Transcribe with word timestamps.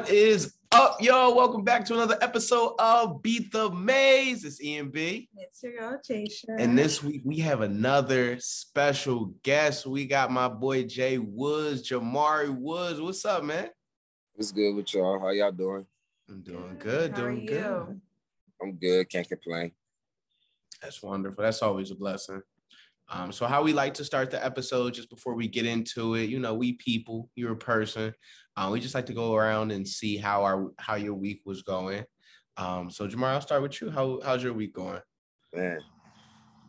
What 0.00 0.08
is 0.08 0.54
up, 0.72 1.02
y'all? 1.02 1.36
Welcome 1.36 1.62
back 1.62 1.84
to 1.84 1.92
another 1.92 2.16
episode 2.22 2.74
of 2.78 3.20
Beat 3.20 3.52
the 3.52 3.70
Maze. 3.70 4.46
It's 4.46 4.58
Ian 4.58 4.88
B. 4.88 5.28
It's 5.36 5.62
your 5.62 5.76
girl, 5.76 6.00
Jasia. 6.02 6.58
And 6.58 6.76
this 6.76 7.02
week 7.04 7.20
we 7.22 7.36
have 7.40 7.60
another 7.60 8.38
special 8.40 9.34
guest. 9.42 9.84
We 9.84 10.06
got 10.06 10.30
my 10.30 10.48
boy 10.48 10.84
Jay 10.84 11.18
Woods, 11.18 11.86
Jamaree 11.86 12.48
Woods. 12.48 12.98
What's 12.98 13.26
up, 13.26 13.44
man? 13.44 13.68
What's 14.32 14.52
good 14.52 14.74
with 14.74 14.94
y'all? 14.94 15.20
How 15.20 15.28
y'all 15.28 15.52
doing? 15.52 15.84
I'm 16.30 16.40
doing 16.40 16.76
good, 16.78 17.10
How 17.10 17.16
doing 17.18 17.44
good. 17.44 18.00
I'm 18.62 18.72
good, 18.78 19.06
can't 19.10 19.28
complain. 19.28 19.72
That's 20.80 21.02
wonderful. 21.02 21.44
That's 21.44 21.60
always 21.60 21.90
a 21.90 21.94
blessing. 21.94 22.40
Um, 23.12 23.32
so 23.32 23.46
how 23.46 23.62
we 23.62 23.72
like 23.72 23.94
to 23.94 24.04
start 24.04 24.30
the 24.30 24.42
episode 24.42 24.94
just 24.94 25.10
before 25.10 25.34
we 25.34 25.48
get 25.48 25.66
into 25.66 26.14
it, 26.14 26.30
you 26.30 26.38
know, 26.38 26.54
we 26.54 26.74
people, 26.74 27.28
you're 27.34 27.52
a 27.52 27.56
person. 27.56 28.14
Uh, 28.60 28.68
we 28.70 28.78
just 28.78 28.94
like 28.94 29.06
to 29.06 29.14
go 29.14 29.34
around 29.34 29.72
and 29.72 29.88
see 29.88 30.18
how 30.18 30.44
our 30.44 30.70
how 30.78 30.94
your 30.94 31.14
week 31.14 31.40
was 31.46 31.62
going. 31.62 32.04
Um, 32.58 32.90
so 32.90 33.08
Jamar, 33.08 33.28
I'll 33.28 33.40
start 33.40 33.62
with 33.62 33.80
you. 33.80 33.90
How 33.90 34.20
how's 34.22 34.42
your 34.42 34.52
week 34.52 34.74
going? 34.74 35.00
Man, 35.54 35.80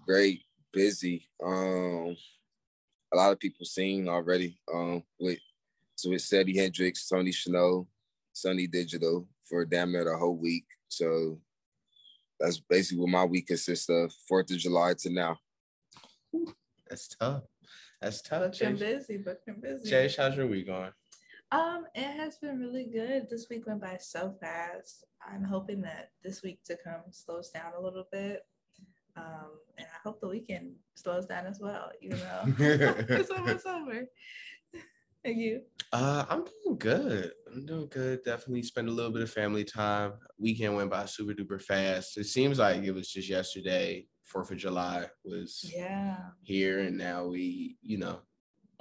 great, 0.08 0.42
busy. 0.72 1.28
Um, 1.46 2.16
a 3.14 3.18
lot 3.18 3.34
of 3.34 3.40
people 3.42 3.66
seen 3.66 4.08
already. 4.08 4.58
Um, 4.74 5.04
with 5.20 5.40
so 5.96 6.12
with 6.12 6.22
Seddy 6.22 6.56
Hendrinx, 6.56 7.12
Sony 7.12 7.36
Chanel, 7.36 7.90
Sonny 8.32 8.68
Digital 8.68 9.28
for 9.44 9.66
damn 9.66 9.92
near 9.92 10.06
the 10.06 10.16
whole 10.16 10.38
week. 10.38 10.64
So 10.88 11.42
that's 12.40 12.62
basically 12.70 13.02
what 13.02 13.10
my 13.10 13.26
week 13.26 13.48
consists 13.48 13.90
of. 13.90 14.14
Fourth 14.30 14.50
of 14.50 14.60
July 14.60 14.94
to 15.00 15.10
now. 15.10 15.38
That's 16.90 17.10
tough. 17.10 17.44
That's 18.02 18.22
tough. 18.22 18.44
But 18.44 18.62
you're 18.62 18.72
busy, 18.72 19.18
but 19.18 19.42
you're 19.46 19.58
busy. 19.58 19.90
Jay, 19.90 20.10
how's 20.18 20.38
your 20.38 20.48
week 20.48 20.68
going? 20.68 20.92
Um, 21.52 21.86
it 21.96 22.18
has 22.18 22.38
been 22.38 22.60
really 22.60 22.86
good. 22.86 23.30
This 23.30 23.48
week 23.50 23.68
went 23.68 23.82
by 23.82 23.98
so 24.00 24.34
fast. 24.40 25.06
I'm 25.22 25.44
hoping 25.44 25.82
that 25.82 26.12
this 26.24 26.42
week 26.44 26.64
to 26.66 26.78
come 26.82 27.02
slows 27.12 27.50
down 27.50 27.74
a 27.78 27.82
little 27.82 28.08
bit. 28.12 28.46
Um, 29.18 29.60
and 29.78 29.88
I 29.88 30.08
hope 30.08 30.22
the 30.22 30.30
weekend 30.30 30.76
slows 30.96 31.26
down 31.26 31.46
as 31.46 31.60
well, 31.60 31.92
you 32.00 32.12
know. 32.12 32.44
it's 32.60 33.30
almost 33.38 33.66
over. 33.68 34.06
Thank 35.24 35.38
you. 35.38 35.62
Uh, 35.92 36.26
I'm 36.30 36.46
doing 36.64 36.78
good. 36.78 37.32
I'm 37.54 37.66
doing 37.66 37.88
good. 37.88 38.24
Definitely 38.24 38.64
spend 38.64 38.88
a 38.88 38.92
little 38.92 39.12
bit 39.12 39.22
of 39.22 39.30
family 39.30 39.66
time. 39.66 40.14
Weekend 40.40 40.76
went 40.76 40.90
by 40.90 41.06
super 41.06 41.34
duper 41.34 41.62
fast. 41.62 42.18
It 42.18 42.26
seems 42.26 42.60
like 42.60 42.84
it 42.84 42.92
was 42.92 43.12
just 43.12 43.30
yesterday. 43.30 44.08
Fourth 44.24 44.52
of 44.52 44.58
July 44.58 45.08
was 45.26 45.70
yeah 45.76 46.18
here, 46.42 46.80
and 46.80 46.98
now 46.98 47.26
we, 47.26 47.76
you 47.82 47.98
know, 47.98 48.20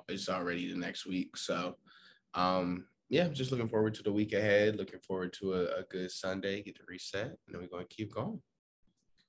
it's 0.09 0.29
already 0.29 0.73
the 0.73 0.79
next 0.79 1.07
week. 1.07 1.37
So, 1.37 1.77
um, 2.35 2.87
yeah, 3.09 3.29
just 3.29 3.51
looking 3.51 3.69
forward 3.69 3.95
to 3.95 4.03
the 4.03 4.13
week 4.13 4.33
ahead. 4.33 4.77
Looking 4.77 5.01
forward 5.01 5.33
to 5.41 5.55
a, 5.55 5.81
a 5.81 5.83
good 5.91 6.11
Sunday. 6.11 6.63
Get 6.63 6.77
to 6.77 6.83
reset, 6.89 7.27
and 7.27 7.37
then 7.49 7.61
we're 7.61 7.69
going 7.69 7.87
to 7.87 7.95
keep 7.95 8.15
going. 8.15 8.41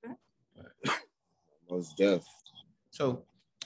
Okay. 0.05 0.15
Most 1.69 1.97
deaf. 1.97 2.21
So, 2.91 3.23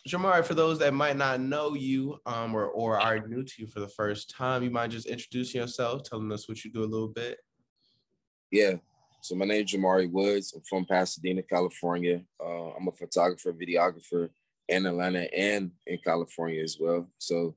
Jamaree, 0.07 0.45
for 0.45 0.53
those 0.53 0.79
that 0.79 0.93
might 0.93 1.17
not 1.17 1.41
know 1.41 1.73
you 1.73 2.17
um, 2.25 2.55
or, 2.55 2.67
or 2.67 2.99
are 2.99 3.27
new 3.27 3.43
to 3.43 3.53
you 3.57 3.67
for 3.67 3.79
the 3.79 3.89
first 3.89 4.29
time, 4.29 4.63
you 4.63 4.69
might 4.69 4.91
just 4.91 5.07
introduce 5.07 5.53
yourself, 5.53 6.03
telling 6.03 6.31
us 6.31 6.47
what 6.47 6.63
you 6.63 6.71
do 6.71 6.83
a 6.83 6.85
little 6.85 7.07
bit. 7.09 7.39
Yeah. 8.51 8.75
So 9.21 9.35
my 9.35 9.45
name 9.45 9.65
is 9.65 9.73
Jamaree 9.73 10.11
Woods. 10.11 10.53
I'm 10.55 10.61
from 10.61 10.85
Pasadena, 10.85 11.41
California. 11.41 12.21
Uh, 12.39 12.69
I'm 12.69 12.87
a 12.87 12.91
photographer, 12.91 13.51
videographer 13.51 14.29
in 14.69 14.85
Atlanta 14.85 15.27
and 15.35 15.71
in 15.87 15.97
California 15.97 16.61
as 16.61 16.77
well. 16.79 17.09
So 17.17 17.55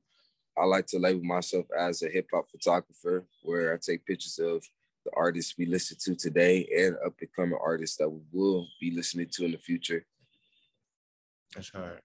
I 0.59 0.65
like 0.65 0.87
to 0.87 0.99
label 0.99 1.23
myself 1.23 1.67
as 1.77 2.03
a 2.03 2.09
hip 2.09 2.27
hop 2.33 2.49
photographer, 2.51 3.25
where 3.43 3.73
I 3.73 3.77
take 3.77 4.05
pictures 4.05 4.39
of 4.39 4.67
the 5.05 5.11
artists 5.15 5.55
we 5.57 5.65
listen 5.65 5.97
to 6.01 6.15
today 6.15 6.67
and 6.77 6.97
up 7.05 7.13
and 7.21 7.29
coming 7.33 7.57
artists 7.63 7.95
that 7.97 8.09
we 8.09 8.19
will 8.33 8.67
be 8.81 8.91
listening 8.91 9.27
to 9.31 9.45
in 9.45 9.51
the 9.51 9.57
future. 9.57 10.05
That's 11.55 11.69
hard. 11.69 12.01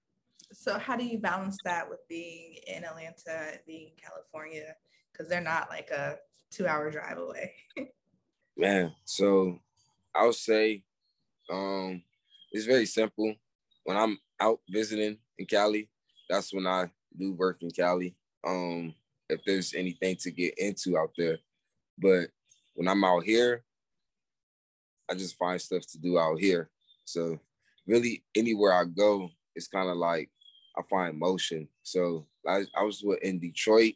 So 0.53 0.79
how 0.79 0.97
do 0.97 1.05
you 1.05 1.19
balance 1.19 1.59
that 1.65 1.91
with 1.91 1.99
being 2.09 2.59
in 2.69 2.85
Atlanta 2.85 3.51
and 3.51 3.59
being 3.67 3.89
in 3.89 3.93
California? 4.01 4.77
Because 5.13 5.29
they're 5.29 5.41
not 5.41 5.69
like 5.69 5.91
a 5.91 6.17
two 6.53 6.69
hour 6.69 6.91
drive 6.93 7.19
away. 7.19 7.55
Man, 8.57 8.95
so 9.05 9.59
I 10.15 10.27
would 10.27 10.37
say 10.37 10.85
um, 11.51 12.03
it's 12.53 12.67
very 12.67 12.87
simple. 12.87 13.35
When 13.83 13.97
I'm 13.97 14.19
out 14.39 14.61
visiting 14.71 15.19
in 15.39 15.47
Cali, 15.47 15.89
that's 16.31 16.55
when 16.55 16.69
I 16.69 16.89
do 17.19 17.33
work 17.33 17.59
in 17.61 17.71
Cali. 17.73 18.15
Um, 18.47 18.95
if 19.29 19.41
there's 19.45 19.75
anything 19.75 20.17
to 20.17 20.31
get 20.31 20.59
into 20.59 20.99
out 20.99 21.13
there. 21.17 21.39
But 21.99 22.29
when 22.75 22.89
I'm 22.89 23.05
out 23.05 23.25
here, 23.25 23.65
I 25.11 25.15
just 25.15 25.37
find 25.37 25.61
stuff 25.61 25.87
to 25.93 25.99
do 25.99 26.19
out 26.19 26.39
here. 26.39 26.71
So 27.05 27.39
really 27.87 28.25
anywhere 28.35 28.73
I 28.73 28.85
go, 28.85 29.31
it's 29.55 29.69
kind 29.69 29.89
of 29.89 29.97
like 29.97 30.31
I 30.77 30.83
find 30.91 31.19
motion. 31.19 31.69
So 31.83 32.27
I, 32.47 32.65
I 32.77 32.83
was 32.83 33.05
in 33.23 33.39
Detroit 33.39 33.95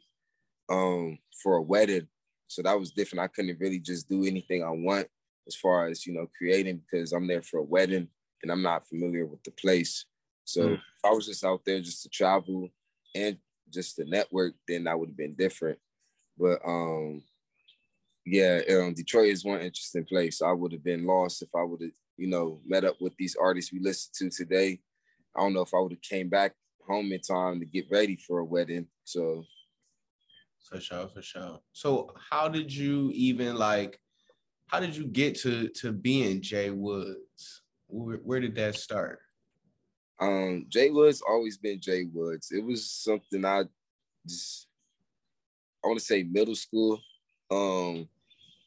um, 0.68 1.18
for 1.42 1.56
a 1.56 1.62
wedding. 1.62 2.08
So 2.46 2.62
that 2.62 2.78
was 2.78 2.92
different. 2.92 3.22
I 3.22 3.28
couldn't 3.28 3.60
really 3.60 3.80
just 3.80 4.08
do 4.08 4.24
anything 4.24 4.62
I 4.62 4.70
want 4.70 5.08
as 5.46 5.54
far 5.54 5.88
as, 5.88 6.06
you 6.06 6.14
know, 6.14 6.28
creating 6.36 6.82
because 6.90 7.12
I'm 7.12 7.26
there 7.26 7.42
for 7.42 7.58
a 7.58 7.62
wedding 7.62 8.08
and 8.42 8.52
I'm 8.52 8.62
not 8.62 8.86
familiar 8.86 9.26
with 9.26 9.42
the 9.44 9.50
place. 9.50 10.04
So 10.44 10.68
mm. 10.68 10.74
if 10.74 11.04
I 11.04 11.10
was 11.10 11.26
just 11.26 11.44
out 11.44 11.62
there 11.66 11.80
just 11.80 12.02
to 12.02 12.08
travel 12.08 12.68
and 13.14 13.36
just 13.72 13.96
the 13.96 14.04
network, 14.04 14.54
then 14.66 14.84
that 14.84 14.98
would 14.98 15.10
have 15.10 15.16
been 15.16 15.34
different. 15.34 15.78
But 16.38 16.60
um 16.64 17.22
yeah, 18.30 18.60
um, 18.70 18.92
Detroit 18.92 19.28
is 19.28 19.44
one 19.44 19.60
interesting 19.60 20.04
place. 20.04 20.42
I 20.42 20.52
would 20.52 20.72
have 20.72 20.84
been 20.84 21.06
lost 21.06 21.40
if 21.40 21.48
I 21.54 21.62
would 21.62 21.80
have, 21.80 21.90
you 22.18 22.26
know, 22.26 22.60
met 22.66 22.84
up 22.84 23.00
with 23.00 23.16
these 23.16 23.36
artists 23.40 23.72
we 23.72 23.80
listened 23.80 24.30
to 24.32 24.44
today. 24.44 24.80
I 25.34 25.40
don't 25.40 25.54
know 25.54 25.62
if 25.62 25.72
I 25.72 25.80
would 25.80 25.92
have 25.92 26.02
came 26.02 26.28
back 26.28 26.54
home 26.86 27.12
in 27.12 27.20
time 27.20 27.60
to 27.60 27.66
get 27.66 27.86
ready 27.90 28.16
for 28.16 28.40
a 28.40 28.44
wedding. 28.44 28.86
So 29.04 29.44
for 30.68 30.80
sure, 30.80 31.08
for 31.08 31.22
sure. 31.22 31.60
So 31.72 32.12
how 32.30 32.48
did 32.48 32.74
you 32.74 33.10
even 33.14 33.56
like 33.56 33.98
how 34.66 34.80
did 34.80 34.94
you 34.94 35.06
get 35.06 35.34
to 35.40 35.68
to 35.68 35.92
being 35.92 36.42
Jay 36.42 36.70
Woods? 36.70 37.62
Where, 37.86 38.18
where 38.18 38.40
did 38.40 38.54
that 38.56 38.74
start? 38.74 39.20
Um, 40.20 40.66
Jay 40.68 40.90
Woods 40.90 41.22
always 41.26 41.56
been 41.56 41.80
Jay 41.80 42.04
Woods. 42.12 42.50
It 42.50 42.64
was 42.64 42.90
something 42.90 43.44
I 43.44 43.64
just 44.26 44.66
I 45.84 45.88
want 45.88 46.00
to 46.00 46.04
say 46.04 46.22
middle 46.22 46.56
school. 46.56 47.00
Um, 47.50 48.08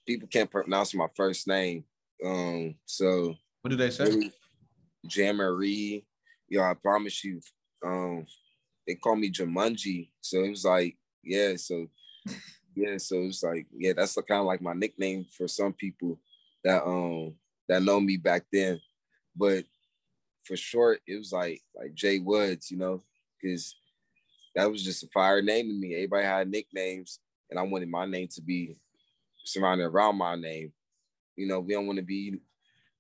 people 0.08 0.28
can't 0.28 0.50
pronounce 0.50 0.94
my 0.94 1.08
first 1.16 1.48
name. 1.48 1.84
Um, 2.26 2.76
so 2.86 3.36
what 3.62 3.70
did 3.70 3.80
they 3.80 3.90
say? 3.90 4.32
Jamarie. 5.08 6.04
Yo, 6.48 6.62
I 6.62 6.74
promise 6.74 7.24
you. 7.24 7.42
Um, 7.86 8.26
they 8.88 8.96
call 8.96 9.16
me 9.16 9.32
Jumanji. 9.32 10.10
So 10.22 10.44
it 10.44 10.50
was 10.50 10.66
like 10.66 10.98
yeah, 11.24 11.56
so 11.56 11.88
yeah, 12.76 12.98
so 12.98 13.18
it's 13.24 13.44
like, 13.44 13.68
yeah, 13.76 13.94
that's 13.96 14.16
the 14.16 14.22
kind 14.22 14.40
of 14.42 14.48
like 14.48 14.62
my 14.62 14.74
nickname 14.74 15.26
for 15.38 15.48
some 15.48 15.74
people 15.74 16.20
that 16.64 16.84
um 16.84 17.34
that 17.68 17.84
know 17.84 18.00
me 18.00 18.18
back 18.18 18.46
then. 18.52 18.80
But 19.36 19.66
for 20.52 20.58
short, 20.58 21.00
it 21.08 21.18
was 21.18 21.32
like 21.32 21.62
like 21.74 21.94
Jay 21.94 22.20
Woods, 22.20 22.70
you 22.70 22.78
know, 22.78 23.02
because 23.42 23.74
that 24.54 24.70
was 24.70 24.84
just 24.84 25.02
a 25.02 25.08
fire 25.08 25.42
name 25.42 25.70
to 25.70 25.74
me. 25.74 25.96
Everybody 25.96 26.26
had 26.26 26.52
nicknames, 26.52 27.20
and 27.50 27.58
I 27.58 27.64
wanted 27.64 27.88
my 27.88 28.06
name 28.06 28.28
to 28.34 28.42
be 28.42 28.76
surrounded 29.46 29.86
around 29.86 30.18
my 30.18 30.36
name. 30.36 30.74
You 31.38 31.48
know, 31.48 31.62
we 31.62 31.74
don't 31.74 31.88
want 31.88 32.00
to 32.00 32.04
be 32.04 32.36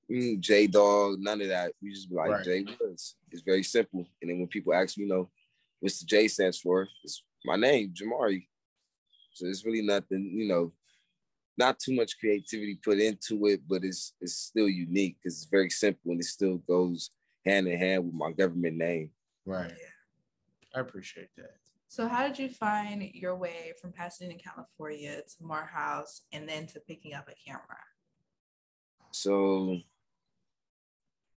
mm, 0.10 0.40
J 0.40 0.68
Dog, 0.68 1.18
none 1.20 1.42
of 1.42 1.50
that. 1.50 1.74
We 1.84 1.92
just 1.92 2.10
be 2.10 2.16
like 2.16 2.32
right. 2.32 2.46
Jay 2.46 2.66
Woods. 2.80 3.18
It's 3.32 3.42
very 3.42 3.64
simple. 3.64 4.08
And 4.22 4.32
then 4.32 4.40
when 4.40 4.48
people 4.48 4.74
ask 4.74 4.98
me, 4.98 5.04
you 5.04 5.10
know, 5.10 5.30
what's 5.82 6.00
the 6.00 6.06
J 6.06 6.30
stands 6.30 6.62
for? 6.62 6.88
It's 7.04 7.22
my 7.44 7.58
name, 7.58 7.94
Jamaree. 7.94 8.48
So 9.34 9.46
it's 9.46 9.66
really 9.66 9.82
nothing, 9.82 10.32
you 10.34 10.48
know, 10.48 10.72
not 11.58 11.80
too 11.80 11.96
much 11.96 12.18
creativity 12.18 12.80
put 12.82 13.00
into 13.00 13.46
it, 13.48 13.60
but 13.68 13.84
it's 13.84 14.14
it's 14.22 14.38
still 14.38 14.70
unique 14.70 15.18
because 15.22 15.36
it's 15.36 15.52
very 15.52 15.70
simple 15.70 16.12
and 16.12 16.22
it 16.22 16.26
still 16.26 16.56
goes 16.60 17.10
hand 17.46 17.68
in 17.68 17.78
hand 17.78 18.06
with 18.06 18.14
my 18.14 18.32
government 18.32 18.78
name. 18.78 19.12
Right. 19.46 19.70
Yeah. 19.70 20.78
I 20.78 20.80
appreciate 20.80 21.30
that. 21.38 21.56
So 21.88 22.08
how 22.08 22.26
did 22.26 22.40
you 22.40 22.48
find 22.48 23.04
your 23.14 23.36
way 23.36 23.74
from 23.82 23.92
Pasadena, 23.92 24.36
California 24.36 25.18
to 25.18 25.44
Morehouse 25.44 26.22
and 26.32 26.48
then 26.48 26.66
to 26.68 26.80
picking 26.80 27.14
up 27.14 27.28
a 27.28 27.34
camera? 27.46 27.78
So 29.12 29.78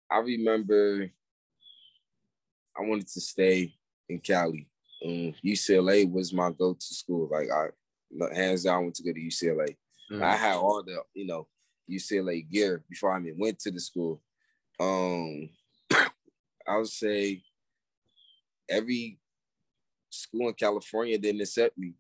I 0.10 0.18
remember 0.18 1.10
I 2.78 2.82
wanted 2.82 3.08
to 3.08 3.22
stay 3.22 3.74
in 4.10 4.20
Cali 4.20 4.68
um, 5.04 5.34
UCLA 5.44 6.12
was 6.12 6.34
my 6.34 6.52
go-to 6.52 6.94
school. 6.94 7.30
Like 7.32 7.50
I, 7.52 7.70
hands 8.36 8.64
down, 8.64 8.84
went 8.84 8.96
to 8.96 9.04
go 9.04 9.14
to 9.14 9.20
UCLA. 9.20 9.76
Mm. 10.12 10.22
I 10.22 10.36
had 10.36 10.58
all 10.58 10.84
the, 10.84 10.98
you 11.14 11.26
know, 11.26 11.48
UCLA 11.90 12.48
gear 12.50 12.84
before 12.90 13.12
I 13.12 13.20
even 13.20 13.40
went 13.40 13.60
to 13.60 13.72
the 13.72 13.80
school. 13.80 14.22
Um, 14.80 15.50
I 16.72 16.78
would 16.78 16.88
say 16.88 17.44
every 18.70 19.20
school 20.10 20.48
in 20.48 20.54
California 20.54 21.18
didn't 21.18 21.42
accept 21.42 21.78
me. 21.78 21.94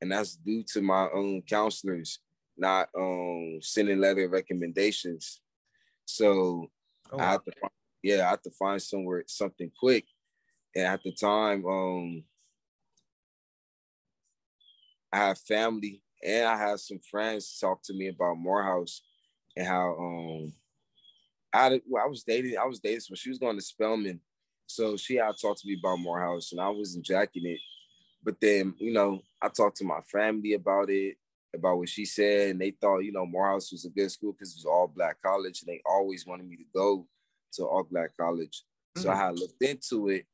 and 0.00 0.12
that's 0.12 0.36
due 0.36 0.62
to 0.72 0.82
my 0.82 1.08
own 1.12 1.42
counselors 1.42 2.20
not 2.56 2.88
um 2.96 3.58
sending 3.60 4.00
letter 4.00 4.28
recommendations. 4.28 5.40
So 6.04 6.70
oh. 7.12 7.18
I 7.18 7.24
have 7.32 7.44
to 7.44 7.52
find, 7.60 7.72
yeah, 8.02 8.26
I 8.26 8.30
have 8.30 8.42
to 8.42 8.50
find 8.50 8.80
somewhere 8.80 9.24
something 9.26 9.70
quick. 9.78 10.06
And 10.74 10.86
at 10.86 11.02
the 11.02 11.12
time, 11.12 11.64
um, 11.66 12.24
I 15.12 15.18
have 15.18 15.38
family 15.38 16.02
and 16.24 16.46
I 16.46 16.56
have 16.56 16.80
some 16.80 17.00
friends 17.10 17.58
talk 17.58 17.82
to 17.84 17.94
me 17.94 18.08
about 18.08 18.38
Morehouse 18.38 19.02
and 19.56 19.66
how 19.66 19.96
um 19.98 20.52
I 21.56 21.80
well, 21.88 22.04
I 22.04 22.08
was 22.08 22.22
dating, 22.22 22.56
I 22.58 22.64
was 22.64 22.80
dating, 22.80 23.00
so 23.00 23.14
she 23.14 23.30
was 23.30 23.38
going 23.38 23.56
to 23.56 23.62
Spelman. 23.62 24.20
So 24.66 24.96
she 24.96 25.16
had 25.16 25.34
talked 25.40 25.60
to 25.60 25.68
me 25.68 25.78
about 25.78 26.00
Morehouse 26.00 26.52
and 26.52 26.60
I 26.60 26.68
wasn't 26.68 27.04
jacking 27.04 27.46
it. 27.46 27.60
But 28.22 28.40
then, 28.40 28.74
you 28.78 28.92
know, 28.92 29.22
I 29.40 29.48
talked 29.48 29.76
to 29.78 29.84
my 29.84 30.00
family 30.10 30.54
about 30.54 30.90
it 30.90 31.16
about 31.54 31.78
what 31.78 31.88
she 31.88 32.04
said, 32.04 32.50
and 32.50 32.60
they 32.60 32.70
thought, 32.70 33.00
you 33.00 33.12
know, 33.12 33.26
Morehouse 33.26 33.72
was 33.72 33.84
a 33.84 33.90
good 33.90 34.10
school 34.10 34.32
because 34.32 34.52
it 34.52 34.58
was 34.58 34.64
all 34.66 34.92
black 34.94 35.16
college, 35.22 35.62
and 35.62 35.68
they 35.68 35.80
always 35.86 36.26
wanted 36.26 36.48
me 36.48 36.56
to 36.56 36.64
go 36.74 37.06
to 37.54 37.64
all 37.64 37.84
black 37.84 38.10
college. 38.18 38.62
Mm-hmm. 38.96 39.02
So 39.02 39.10
I 39.10 39.14
mm-hmm. 39.14 39.22
had 39.22 39.38
looked 39.38 39.62
into 39.62 40.08
it. 40.08 40.26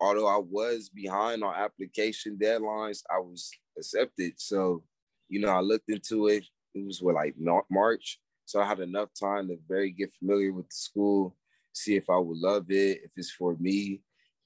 Although 0.00 0.28
I 0.28 0.38
was 0.38 0.88
behind 0.88 1.42
on 1.42 1.54
application 1.54 2.38
deadlines, 2.40 3.02
I 3.10 3.18
was 3.18 3.50
accepted. 3.76 4.34
So, 4.36 4.84
you 5.28 5.40
know, 5.40 5.48
I 5.48 5.60
looked 5.60 5.88
into 5.88 6.28
it. 6.28 6.44
It 6.74 6.84
was 6.84 7.02
what 7.02 7.16
like 7.16 7.34
March. 7.70 8.20
So 8.48 8.60
I 8.60 8.66
had 8.66 8.80
enough 8.80 9.10
time 9.18 9.48
to 9.48 9.58
very 9.68 9.90
get 9.90 10.12
familiar 10.18 10.52
with 10.52 10.68
the 10.68 10.74
school, 10.74 11.36
see 11.72 11.96
if 11.96 12.08
I 12.08 12.16
would 12.16 12.38
love 12.38 12.66
it, 12.70 13.00
if 13.04 13.10
it's 13.16 13.30
for 13.30 13.56
me. 13.58 14.00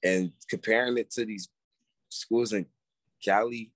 And 0.05 0.33
comparing 0.51 0.99
it 0.99 1.11
to 1.13 1.25
these 1.25 1.49
schools 2.09 2.53
in 2.53 2.67
Cali, 3.25 3.73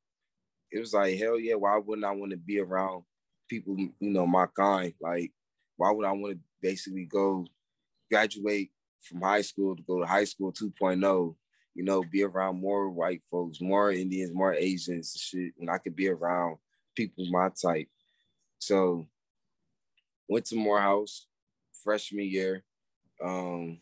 it 0.72 0.80
was 0.80 0.92
like 0.92 1.16
hell 1.16 1.38
yeah 1.38 1.54
why 1.54 1.78
wouldn't 1.78 2.04
i 2.04 2.10
want 2.10 2.32
to 2.32 2.36
be 2.36 2.58
around 2.58 3.04
people 3.48 3.76
you 3.78 3.92
know 4.00 4.26
my 4.26 4.46
kind? 4.46 4.92
Like 5.00 5.32
why 5.76 5.92
would 5.92 6.04
i 6.04 6.10
want 6.10 6.34
to 6.34 6.40
basically 6.60 7.04
go 7.04 7.46
graduate 8.10 8.72
from 9.00 9.22
high 9.22 9.42
school 9.42 9.76
to 9.76 9.82
go 9.84 10.00
to 10.00 10.06
high 10.06 10.24
school 10.24 10.52
2.0 10.52 11.36
you 11.74 11.84
know 11.84 12.02
be 12.10 12.24
around 12.24 12.60
more 12.60 12.90
white 12.90 13.22
folks 13.30 13.60
more 13.60 13.92
indians 13.92 14.34
more 14.34 14.54
asians 14.54 15.14
shit 15.16 15.52
and 15.60 15.70
i 15.70 15.78
could 15.78 15.94
be 15.94 16.08
around 16.08 16.56
people 16.96 17.26
my 17.30 17.50
type. 17.50 17.88
So 18.58 19.06
went 20.28 20.44
to 20.44 20.56
morehouse 20.56 21.26
freshman 21.82 22.26
year 22.26 22.64
um 23.24 23.78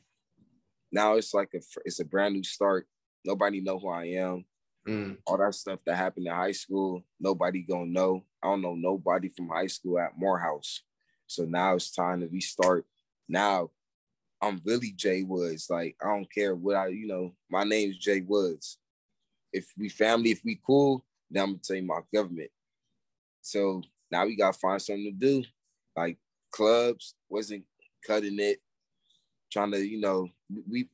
now 0.92 1.14
it's 1.14 1.34
like 1.34 1.50
a 1.54 1.60
it's 1.84 2.00
a 2.00 2.04
brand 2.04 2.34
new 2.34 2.44
start 2.44 2.86
nobody 3.24 3.60
know 3.60 3.78
who 3.78 3.88
i 3.88 4.04
am 4.04 4.44
Mm. 4.86 5.16
All 5.26 5.38
that 5.38 5.54
stuff 5.54 5.80
that 5.86 5.96
happened 5.96 6.26
in 6.26 6.32
high 6.32 6.52
school, 6.52 7.02
nobody 7.18 7.62
gonna 7.62 7.86
know. 7.86 8.24
I 8.42 8.48
don't 8.48 8.60
know 8.60 8.74
nobody 8.74 9.28
from 9.28 9.48
high 9.48 9.66
school 9.66 9.98
at 9.98 10.18
Morehouse. 10.18 10.82
So 11.26 11.44
now 11.44 11.74
it's 11.74 11.90
time 11.90 12.20
to 12.20 12.28
restart. 12.28 12.84
Now 13.28 13.70
I'm 14.42 14.60
really 14.64 14.92
Jay 14.94 15.22
Woods. 15.22 15.68
Like 15.70 15.96
I 16.02 16.08
don't 16.08 16.30
care 16.30 16.54
what 16.54 16.76
I, 16.76 16.88
you 16.88 17.06
know, 17.06 17.34
my 17.50 17.64
name 17.64 17.90
is 17.90 17.98
Jay 17.98 18.20
Woods. 18.20 18.78
If 19.52 19.66
we 19.78 19.88
family, 19.88 20.32
if 20.32 20.42
we 20.44 20.60
cool, 20.66 21.04
then 21.30 21.42
I'm 21.42 21.48
gonna 21.50 21.60
tell 21.64 21.76
you 21.76 21.82
my 21.82 22.00
government. 22.12 22.50
So 23.40 23.82
now 24.10 24.26
we 24.26 24.36
gotta 24.36 24.58
find 24.58 24.82
something 24.82 25.04
to 25.04 25.12
do. 25.12 25.44
Like 25.96 26.18
clubs 26.54 27.14
wasn't 27.28 27.64
cutting 28.06 28.38
it. 28.38 28.60
Trying 29.52 29.72
to, 29.72 29.78
you 29.78 30.00
know, 30.00 30.28
we 30.70 30.88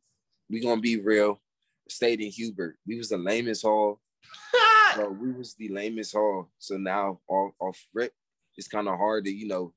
we 0.48 0.60
gonna 0.60 0.80
be 0.80 1.00
real 1.00 1.40
stayed 1.88 2.20
in 2.20 2.30
Hubert. 2.30 2.76
We 2.86 2.96
was 2.96 3.08
the 3.08 3.18
lamest 3.18 3.62
hall. 3.62 4.00
so 4.94 5.10
we 5.10 5.32
was 5.32 5.54
the 5.54 5.68
lamest 5.68 6.14
hall. 6.14 6.50
So 6.58 6.76
now 6.76 7.20
off, 7.28 7.52
off 7.60 7.86
rip, 7.92 8.12
it's 8.56 8.68
kind 8.68 8.88
of 8.88 8.96
hard 8.96 9.24
to, 9.24 9.30
you 9.30 9.48
know, 9.48 9.72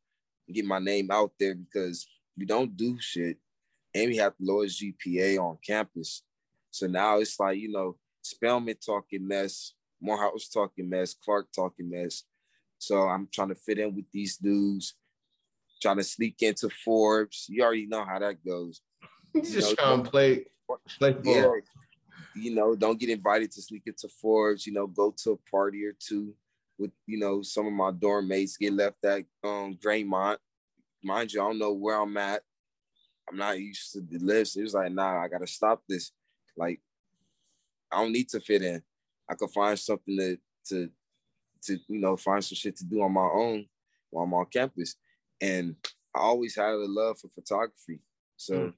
get 0.51 0.65
my 0.65 0.79
name 0.79 1.09
out 1.11 1.31
there 1.39 1.55
because 1.55 2.07
we 2.37 2.45
don't 2.45 2.75
do 2.75 2.97
shit. 2.99 3.37
And 3.95 4.09
we 4.09 4.17
have 4.17 4.33
the 4.39 4.51
lowest 4.51 4.81
GPA 4.81 5.39
on 5.39 5.57
campus. 5.65 6.23
So 6.71 6.87
now 6.87 7.19
it's 7.19 7.39
like, 7.39 7.59
you 7.59 7.71
know, 7.71 7.97
Spelman 8.21 8.75
talking 8.83 9.27
mess, 9.27 9.73
Morehouse 10.01 10.47
talking 10.47 10.89
mess, 10.89 11.13
Clark 11.13 11.47
talking 11.55 11.89
mess. 11.89 12.23
So 12.79 13.01
I'm 13.01 13.27
trying 13.31 13.49
to 13.49 13.55
fit 13.55 13.79
in 13.79 13.95
with 13.95 14.05
these 14.11 14.37
dudes, 14.37 14.95
trying 15.83 15.97
to 15.97 16.03
sneak 16.03 16.41
into 16.41 16.69
Forbes. 16.83 17.45
You 17.49 17.63
already 17.63 17.85
know 17.85 18.03
how 18.03 18.17
that 18.17 18.43
goes. 18.43 18.81
He's 19.33 19.53
just 19.53 19.69
know, 19.69 19.75
trying 19.75 20.03
to 20.03 20.09
play, 20.09 20.45
play 20.97 21.11
ball. 21.11 21.35
Yeah, 21.35 21.49
you 22.35 22.55
know, 22.55 22.75
don't 22.75 22.99
get 22.99 23.09
invited 23.09 23.51
to 23.51 23.61
sneak 23.61 23.83
into 23.85 24.07
Forbes, 24.07 24.65
you 24.65 24.73
know, 24.73 24.87
go 24.87 25.13
to 25.23 25.31
a 25.31 25.51
party 25.51 25.85
or 25.85 25.93
two 25.99 26.33
with, 26.79 26.91
you 27.05 27.19
know, 27.19 27.41
some 27.41 27.67
of 27.67 27.73
my 27.73 27.91
dorm 27.91 28.27
mates 28.27 28.57
get 28.57 28.73
left 28.73 29.03
at 29.05 29.23
um 29.43 29.77
Draymond. 29.83 30.37
Mind 31.03 31.31
you, 31.31 31.41
I 31.41 31.45
don't 31.45 31.59
know 31.59 31.73
where 31.73 31.99
I'm 31.99 32.17
at. 32.17 32.41
I'm 33.29 33.37
not 33.37 33.59
used 33.59 33.93
to 33.93 34.01
the 34.01 34.19
list. 34.19 34.57
It 34.57 34.63
was 34.63 34.73
like, 34.73 34.91
nah, 34.91 35.21
I 35.21 35.27
gotta 35.27 35.47
stop 35.47 35.83
this. 35.87 36.11
Like, 36.57 36.79
I 37.91 37.97
don't 37.97 38.13
need 38.13 38.29
to 38.29 38.39
fit 38.39 38.61
in. 38.61 38.81
I 39.29 39.35
could 39.35 39.51
find 39.51 39.77
something 39.77 40.17
to 40.17 40.37
to 40.69 40.89
to 41.63 41.79
you 41.87 41.99
know 41.99 42.17
find 42.17 42.43
some 42.43 42.55
shit 42.55 42.75
to 42.77 42.85
do 42.85 43.01
on 43.01 43.11
my 43.11 43.29
own 43.33 43.65
while 44.09 44.25
I'm 44.25 44.33
on 44.33 44.45
campus. 44.45 44.95
And 45.43 45.75
I 46.15 46.19
always 46.19 46.55
had 46.55 46.69
a 46.69 46.87
love 46.87 47.19
for 47.19 47.27
photography. 47.35 47.99
So 48.37 48.53
mm. 48.53 48.73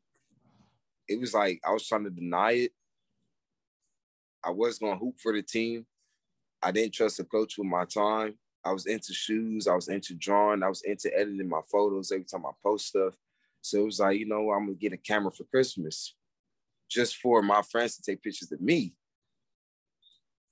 it 1.07 1.19
was 1.19 1.33
like 1.33 1.62
I 1.63 1.71
was 1.71 1.88
trying 1.88 2.06
to 2.06 2.09
deny 2.09 2.51
it, 2.53 2.71
I 4.44 4.50
was 4.50 4.79
gonna 4.79 4.97
hoop 4.97 5.19
for 5.19 5.31
the 5.31 5.44
team. 5.44 5.85
I 6.63 6.71
didn't 6.71 6.95
trust 6.95 7.17
the 7.17 7.23
coach 7.23 7.59
with 7.59 7.67
my 7.67 7.85
time. 7.85 8.33
I 8.63 8.71
was 8.71 8.88
into 8.88 9.13
shoes. 9.13 9.67
I 9.67 9.75
was 9.75 9.89
into 9.89 10.15
drawing. 10.15 10.63
I 10.63 10.69
was 10.69 10.81
into 10.81 11.15
editing 11.15 11.48
my 11.48 11.62
photos 11.72 12.12
every 12.12 12.25
time 12.25 12.48
I 12.48 12.51
post 12.63 12.88
stuff. 12.88 13.13
So 13.62 13.81
it 13.81 13.86
was 13.86 14.00
like, 14.00 14.17
you 14.17 14.25
know, 14.25 14.50
I'm 14.50 14.65
gonna 14.65 14.74
get 14.74 14.93
a 14.93 14.98
camera 14.98 15.31
for 15.31 15.43
Christmas, 15.43 16.15
just 16.89 17.17
for 17.17 17.43
my 17.43 17.62
friends 17.62 17.95
to 17.98 18.01
take 18.01 18.24
pictures 18.24 18.51
of 18.51 18.60
me. 18.60 18.95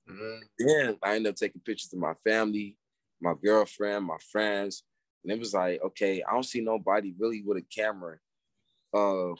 Mm-hmm. 0.08 0.42
Then 0.60 0.96
I 1.02 1.16
ended 1.16 1.30
up 1.30 1.36
taking 1.36 1.60
pictures 1.60 1.92
of 1.92 1.98
my 1.98 2.14
family, 2.22 2.76
my 3.20 3.34
girlfriend, 3.42 4.04
my 4.04 4.18
friends, 4.30 4.84
and 5.24 5.32
it 5.32 5.38
was 5.38 5.54
like, 5.54 5.80
okay, 5.82 6.22
I 6.22 6.32
don't 6.32 6.44
see 6.44 6.60
nobody 6.60 7.14
really 7.18 7.42
with 7.42 7.56
a 7.56 7.62
camera, 7.62 8.18
uh, 8.92 9.34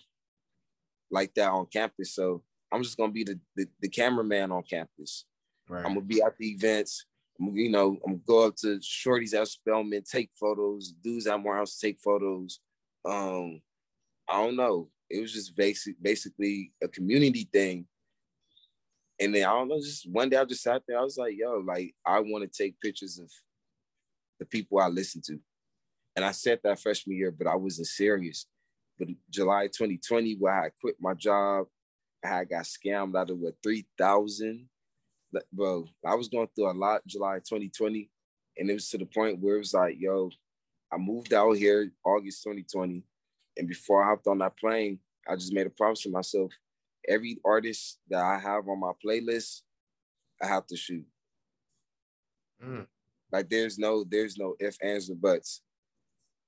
like 1.11 1.35
that 1.35 1.50
on 1.50 1.67
campus. 1.67 2.14
So 2.14 2.43
I'm 2.73 2.83
just 2.83 2.97
gonna 2.97 3.12
be 3.12 3.25
the, 3.25 3.38
the, 3.55 3.67
the 3.81 3.88
cameraman 3.88 4.50
on 4.50 4.62
campus. 4.62 5.26
Right. 5.69 5.85
I'm 5.85 5.95
gonna 5.95 6.00
be 6.00 6.23
at 6.23 6.37
the 6.38 6.49
events. 6.49 7.05
I'm, 7.38 7.55
you 7.55 7.71
know, 7.71 7.99
I'm 8.07 8.12
gonna 8.12 8.21
go 8.26 8.47
up 8.47 8.57
to 8.57 8.79
shorties 8.79 9.38
at 9.38 9.47
Spelman, 9.49 10.03
take 10.11 10.31
photos, 10.41 10.93
dudes 11.03 11.26
at 11.26 11.38
Morehouse 11.38 11.79
take 11.79 12.00
photos. 12.00 12.61
Um, 13.05 13.61
I 14.26 14.43
don't 14.43 14.57
know. 14.57 14.88
It 15.11 15.21
was 15.21 15.35
just 15.35 15.55
basic, 15.55 16.03
basically 16.03 16.73
a 16.83 16.88
community 16.88 17.47
thing. 17.53 17.87
And 19.21 19.35
then 19.35 19.45
I 19.45 19.50
don't 19.50 19.69
know, 19.69 19.79
just 19.81 20.11
one 20.11 20.31
day 20.31 20.38
I 20.38 20.45
just 20.47 20.62
sat 20.62 20.83
there. 20.88 20.99
I 20.99 21.03
was 21.03 21.19
like, 21.19 21.35
yo, 21.37 21.59
like 21.59 21.95
I 22.07 22.21
want 22.21 22.50
to 22.50 22.62
take 22.62 22.81
pictures 22.81 23.19
of 23.19 23.31
the 24.41 24.47
people 24.47 24.79
I 24.79 24.88
listen 24.88 25.21
to. 25.26 25.38
And 26.16 26.25
I 26.25 26.30
said 26.30 26.61
that 26.62 26.80
freshman 26.80 27.16
year, 27.16 27.30
but 27.30 27.47
I 27.47 27.56
wasn't 27.56 27.88
serious. 27.88 28.47
But 28.99 29.09
July 29.30 29.66
2020, 29.66 30.37
where 30.38 30.64
I 30.64 30.71
quit 30.80 30.97
my 31.00 31.14
job, 31.14 31.66
I 32.25 32.44
got 32.44 32.64
scammed 32.64 33.18
out 33.18 33.30
of 33.30 33.38
what 33.38 33.54
three 33.62 33.87
thousand. 33.99 34.68
Bro, 35.52 35.87
I 36.06 36.14
was 36.14 36.28
going 36.28 36.49
through 36.54 36.71
a 36.71 36.73
lot 36.73 37.06
July 37.06 37.38
2020, 37.38 38.09
and 38.56 38.71
it 38.71 38.75
was 38.75 38.88
to 38.90 38.99
the 38.99 39.06
point 39.06 39.40
where 39.40 39.56
it 39.56 39.59
was 39.59 39.75
like, 39.75 39.97
yo, 39.99 40.30
I 40.92 40.97
moved 40.97 41.35
out 41.35 41.56
here 41.56 41.90
August 42.04 42.44
2020, 42.44 43.02
and 43.56 43.68
before 43.68 44.04
I 44.04 44.11
hopped 44.11 44.28
on 44.28 44.38
that 44.38 44.56
plane, 44.56 45.00
I 45.28 45.35
just 45.35 45.52
made 45.52 45.66
a 45.66 45.71
promise 45.71 46.02
to 46.02 46.11
myself: 46.11 46.52
every 47.09 47.38
artist 47.44 47.99
that 48.09 48.23
I 48.23 48.38
have 48.38 48.68
on 48.68 48.78
my 48.78 48.92
playlist, 49.04 49.62
I 50.40 50.47
have 50.47 50.66
to 50.68 50.76
shoot. 50.76 51.04
Mm. 52.64 52.87
Like 53.33 53.49
there's 53.50 53.78
no, 53.78 54.04
there's 54.09 54.38
no 54.38 54.54
if, 54.61 54.76
ands, 54.80 55.11
or 55.11 55.16
buts. 55.16 55.62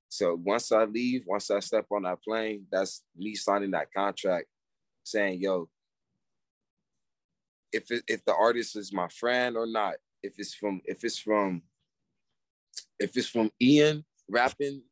So 0.08 0.40
once 0.42 0.72
I 0.72 0.84
leave, 0.84 1.24
once 1.26 1.50
I 1.50 1.60
step 1.60 1.86
on 1.90 2.04
that 2.04 2.22
plane, 2.22 2.66
that's 2.70 3.02
me 3.16 3.34
signing 3.34 3.72
that 3.72 3.92
contract 3.92 4.46
saying, 5.02 5.40
yo, 5.40 5.68
if 7.72 7.90
it, 7.90 8.04
if 8.08 8.24
the 8.24 8.34
artist 8.34 8.76
is 8.76 8.92
my 8.92 9.08
friend 9.08 9.56
or 9.56 9.66
not, 9.66 9.94
if 10.22 10.34
it's 10.38 10.54
from 10.54 10.80
if 10.84 11.04
it's 11.04 11.18
from 11.18 11.62
if 12.98 13.16
it's 13.16 13.28
from 13.28 13.50
Ian 13.60 14.04
rapping, 14.28 14.82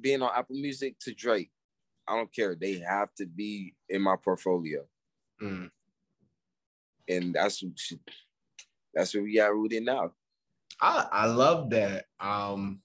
being 0.00 0.22
on 0.22 0.30
Apple 0.34 0.56
Music 0.56 0.98
to 1.00 1.14
Drake, 1.14 1.50
I 2.06 2.16
don't 2.16 2.34
care. 2.34 2.54
They 2.54 2.78
have 2.80 3.14
to 3.16 3.26
be 3.26 3.74
in 3.88 4.02
my 4.02 4.16
portfolio. 4.16 4.84
Mm. 5.42 5.70
And 7.08 7.34
that's 7.34 7.62
what 7.62 7.72
that's 8.94 9.14
where 9.14 9.22
we 9.22 9.38
are 9.38 9.54
rooted 9.54 9.84
now. 9.84 10.12
I, 10.80 11.06
I 11.10 11.26
love 11.26 11.70
that. 11.70 12.06
Um 12.20 12.80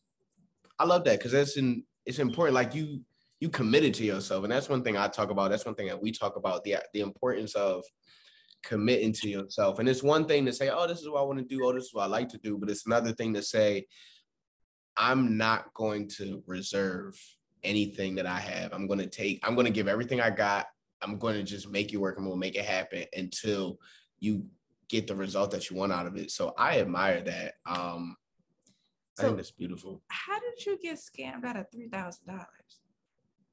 I 0.81 0.85
love 0.85 1.03
that 1.05 1.19
because 1.19 1.31
that's 1.31 1.57
in 1.57 1.83
it's 2.05 2.19
important. 2.19 2.55
Like 2.55 2.75
you 2.75 3.01
you 3.39 3.49
committed 3.49 3.93
to 3.95 4.03
yourself 4.03 4.43
and 4.43 4.51
that's 4.53 4.69
one 4.69 4.83
thing 4.83 4.95
i 4.95 5.07
talk 5.07 5.31
about 5.31 5.49
that's 5.49 5.65
one 5.65 5.73
thing 5.73 5.87
that 5.87 5.99
we 5.99 6.11
talk 6.11 6.35
about 6.35 6.63
the 6.63 6.75
the 6.93 6.99
importance 7.01 7.55
of 7.55 7.83
committing 8.63 9.13
to 9.13 9.29
yourself. 9.29 9.79
And 9.79 9.89
it's 9.89 10.03
one 10.03 10.25
thing 10.25 10.45
to 10.45 10.53
say, 10.53 10.69
oh, 10.69 10.87
this 10.87 10.99
is 10.99 11.09
what 11.09 11.21
I 11.21 11.23
want 11.23 11.39
to 11.39 11.45
do, 11.45 11.65
oh, 11.65 11.73
this 11.73 11.85
is 11.85 11.93
what 11.93 12.03
I 12.03 12.07
like 12.07 12.29
to 12.29 12.37
do, 12.37 12.57
but 12.57 12.69
it's 12.69 12.85
another 12.85 13.11
thing 13.11 13.33
to 13.33 13.41
say, 13.41 13.87
I'm 14.97 15.37
not 15.37 15.73
going 15.73 16.09
to 16.17 16.43
reserve 16.45 17.17
anything 17.63 18.15
that 18.15 18.25
I 18.25 18.39
have. 18.39 18.73
I'm 18.73 18.87
going 18.87 18.99
to 18.99 19.07
take, 19.07 19.39
I'm 19.43 19.55
going 19.55 19.65
to 19.65 19.71
give 19.71 19.87
everything 19.87 20.21
I 20.21 20.29
got. 20.29 20.67
I'm 21.01 21.17
going 21.17 21.35
to 21.35 21.43
just 21.43 21.69
make 21.69 21.93
it 21.93 21.97
work 21.97 22.17
and 22.17 22.27
we'll 22.27 22.35
make 22.35 22.55
it 22.55 22.65
happen 22.65 23.05
until 23.15 23.79
you 24.19 24.45
get 24.89 25.07
the 25.07 25.15
result 25.15 25.51
that 25.51 25.69
you 25.69 25.75
want 25.75 25.91
out 25.91 26.05
of 26.05 26.15
it. 26.17 26.31
So 26.31 26.53
I 26.57 26.79
admire 26.79 27.21
that. 27.21 27.53
Um, 27.65 28.15
I 29.19 29.23
think 29.23 29.35
that's 29.37 29.51
beautiful. 29.51 30.01
How 30.07 30.39
did 30.39 30.65
you 30.65 30.79
get 30.81 30.97
scammed 30.97 31.45
out 31.45 31.57
of 31.57 31.65
three 31.71 31.89
thousand 31.89 32.27
dollars? 32.27 32.47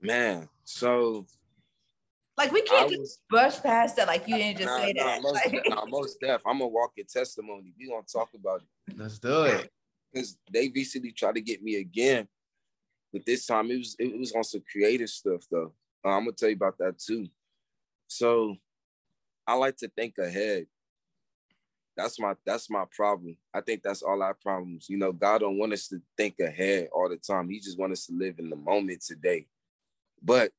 Man, 0.00 0.48
so 0.64 1.26
like 2.38 2.52
we 2.52 2.62
can't 2.62 2.88
just 2.88 3.28
brush 3.28 3.60
past 3.60 3.96
that. 3.96 4.06
Like 4.06 4.28
you 4.28 4.36
didn't 4.36 4.58
just 4.58 4.68
nah, 4.68 4.78
say 4.78 4.92
nah, 4.92 5.04
that. 5.04 5.22
Most, 5.22 5.40
nah, 5.66 5.84
most 5.86 6.20
def. 6.20 6.40
I'm 6.46 6.58
gonna 6.58 6.68
walk 6.68 6.92
in 6.96 7.04
testimony. 7.04 7.74
We 7.76 7.88
gonna 7.88 8.02
talk 8.10 8.28
about 8.34 8.62
it. 8.62 8.96
Let's 8.96 9.18
do 9.18 9.42
it. 9.42 9.70
Because 10.12 10.38
they 10.50 10.68
recently 10.68 11.10
tried 11.10 11.34
to 11.34 11.40
get 11.40 11.62
me 11.62 11.76
again, 11.76 12.28
but 13.12 13.26
this 13.26 13.44
time 13.44 13.70
it 13.72 13.78
was 13.78 13.96
it 13.98 14.16
was 14.16 14.32
on 14.32 14.44
some 14.44 14.62
creative 14.70 15.10
stuff 15.10 15.42
though. 15.50 15.72
Uh, 16.04 16.10
I'm 16.10 16.24
gonna 16.24 16.32
tell 16.32 16.48
you 16.48 16.54
about 16.54 16.78
that 16.78 16.98
too. 17.00 17.26
So 18.06 18.54
I 19.46 19.54
like 19.54 19.76
to 19.78 19.88
think 19.88 20.14
ahead. 20.18 20.66
That's 21.98 22.20
my 22.20 22.34
that's 22.46 22.70
my 22.70 22.84
problem. 22.94 23.36
I 23.52 23.60
think 23.60 23.82
that's 23.82 24.02
all 24.02 24.22
our 24.22 24.32
problems. 24.32 24.88
You 24.88 24.98
know, 24.98 25.10
God 25.12 25.40
don't 25.40 25.58
want 25.58 25.72
us 25.72 25.88
to 25.88 26.00
think 26.16 26.36
ahead 26.38 26.90
all 26.92 27.08
the 27.08 27.16
time. 27.16 27.50
He 27.50 27.58
just 27.58 27.76
wants 27.76 28.02
us 28.02 28.06
to 28.06 28.12
live 28.12 28.38
in 28.38 28.50
the 28.50 28.56
moment 28.56 29.02
today. 29.02 29.48
But 30.22 30.52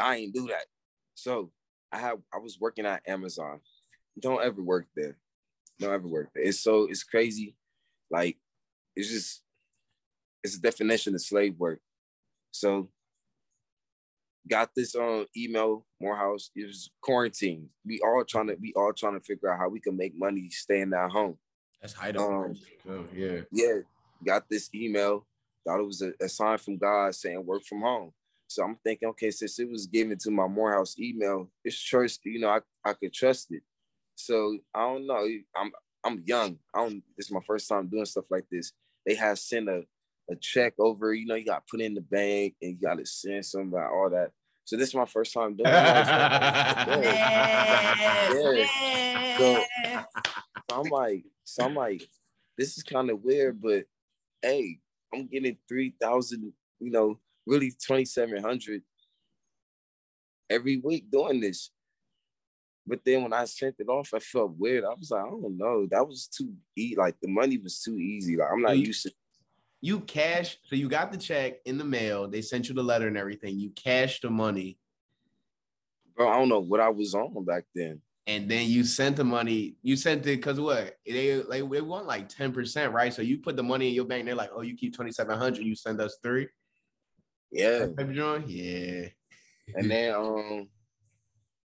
I 0.00 0.16
ain't 0.16 0.34
do 0.34 0.46
that. 0.46 0.64
So 1.14 1.50
I 1.92 1.98
have 1.98 2.20
I 2.32 2.38
was 2.38 2.58
working 2.58 2.86
at 2.86 3.06
Amazon. 3.06 3.60
Don't 4.18 4.42
ever 4.42 4.62
work 4.62 4.86
there. 4.96 5.18
Don't 5.78 5.92
ever 5.92 6.08
work 6.08 6.30
there. 6.34 6.44
It's 6.44 6.60
so 6.60 6.84
it's 6.84 7.04
crazy. 7.04 7.54
Like 8.10 8.38
it's 8.96 9.10
just 9.10 9.42
it's 10.42 10.56
a 10.56 10.60
definition 10.60 11.14
of 11.14 11.20
slave 11.20 11.54
work. 11.58 11.80
So 12.50 12.88
got 14.48 14.70
this 14.74 14.94
on 14.94 15.20
um, 15.20 15.26
email 15.36 15.86
Morehouse. 16.00 16.50
It 16.56 16.66
was 16.66 16.90
quarantine. 17.00 17.68
We 17.84 18.00
all 18.00 18.24
trying 18.28 18.48
to 18.48 18.56
we 18.60 18.72
all 18.74 18.92
trying 18.92 19.18
to 19.18 19.24
figure 19.24 19.52
out 19.52 19.58
how 19.58 19.68
we 19.68 19.80
can 19.80 19.96
make 19.96 20.16
money 20.16 20.48
staying 20.50 20.92
at 20.92 21.10
home. 21.10 21.38
That's 21.80 21.92
high 21.92 22.10
um, 22.10 22.54
oh, 22.88 23.04
yeah. 23.14 23.40
Yeah. 23.52 23.78
Got 24.26 24.44
this 24.50 24.68
email. 24.74 25.26
Thought 25.66 25.80
it 25.80 25.86
was 25.86 26.02
a, 26.02 26.12
a 26.20 26.28
sign 26.28 26.58
from 26.58 26.78
God 26.78 27.14
saying 27.14 27.44
work 27.44 27.62
from 27.64 27.82
home. 27.82 28.12
So 28.48 28.64
I'm 28.64 28.76
thinking, 28.82 29.08
okay, 29.10 29.30
since 29.30 29.58
it 29.58 29.70
was 29.70 29.86
given 29.86 30.16
to 30.18 30.30
my 30.30 30.46
Morehouse 30.46 30.98
email, 30.98 31.50
it's 31.64 31.80
trust, 31.80 32.20
you 32.24 32.40
know, 32.40 32.48
I, 32.48 32.60
I 32.84 32.94
could 32.94 33.12
trust 33.12 33.48
it. 33.50 33.62
So 34.14 34.58
I 34.74 34.80
don't 34.80 35.06
know. 35.06 35.28
I'm 35.54 35.70
I'm 36.04 36.22
young. 36.26 36.58
I 36.74 36.80
don't 36.80 37.02
this 37.16 37.26
is 37.26 37.32
my 37.32 37.40
first 37.46 37.68
time 37.68 37.88
doing 37.88 38.06
stuff 38.06 38.24
like 38.30 38.46
this. 38.50 38.72
They 39.06 39.14
have 39.14 39.38
sent 39.38 39.68
a, 39.68 39.84
a 40.30 40.36
check 40.40 40.74
over, 40.78 41.12
you 41.12 41.26
know, 41.26 41.34
you 41.34 41.44
got 41.44 41.66
to 41.66 41.70
put 41.70 41.80
in 41.80 41.94
the 41.94 42.00
bank 42.00 42.54
and 42.60 42.72
you 42.72 42.78
gotta 42.82 43.06
send 43.06 43.44
somebody, 43.44 43.84
all 43.84 44.10
that. 44.10 44.32
So 44.68 44.76
this 44.76 44.90
is 44.90 44.94
my 44.94 45.06
first 45.06 45.32
time 45.32 45.56
doing 45.56 45.66
it. 45.66 45.72
yeah. 45.72 47.00
yeah. 48.34 49.36
So, 49.38 49.64
so 50.70 50.82
I'm 50.82 50.90
like, 50.90 51.24
so 51.42 51.64
I'm 51.64 51.74
like, 51.74 52.06
this 52.58 52.76
is 52.76 52.82
kind 52.82 53.08
of 53.08 53.24
weird, 53.24 53.62
but 53.62 53.84
hey, 54.42 54.78
I'm 55.14 55.26
getting 55.26 55.56
three 55.66 55.94
thousand, 55.98 56.52
you 56.80 56.90
know, 56.90 57.18
really 57.46 57.70
2700 57.70 58.82
every 60.50 60.76
week 60.76 61.10
doing 61.10 61.40
this. 61.40 61.70
But 62.86 63.00
then 63.06 63.22
when 63.22 63.32
I 63.32 63.46
sent 63.46 63.76
it 63.78 63.88
off, 63.88 64.12
I 64.12 64.18
felt 64.18 64.52
weird. 64.58 64.84
I 64.84 64.90
was 64.90 65.10
like, 65.10 65.24
I 65.24 65.30
don't 65.30 65.56
know. 65.56 65.86
That 65.90 66.06
was 66.06 66.26
too 66.26 66.52
easy. 66.76 66.94
Like 66.94 67.16
the 67.22 67.28
money 67.28 67.56
was 67.56 67.80
too 67.80 67.96
easy. 67.96 68.36
Like 68.36 68.48
I'm 68.52 68.60
not 68.60 68.76
you, 68.76 68.88
used 68.88 69.04
to. 69.04 69.12
You 69.80 70.00
cash. 70.00 70.58
So 70.64 70.76
you 70.76 70.88
got 70.88 71.12
the 71.12 71.18
check 71.18 71.58
in 71.64 71.78
the 71.78 71.84
mail. 71.84 72.28
They 72.28 72.42
sent 72.42 72.68
you 72.68 72.74
the 72.74 72.82
letter 72.82 73.06
and 73.06 73.16
everything. 73.16 73.58
You 73.58 73.70
cashed 73.70 74.22
the 74.22 74.30
money. 74.30 74.78
Bro, 76.16 76.28
I 76.28 76.36
don't 76.36 76.48
know 76.48 76.60
what 76.60 76.80
I 76.80 76.88
was 76.88 77.14
on 77.14 77.44
back 77.44 77.64
then. 77.74 78.00
And 78.26 78.50
then 78.50 78.68
you 78.68 78.84
sent 78.84 79.16
the 79.16 79.24
money. 79.24 79.76
You 79.82 79.96
sent 79.96 80.20
it 80.26 80.36
because 80.36 80.60
what? 80.60 80.96
They 81.06 81.42
like 81.42 81.70
they 81.70 81.80
want 81.80 82.06
like 82.06 82.28
ten 82.28 82.52
percent, 82.52 82.92
right? 82.92 83.14
So 83.14 83.22
you 83.22 83.38
put 83.38 83.56
the 83.56 83.62
money 83.62 83.88
in 83.88 83.94
your 83.94 84.04
bank. 84.04 84.26
They're 84.26 84.34
like, 84.34 84.50
oh, 84.52 84.62
you 84.62 84.76
keep 84.76 84.94
twenty 84.94 85.12
seven 85.12 85.38
hundred. 85.38 85.64
You 85.64 85.74
send 85.74 86.00
us 86.00 86.18
three. 86.22 86.48
Yeah. 87.50 87.86
Yeah. 88.46 89.08
And 89.74 89.90
then 89.90 90.14
um 90.14 90.68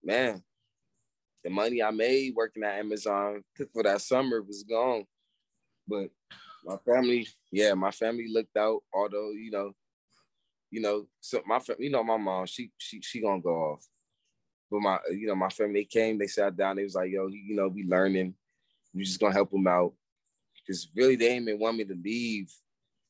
man, 0.03 0.43
the 1.43 1.49
money 1.49 1.81
I 1.81 1.91
made 1.91 2.33
working 2.35 2.63
at 2.63 2.79
Amazon 2.79 3.43
for 3.73 3.83
that 3.83 4.01
summer 4.01 4.41
was 4.41 4.63
gone. 4.63 5.05
But 5.87 6.09
my 6.63 6.77
family, 6.77 7.27
yeah, 7.51 7.73
my 7.73 7.91
family 7.91 8.27
looked 8.31 8.55
out, 8.57 8.81
although, 8.93 9.31
you 9.31 9.51
know, 9.51 9.73
you 10.69 10.81
know, 10.81 11.07
so 11.19 11.41
my 11.45 11.59
you 11.79 11.89
know, 11.89 12.03
my 12.03 12.17
mom, 12.17 12.45
she 12.45 12.71
she 12.77 13.01
she 13.01 13.21
gonna 13.21 13.41
go 13.41 13.73
off. 13.73 13.85
But 14.69 14.79
my, 14.79 14.99
you 15.11 15.27
know, 15.27 15.35
my 15.35 15.49
family 15.49 15.83
came, 15.83 16.17
they 16.17 16.27
sat 16.27 16.55
down, 16.55 16.77
they 16.77 16.83
was 16.83 16.95
like, 16.95 17.11
yo, 17.11 17.27
you 17.27 17.55
know, 17.55 17.67
we 17.67 17.83
learning. 17.83 18.33
We 18.93 19.03
just 19.03 19.19
gonna 19.19 19.33
help 19.33 19.51
them 19.51 19.67
out. 19.67 19.93
Cause 20.65 20.87
really 20.95 21.15
they 21.15 21.29
didn't 21.29 21.49
even 21.49 21.59
want 21.59 21.77
me 21.77 21.83
to 21.83 21.95
leave 21.95 22.51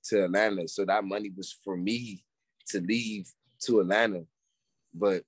to 0.06 0.24
Atlanta. 0.24 0.68
So 0.68 0.86
that 0.86 1.04
money 1.04 1.32
was 1.36 1.56
for 1.64 1.78
me 1.78 2.24
to 2.70 2.80
leave 2.80 3.32
to 3.62 3.82
Atlanta, 3.82 4.24
but 4.94 5.24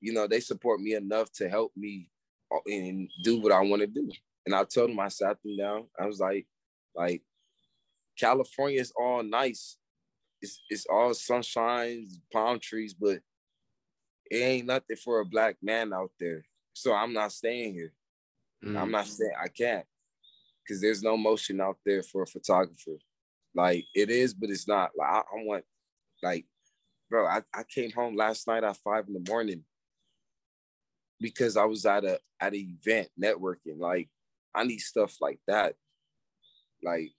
you 0.00 0.12
know 0.12 0.26
they 0.26 0.40
support 0.40 0.80
me 0.80 0.94
enough 0.94 1.32
to 1.32 1.48
help 1.48 1.72
me 1.76 2.10
uh, 2.52 2.58
and 2.66 3.10
do 3.22 3.40
what 3.40 3.52
I 3.52 3.60
want 3.60 3.80
to 3.80 3.86
do. 3.86 4.10
And 4.44 4.54
I 4.54 4.64
told 4.64 4.90
them 4.90 5.00
I 5.00 5.08
sat 5.08 5.42
them 5.42 5.56
down. 5.56 5.86
I 5.98 6.06
was 6.06 6.20
like, 6.20 6.46
like 6.94 7.22
California 8.18 8.80
is 8.80 8.92
all 8.96 9.22
nice. 9.22 9.76
It's 10.40 10.60
it's 10.70 10.86
all 10.86 11.14
sunshine, 11.14 12.06
palm 12.32 12.58
trees, 12.60 12.94
but 12.94 13.20
it 14.30 14.36
ain't 14.36 14.66
nothing 14.66 14.96
for 14.96 15.20
a 15.20 15.24
black 15.24 15.56
man 15.62 15.92
out 15.92 16.10
there. 16.20 16.44
So 16.72 16.92
I'm 16.92 17.12
not 17.12 17.32
staying 17.32 17.74
here. 17.74 17.92
Mm. 18.64 18.80
I'm 18.80 18.90
not 18.90 19.06
staying. 19.06 19.32
I 19.40 19.48
can't 19.48 19.84
because 20.62 20.80
there's 20.80 21.02
no 21.02 21.16
motion 21.16 21.60
out 21.60 21.78
there 21.84 22.02
for 22.02 22.22
a 22.22 22.26
photographer. 22.26 22.98
Like 23.54 23.86
it 23.94 24.10
is, 24.10 24.34
but 24.34 24.50
it's 24.50 24.68
not. 24.68 24.90
Like 24.96 25.08
I, 25.08 25.18
I 25.18 25.44
want 25.44 25.64
like, 26.22 26.46
bro, 27.10 27.26
I, 27.26 27.42
I 27.54 27.62
came 27.62 27.90
home 27.92 28.16
last 28.16 28.46
night 28.46 28.64
at 28.64 28.76
five 28.76 29.06
in 29.08 29.14
the 29.14 29.30
morning 29.30 29.64
because 31.20 31.56
I 31.56 31.64
was 31.64 31.86
at 31.86 32.04
a 32.04 32.20
at 32.40 32.52
an 32.52 32.76
event 32.80 33.08
networking. 33.20 33.78
Like, 33.78 34.08
I 34.54 34.64
need 34.64 34.80
stuff 34.80 35.16
like 35.20 35.40
that. 35.46 35.74
Like, 36.82 37.10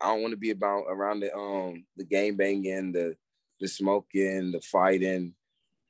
I 0.00 0.06
don't 0.06 0.22
want 0.22 0.32
to 0.32 0.38
be 0.38 0.50
about 0.50 0.84
around 0.88 1.20
the 1.20 1.34
um 1.34 1.84
the 1.96 2.04
game 2.04 2.36
banging, 2.36 2.92
the 2.92 3.16
the 3.60 3.68
smoking, 3.68 4.52
the 4.52 4.60
fighting. 4.60 5.34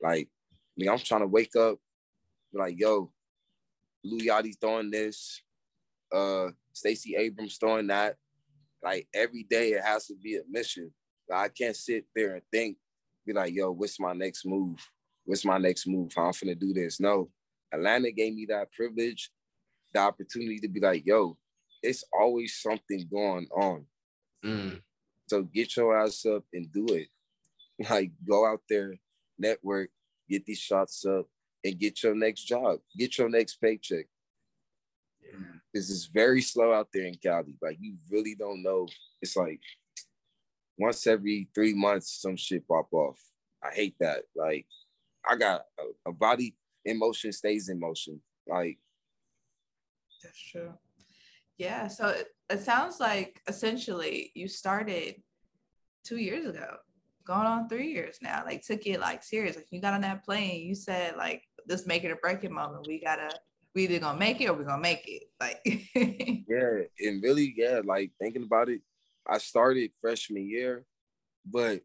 Like, 0.02 0.28
I 0.52 0.74
mean, 0.76 0.88
I'm 0.90 0.98
trying 0.98 1.20
to 1.20 1.26
wake 1.26 1.54
up, 1.56 1.78
like, 2.52 2.78
yo, 2.78 3.12
Lil 4.02 4.26
Yachty's 4.26 4.56
throwing 4.60 4.90
this, 4.90 5.42
uh, 6.12 6.48
Stacey 6.72 7.16
Abrams 7.16 7.58
throwing 7.58 7.88
that. 7.88 8.16
Like 8.82 9.08
every 9.14 9.42
day, 9.42 9.72
it 9.72 9.84
has 9.84 10.06
to 10.06 10.14
be 10.14 10.36
a 10.36 10.42
mission. 10.48 10.92
I 11.32 11.48
can't 11.48 11.76
sit 11.76 12.06
there 12.14 12.34
and 12.34 12.42
think, 12.50 12.76
be 13.26 13.32
like, 13.32 13.54
yo, 13.54 13.70
what's 13.70 14.00
my 14.00 14.14
next 14.14 14.46
move? 14.46 14.78
What's 15.24 15.44
my 15.44 15.58
next 15.58 15.86
move? 15.86 16.12
How 16.16 16.26
I'm 16.26 16.32
finna 16.32 16.58
do 16.58 16.72
this? 16.72 16.98
No, 16.98 17.30
Atlanta 17.72 18.10
gave 18.10 18.34
me 18.34 18.46
that 18.48 18.72
privilege, 18.72 19.30
the 19.92 20.00
opportunity 20.00 20.58
to 20.60 20.68
be 20.68 20.80
like, 20.80 21.06
yo, 21.06 21.36
it's 21.82 22.04
always 22.12 22.56
something 22.60 23.08
going 23.10 23.48
on. 23.52 23.86
Mm. 24.44 24.80
So 25.28 25.42
get 25.42 25.76
your 25.76 25.96
ass 25.96 26.24
up 26.26 26.44
and 26.52 26.70
do 26.72 26.86
it. 26.88 27.08
Like 27.88 28.12
go 28.28 28.44
out 28.44 28.60
there, 28.68 28.94
network, 29.38 29.88
get 30.28 30.44
these 30.44 30.58
shots 30.58 31.06
up, 31.06 31.24
and 31.64 31.78
get 31.78 32.02
your 32.02 32.14
next 32.14 32.42
job, 32.42 32.80
get 32.94 33.16
your 33.16 33.30
next 33.30 33.54
paycheck. 33.54 34.04
Yeah. 35.22 35.38
This 35.72 35.88
is 35.88 36.04
very 36.04 36.42
slow 36.42 36.74
out 36.74 36.88
there 36.92 37.06
in 37.06 37.14
Cali. 37.14 37.56
Like 37.62 37.78
you 37.80 37.94
really 38.10 38.34
don't 38.34 38.62
know. 38.62 38.86
It's 39.22 39.34
like 39.34 39.62
once 40.80 41.06
every 41.06 41.48
three 41.54 41.74
months, 41.74 42.20
some 42.20 42.36
shit 42.36 42.66
pop 42.66 42.88
off. 42.92 43.20
I 43.62 43.72
hate 43.72 43.96
that. 44.00 44.22
Like, 44.34 44.66
I 45.28 45.36
got 45.36 45.62
a, 45.78 46.10
a 46.10 46.12
body 46.12 46.56
in 46.84 46.98
motion 46.98 47.32
stays 47.32 47.68
in 47.68 47.78
motion. 47.78 48.20
Like, 48.48 48.78
that's 50.22 50.38
true. 50.38 50.72
Yeah. 51.60 51.88
So 51.88 52.08
it, 52.08 52.28
it 52.48 52.60
sounds 52.60 53.00
like 53.00 53.42
essentially 53.46 54.32
you 54.34 54.48
started 54.48 55.16
two 56.04 56.16
years 56.16 56.46
ago, 56.46 56.76
going 57.26 57.46
on 57.46 57.68
three 57.68 57.92
years 57.92 58.16
now. 58.22 58.42
Like, 58.46 58.62
took 58.62 58.86
it 58.86 58.98
like 58.98 59.22
serious. 59.22 59.56
Like, 59.56 59.66
you 59.70 59.78
got 59.78 59.92
on 59.92 60.00
that 60.00 60.24
plane, 60.24 60.66
you 60.66 60.74
said, 60.74 61.16
like, 61.18 61.42
this 61.66 61.86
make 61.86 62.02
it 62.02 62.12
or 62.12 62.16
break 62.16 62.42
it 62.44 62.50
moment. 62.50 62.86
We 62.88 62.98
gotta, 62.98 63.28
we 63.74 63.84
either 63.84 63.98
gonna 63.98 64.18
make 64.18 64.40
it 64.40 64.48
or 64.48 64.54
we're 64.54 64.64
gonna 64.64 64.80
make 64.80 65.06
it. 65.06 65.24
Like, 65.38 65.60
yeah. 66.48 67.08
And 67.08 67.22
really, 67.22 67.52
yeah, 67.54 67.82
like 67.84 68.12
thinking 68.18 68.44
about 68.44 68.70
it, 68.70 68.80
I 69.28 69.36
started 69.36 69.90
freshman 70.00 70.48
year, 70.48 70.86
but 71.44 71.82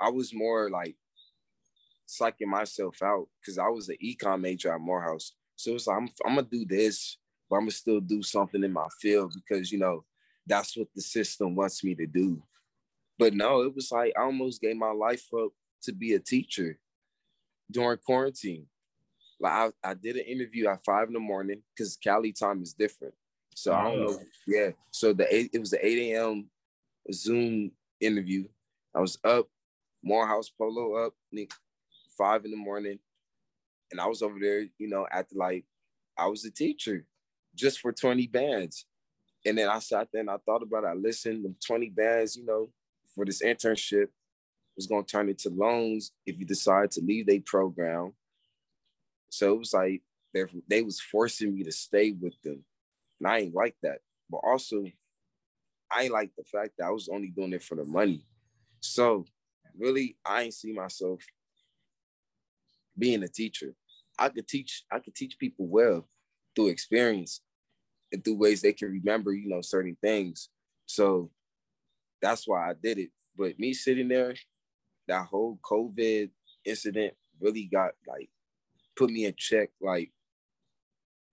I 0.00 0.10
was 0.10 0.34
more 0.34 0.68
like 0.68 0.96
psyching 2.08 2.48
myself 2.48 3.00
out 3.04 3.28
because 3.40 3.56
I 3.56 3.68
was 3.68 3.88
an 3.88 3.98
econ 4.04 4.40
major 4.40 4.74
at 4.74 4.80
Morehouse. 4.80 5.34
So 5.54 5.76
it's 5.76 5.86
like 5.86 5.96
I'm, 5.96 6.08
I'm 6.26 6.34
gonna 6.34 6.48
do 6.50 6.64
this, 6.64 7.18
but 7.50 7.56
I'm 7.56 7.62
gonna 7.62 7.72
still 7.72 8.00
do 8.00 8.22
something 8.22 8.62
in 8.62 8.72
my 8.72 8.86
field 9.00 9.34
because 9.34 9.72
you 9.72 9.78
know 9.78 10.04
that's 10.46 10.76
what 10.76 10.88
the 10.94 11.02
system 11.02 11.56
wants 11.56 11.82
me 11.84 11.94
to 11.96 12.06
do. 12.06 12.42
But 13.18 13.34
no, 13.34 13.62
it 13.62 13.74
was 13.74 13.90
like 13.90 14.12
I 14.16 14.22
almost 14.22 14.62
gave 14.62 14.76
my 14.76 14.92
life 14.92 15.26
up 15.36 15.50
to 15.82 15.92
be 15.92 16.14
a 16.14 16.20
teacher 16.20 16.78
during 17.70 17.98
quarantine. 17.98 18.66
Like 19.40 19.52
I, 19.52 19.90
I 19.90 19.94
did 19.94 20.16
an 20.16 20.24
interview 20.24 20.68
at 20.68 20.84
five 20.84 21.08
in 21.08 21.14
the 21.14 21.20
morning 21.20 21.62
because 21.74 21.96
Cali 21.96 22.32
time 22.32 22.62
is 22.62 22.72
different. 22.72 23.14
So 23.54 23.74
I 23.74 23.84
don't 23.84 24.00
know. 24.00 24.18
Yeah. 24.46 24.70
So 24.90 25.12
the 25.12 25.34
eight, 25.34 25.50
it 25.52 25.58
was 25.58 25.70
the 25.70 25.84
8 25.84 26.12
a.m. 26.12 26.48
Zoom 27.12 27.72
interview. 28.00 28.46
I 28.94 29.00
was 29.00 29.18
up, 29.24 29.48
Morehouse 30.02 30.50
Polo 30.50 30.94
up, 31.06 31.14
five 32.16 32.44
in 32.44 32.50
the 32.50 32.56
morning. 32.56 32.98
And 33.90 34.00
I 34.00 34.06
was 34.06 34.22
over 34.22 34.38
there, 34.40 34.66
you 34.78 34.88
know, 34.88 35.06
at 35.10 35.28
the 35.28 35.38
like, 35.38 35.64
I 36.16 36.26
was 36.26 36.44
a 36.44 36.50
teacher 36.50 37.06
just 37.54 37.80
for 37.80 37.92
20 37.92 38.26
bands. 38.28 38.86
And 39.44 39.56
then 39.56 39.68
I 39.68 39.78
sat 39.78 40.08
there 40.12 40.20
and 40.20 40.30
I 40.30 40.36
thought 40.44 40.62
about 40.62 40.84
it. 40.84 40.88
I 40.88 40.94
listened, 40.94 41.44
the 41.44 41.54
20 41.66 41.90
bands, 41.90 42.36
you 42.36 42.44
know, 42.44 42.70
for 43.14 43.24
this 43.24 43.42
internship 43.42 44.08
was 44.76 44.86
going 44.86 45.04
to 45.04 45.10
turn 45.10 45.28
into 45.28 45.50
loans 45.50 46.12
if 46.26 46.38
you 46.38 46.46
decide 46.46 46.90
to 46.92 47.00
leave 47.00 47.26
their 47.26 47.40
program. 47.44 48.12
So 49.30 49.54
it 49.54 49.58
was 49.58 49.72
like 49.72 50.02
they 50.34 50.44
they 50.68 50.82
was 50.82 51.00
forcing 51.00 51.54
me 51.54 51.64
to 51.64 51.72
stay 51.72 52.12
with 52.12 52.34
them, 52.42 52.64
and 53.20 53.28
I 53.28 53.38
ain't 53.38 53.54
like 53.54 53.76
that. 53.82 53.98
But 54.28 54.38
also, 54.38 54.84
I 55.90 56.02
ain't 56.02 56.12
like 56.12 56.30
the 56.36 56.44
fact 56.44 56.72
that 56.78 56.86
I 56.86 56.90
was 56.90 57.08
only 57.08 57.28
doing 57.28 57.52
it 57.52 57.62
for 57.62 57.76
the 57.76 57.84
money. 57.84 58.24
So 58.80 59.24
really, 59.78 60.16
I 60.24 60.42
ain't 60.42 60.54
see 60.54 60.72
myself 60.72 61.22
being 62.98 63.22
a 63.22 63.28
teacher. 63.28 63.74
I 64.18 64.28
could 64.28 64.48
teach. 64.48 64.84
I 64.90 64.98
could 64.98 65.14
teach 65.14 65.38
people 65.38 65.66
well 65.68 66.08
through 66.54 66.68
experience 66.68 67.40
and 68.12 68.24
through 68.24 68.36
ways 68.36 68.62
they 68.62 68.72
can 68.72 68.90
remember, 68.90 69.32
you 69.32 69.48
know, 69.48 69.60
certain 69.60 69.96
things. 70.00 70.48
So 70.86 71.30
that's 72.20 72.46
why 72.46 72.70
I 72.70 72.74
did 72.80 72.98
it. 72.98 73.10
But 73.36 73.58
me 73.58 73.72
sitting 73.72 74.08
there, 74.08 74.34
that 75.08 75.26
whole 75.26 75.58
COVID 75.62 76.30
incident 76.64 77.14
really 77.40 77.64
got 77.64 77.92
like 78.06 78.30
put 78.96 79.10
me 79.10 79.24
in 79.24 79.34
check. 79.36 79.70
Like, 79.80 80.12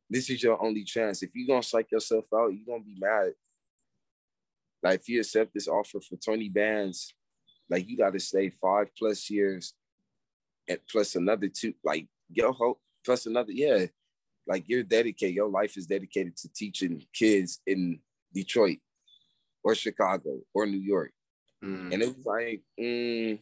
this 0.09 0.29
is 0.29 0.41
your 0.41 0.63
only 0.63 0.83
chance. 0.83 1.21
If 1.21 1.31
you're 1.33 1.47
gonna 1.47 1.63
psych 1.63 1.91
yourself 1.91 2.25
out, 2.33 2.53
you're 2.53 2.65
gonna 2.65 2.83
be 2.83 2.97
mad. 2.99 3.33
Like, 4.81 5.01
if 5.01 5.09
you 5.09 5.19
accept 5.19 5.53
this 5.53 5.67
offer 5.67 5.99
for 5.99 6.15
20 6.15 6.49
bands, 6.49 7.13
like 7.69 7.87
you 7.87 7.97
gotta 7.97 8.19
stay 8.19 8.49
five 8.61 8.87
plus 8.97 9.29
years 9.29 9.73
and 10.67 10.79
plus 10.89 11.15
another 11.15 11.49
two, 11.49 11.73
like 11.83 12.07
your 12.29 12.53
hope 12.53 12.79
plus 13.05 13.25
another, 13.25 13.51
yeah. 13.51 13.87
Like 14.47 14.63
you're 14.67 14.83
dedicated, 14.83 15.35
your 15.35 15.49
life 15.49 15.77
is 15.77 15.87
dedicated 15.87 16.37
to 16.37 16.49
teaching 16.53 17.03
kids 17.13 17.59
in 17.67 17.99
Detroit 18.33 18.79
or 19.63 19.75
Chicago 19.75 20.39
or 20.53 20.65
New 20.65 20.79
York. 20.79 21.11
Mm. 21.63 21.93
And 21.93 22.01
it 22.01 22.15
was 22.15 22.25
like, 22.25 22.61
mm, 22.79 23.39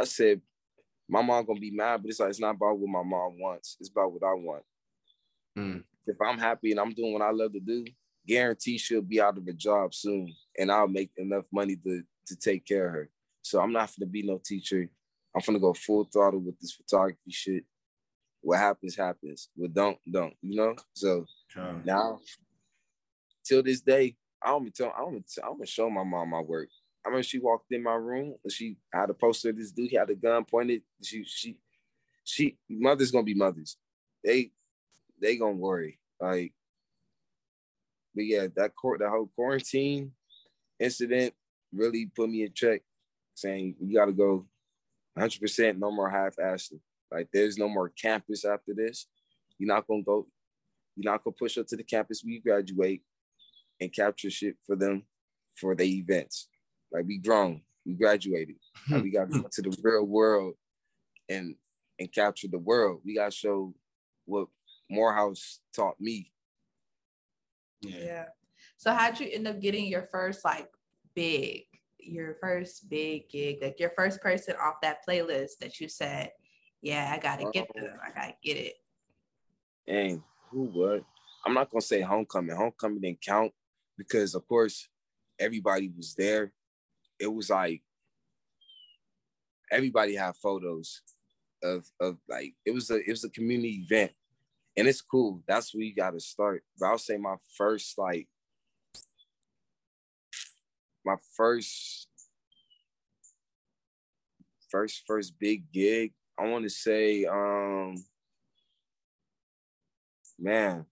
I 0.00 0.04
said, 0.04 0.40
my 1.08 1.20
mom 1.20 1.44
gonna 1.44 1.60
be 1.60 1.70
mad, 1.70 2.02
but 2.02 2.10
it's 2.10 2.20
like 2.20 2.30
it's 2.30 2.40
not 2.40 2.54
about 2.54 2.78
what 2.78 2.88
my 2.88 3.02
mom 3.02 3.38
wants. 3.38 3.76
It's 3.80 3.90
about 3.90 4.12
what 4.12 4.22
I 4.22 4.32
want. 4.32 4.62
Mm. 5.58 5.84
If 6.06 6.16
I'm 6.20 6.38
happy 6.38 6.70
and 6.70 6.80
I'm 6.80 6.94
doing 6.94 7.12
what 7.12 7.22
I 7.22 7.30
love 7.30 7.52
to 7.52 7.60
do, 7.60 7.84
guarantee 8.26 8.78
she'll 8.78 9.02
be 9.02 9.20
out 9.20 9.36
of 9.36 9.46
a 9.46 9.52
job 9.52 9.94
soon, 9.94 10.34
and 10.58 10.72
I'll 10.72 10.88
make 10.88 11.10
enough 11.16 11.44
money 11.52 11.76
to 11.76 12.02
to 12.26 12.36
take 12.36 12.64
care 12.64 12.86
of 12.86 12.94
her. 12.94 13.10
So 13.42 13.60
I'm 13.60 13.72
not 13.72 13.92
gonna 13.98 14.10
be 14.10 14.22
no 14.22 14.40
teacher. 14.42 14.88
I'm 15.34 15.42
gonna 15.44 15.58
go 15.58 15.74
full 15.74 16.04
throttle 16.04 16.40
with 16.40 16.58
this 16.60 16.72
photography 16.72 17.30
shit. 17.30 17.64
What 18.42 18.58
happens, 18.58 18.96
happens. 18.96 19.48
What 19.54 19.72
don't, 19.72 19.98
don't. 20.10 20.34
You 20.42 20.56
know. 20.56 20.74
So 20.92 21.26
sure. 21.48 21.80
now, 21.84 22.20
till 23.44 23.62
this 23.62 23.80
day, 23.80 24.16
I 24.42 24.48
don't 24.48 24.74
tell. 24.74 24.92
I'm 24.96 25.04
gonna, 25.04 25.24
I'm 25.44 25.52
gonna 25.54 25.66
show 25.66 25.88
my 25.88 26.02
mom 26.02 26.30
my 26.30 26.40
work. 26.40 26.68
I 27.04 27.08
remember 27.08 27.22
she 27.22 27.38
walked 27.38 27.72
in 27.72 27.82
my 27.82 27.94
room 27.94 28.34
and 28.42 28.52
she 28.52 28.76
had 28.92 29.10
a 29.10 29.14
poster 29.14 29.50
of 29.50 29.56
this 29.56 29.72
dude. 29.72 29.90
He 29.90 29.96
had 29.96 30.10
a 30.10 30.14
gun 30.14 30.44
pointed. 30.44 30.82
She, 31.02 31.24
she, 31.24 31.56
she, 32.22 32.56
mothers 32.68 33.10
gonna 33.10 33.24
be 33.24 33.34
mothers. 33.34 33.76
They, 34.24 34.52
they 35.20 35.36
gonna 35.36 35.54
worry. 35.54 35.98
Like, 36.20 36.52
but 38.14 38.24
yeah, 38.24 38.46
that 38.56 38.76
court, 38.76 39.00
that 39.00 39.10
whole 39.10 39.30
quarantine 39.34 40.12
incident 40.78 41.34
really 41.72 42.06
put 42.06 42.28
me 42.28 42.42
in 42.44 42.52
check, 42.52 42.82
saying 43.34 43.76
you 43.80 43.96
got 43.96 44.06
to 44.06 44.12
go 44.12 44.46
100 45.14 45.40
percent, 45.40 45.78
no 45.78 45.90
more 45.90 46.10
half-assed. 46.10 46.74
Like, 47.12 47.28
there's 47.32 47.58
no 47.58 47.68
more 47.68 47.90
campus 47.90 48.44
after 48.44 48.72
this. 48.74 49.06
You're 49.58 49.74
not 49.74 49.86
gonna 49.86 50.02
go. 50.02 50.26
You're 50.96 51.12
not 51.12 51.24
gonna 51.24 51.34
push 51.38 51.58
up 51.58 51.66
to 51.68 51.76
the 51.76 51.84
campus 51.84 52.22
when 52.22 52.32
you 52.32 52.42
graduate 52.42 53.02
and 53.80 53.92
capture 53.92 54.30
shit 54.30 54.56
for 54.66 54.76
them 54.76 55.04
for 55.56 55.74
the 55.74 55.84
events. 55.84 56.48
Like 56.92 57.04
we 57.06 57.18
grown, 57.18 57.62
we 57.84 57.94
graduated. 57.94 58.56
Like 58.90 59.02
we 59.02 59.10
got 59.10 59.30
to 59.30 59.42
go 59.42 59.48
to 59.50 59.62
the 59.62 59.76
real 59.82 60.04
world 60.04 60.54
and 61.28 61.54
and 61.98 62.12
capture 62.12 62.48
the 62.48 62.58
world. 62.58 63.00
We 63.04 63.14
got 63.14 63.30
to 63.30 63.36
show 63.36 63.74
what 64.24 64.48
Morehouse 64.90 65.60
taught 65.74 66.00
me. 66.00 66.32
Yeah. 67.80 68.04
yeah. 68.04 68.24
So 68.76 68.92
how'd 68.92 69.20
you 69.20 69.28
end 69.30 69.46
up 69.46 69.60
getting 69.60 69.86
your 69.86 70.08
first 70.10 70.44
like 70.44 70.68
big, 71.14 71.64
your 71.98 72.36
first 72.40 72.88
big 72.88 73.28
gig, 73.28 73.58
like 73.62 73.78
your 73.78 73.92
first 73.96 74.20
person 74.20 74.54
off 74.60 74.80
that 74.82 75.06
playlist 75.08 75.58
that 75.60 75.80
you 75.80 75.88
said, 75.88 76.30
yeah, 76.82 77.10
I 77.14 77.18
gotta 77.18 77.50
get 77.52 77.68
them. 77.74 77.86
Oh. 77.92 77.98
I 78.04 78.10
gotta 78.10 78.34
get 78.42 78.56
it. 78.56 78.74
And 79.88 80.22
who 80.50 80.64
would? 80.64 81.04
I'm 81.44 81.54
not 81.54 81.70
gonna 81.70 81.80
say 81.80 82.00
homecoming. 82.00 82.54
Homecoming 82.56 83.00
didn't 83.00 83.22
count 83.22 83.52
because 83.96 84.34
of 84.34 84.46
course 84.46 84.88
everybody 85.38 85.90
was 85.96 86.14
there 86.14 86.52
it 87.18 87.32
was 87.32 87.50
like 87.50 87.82
everybody 89.70 90.16
had 90.16 90.34
photos 90.36 91.02
of 91.62 91.86
of 92.00 92.18
like 92.28 92.54
it 92.66 92.72
was 92.72 92.90
a 92.90 92.96
it 92.96 93.10
was 93.10 93.24
a 93.24 93.30
community 93.30 93.84
event 93.86 94.10
and 94.76 94.88
it's 94.88 95.00
cool 95.00 95.42
that's 95.46 95.74
where 95.74 95.84
you 95.84 95.94
got 95.94 96.10
to 96.10 96.20
start 96.20 96.64
but 96.78 96.86
i'll 96.86 96.98
say 96.98 97.16
my 97.16 97.36
first 97.56 97.96
like 97.96 98.28
my 101.04 101.16
first 101.36 102.08
first 104.70 105.02
first 105.06 105.38
big 105.38 105.70
gig 105.72 106.12
i 106.38 106.46
want 106.46 106.64
to 106.64 106.70
say 106.70 107.24
um 107.24 107.94
man 110.38 110.84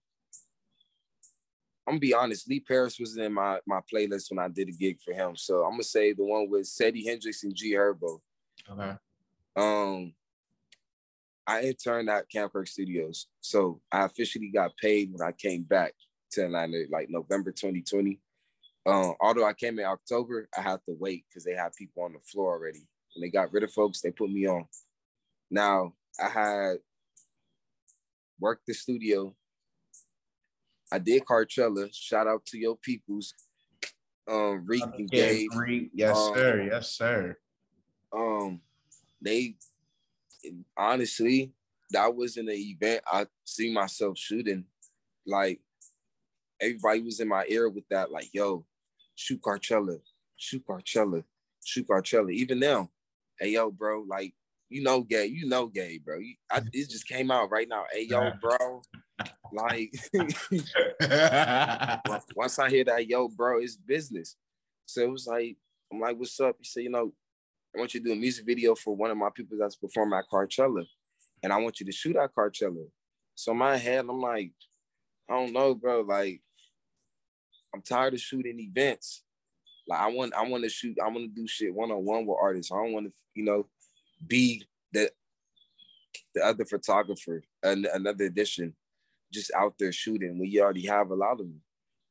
I'm 1.87 1.95
gonna 1.95 1.99
be 1.99 2.13
honest. 2.13 2.47
Lee 2.47 2.59
Paris 2.59 2.99
was 2.99 3.17
in 3.17 3.33
my 3.33 3.59
my 3.67 3.81
playlist 3.91 4.29
when 4.29 4.39
I 4.39 4.47
did 4.47 4.69
a 4.69 4.71
gig 4.71 4.99
for 5.03 5.13
him. 5.13 5.35
So 5.35 5.63
I'm 5.63 5.71
gonna 5.71 5.83
say 5.83 6.13
the 6.13 6.23
one 6.23 6.49
with 6.49 6.63
Seddy 6.63 7.05
Hendrinx 7.05 7.43
and 7.43 7.55
G 7.55 7.73
Herbo. 7.73 8.21
Okay. 8.69 8.93
Um, 9.57 10.13
I 11.45 11.63
interned 11.63 12.09
at 12.09 12.29
Camp 12.29 12.53
Kirk 12.53 12.67
Studios, 12.67 13.27
so 13.41 13.81
I 13.91 14.05
officially 14.05 14.51
got 14.53 14.77
paid 14.77 15.11
when 15.11 15.27
I 15.27 15.33
came 15.33 15.63
back 15.63 15.93
to 16.31 16.45
Atlanta, 16.45 16.85
like 16.89 17.09
November 17.09 17.51
2020. 17.51 18.19
Um, 18.85 19.15
although 19.19 19.45
I 19.45 19.53
came 19.53 19.77
in 19.77 19.85
October, 19.85 20.47
I 20.57 20.61
had 20.61 20.79
to 20.87 20.95
wait 20.97 21.25
because 21.29 21.43
they 21.43 21.55
had 21.55 21.75
people 21.77 22.03
on 22.03 22.13
the 22.13 22.19
floor 22.19 22.53
already. 22.53 22.87
When 23.15 23.21
they 23.21 23.29
got 23.29 23.51
rid 23.51 23.63
of 23.63 23.73
folks, 23.73 24.01
they 24.01 24.11
put 24.11 24.31
me 24.31 24.47
on. 24.47 24.65
Now 25.51 25.93
I 26.19 26.29
had 26.29 26.77
worked 28.39 28.65
the 28.65 28.73
studio 28.73 29.35
I 30.91 30.99
did 30.99 31.23
Coachella. 31.23 31.89
Shout 31.93 32.27
out 32.27 32.45
to 32.47 32.57
your 32.57 32.75
peoples. 32.75 33.33
Um, 34.29 34.65
Reek 34.65 34.83
and 34.97 35.09
Gabe. 35.09 35.49
Yes, 35.93 36.17
um, 36.17 36.33
sir. 36.35 36.67
Yes, 36.69 36.91
sir. 36.91 37.37
Um, 38.13 38.59
they 39.21 39.55
honestly, 40.77 41.53
that 41.91 42.13
wasn't 42.13 42.49
an 42.49 42.55
event 42.55 43.03
I 43.09 43.27
see 43.45 43.71
myself 43.71 44.17
shooting. 44.17 44.65
Like 45.25 45.61
everybody 46.59 47.01
was 47.01 47.19
in 47.19 47.29
my 47.29 47.45
ear 47.47 47.69
with 47.69 47.87
that, 47.89 48.11
like, 48.11 48.29
yo, 48.33 48.65
shoot 49.15 49.41
Coachella, 49.41 49.99
shoot 50.35 50.63
Coachella, 50.67 51.23
shoot 51.63 51.87
Coachella. 51.87 52.33
Even 52.33 52.59
now, 52.59 52.89
hey 53.39 53.51
yo, 53.51 53.71
bro, 53.71 54.03
like 54.07 54.33
you 54.71 54.81
know 54.81 55.01
gay, 55.01 55.25
you 55.25 55.47
know 55.47 55.67
gay, 55.67 55.99
bro. 56.03 56.19
You, 56.19 56.35
I, 56.49 56.61
it 56.71 56.89
just 56.89 57.07
came 57.07 57.29
out 57.29 57.51
right 57.51 57.67
now. 57.67 57.83
Hey 57.91 58.07
yo, 58.09 58.31
bro, 58.41 58.81
like 59.51 59.91
once 62.35 62.57
I 62.57 62.69
hear 62.69 62.85
that, 62.85 63.05
yo, 63.07 63.27
bro, 63.27 63.59
it's 63.59 63.75
business. 63.75 64.37
So 64.85 65.01
it 65.01 65.11
was 65.11 65.27
like, 65.27 65.57
I'm 65.91 65.99
like, 65.99 66.17
what's 66.17 66.39
up? 66.39 66.55
He 66.59 66.65
said, 66.65 66.83
you 66.83 66.89
know, 66.89 67.11
I 67.75 67.79
want 67.79 67.93
you 67.93 67.99
to 67.99 68.05
do 68.05 68.13
a 68.13 68.15
music 68.15 68.45
video 68.45 68.73
for 68.75 68.95
one 68.95 69.11
of 69.11 69.17
my 69.17 69.29
people 69.35 69.57
that's 69.59 69.75
performing 69.75 70.17
at 70.17 70.29
Coachella, 70.31 70.85
and 71.43 71.51
I 71.51 71.57
want 71.57 71.81
you 71.81 71.85
to 71.85 71.91
shoot 71.91 72.15
at 72.15 72.33
Coachella. 72.33 72.85
So 73.35 73.51
in 73.51 73.57
my 73.57 73.75
head, 73.75 74.05
I'm 74.07 74.21
like, 74.21 74.53
I 75.29 75.33
don't 75.33 75.53
know, 75.53 75.75
bro. 75.75 76.01
Like, 76.01 76.41
I'm 77.73 77.81
tired 77.81 78.13
of 78.13 78.21
shooting 78.21 78.59
events. 78.59 79.23
Like, 79.87 79.99
I 79.99 80.07
want, 80.07 80.33
I 80.33 80.47
want 80.47 80.63
to 80.63 80.69
shoot, 80.69 80.95
I 81.03 81.07
want 81.07 81.33
to 81.33 81.41
do 81.41 81.47
shit 81.47 81.73
one 81.73 81.91
on 81.91 82.05
one 82.05 82.25
with 82.25 82.37
artists. 82.41 82.71
I 82.71 82.75
don't 82.75 82.93
want 82.93 83.07
to, 83.07 83.13
you 83.33 83.43
know, 83.43 83.65
be 84.25 84.65
the 84.93 85.11
the 86.33 86.45
other 86.45 86.65
photographer, 86.65 87.43
and 87.63 87.85
another 87.85 88.25
edition, 88.25 88.73
just 89.33 89.51
out 89.53 89.75
there 89.77 89.91
shooting. 89.91 90.39
We 90.39 90.61
already 90.61 90.85
have 90.87 91.11
a 91.11 91.15
lot 91.15 91.33
of 91.33 91.39
them, 91.39 91.61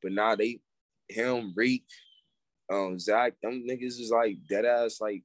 but 0.03 0.13
now 0.13 0.37
they, 0.37 0.61
him, 1.09 1.53
Reek, 1.57 1.85
um, 2.71 2.99
Zach, 2.99 3.35
them 3.43 3.65
niggas 3.69 3.99
is 4.01 4.11
like 4.11 4.39
dead 4.49 4.65
ass 4.65 5.01
like 5.01 5.23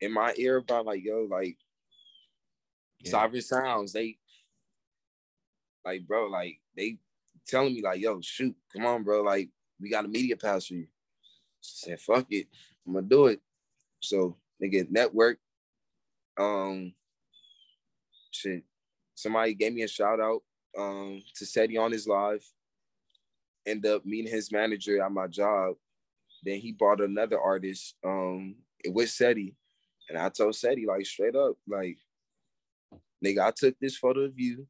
in 0.00 0.12
my 0.12 0.34
ear 0.36 0.56
about 0.56 0.86
like 0.86 1.04
yo 1.04 1.28
like 1.30 1.56
yeah. 3.00 3.10
Sovereign 3.10 3.42
Sounds. 3.42 3.92
They 3.92 4.18
like 5.84 6.06
bro 6.06 6.26
like 6.26 6.58
they 6.76 6.98
telling 7.46 7.74
me 7.74 7.82
like 7.82 8.00
yo 8.00 8.20
shoot 8.20 8.54
come 8.72 8.84
on 8.84 9.04
bro 9.04 9.22
like 9.22 9.48
we 9.80 9.88
got 9.88 10.04
a 10.04 10.08
media 10.08 10.36
pass 10.36 10.66
for 10.66 10.74
you. 10.74 10.84
I 10.84 11.60
said 11.60 12.00
fuck 12.00 12.26
it 12.30 12.48
I'm 12.86 12.94
gonna 12.94 13.06
do 13.06 13.26
it. 13.26 13.40
So 14.00 14.36
nigga 14.62 14.90
network. 14.90 15.38
Um, 16.38 16.94
shit. 18.30 18.62
Somebody 19.14 19.54
gave 19.54 19.72
me 19.72 19.82
a 19.82 19.88
shout 19.88 20.20
out 20.20 20.42
um 20.78 21.22
to 21.34 21.44
Seddy 21.44 21.78
on 21.78 21.92
his 21.92 22.06
live. 22.06 22.44
End 23.66 23.84
up 23.86 24.06
meeting 24.06 24.30
his 24.30 24.52
manager 24.52 25.02
at 25.02 25.12
my 25.12 25.26
job. 25.26 25.74
Then 26.44 26.60
he 26.60 26.72
brought 26.72 27.00
another 27.00 27.40
artist 27.40 27.96
um 28.04 28.56
with 28.86 29.08
Seddy. 29.08 29.54
And 30.08 30.16
I 30.16 30.28
told 30.30 30.54
Seddy 30.54 30.86
like 30.86 31.04
straight 31.04 31.36
up, 31.36 31.56
like, 31.66 31.98
nigga, 33.24 33.40
I 33.40 33.52
took 33.54 33.78
this 33.78 33.96
photo 33.96 34.20
of 34.20 34.38
you 34.38 34.66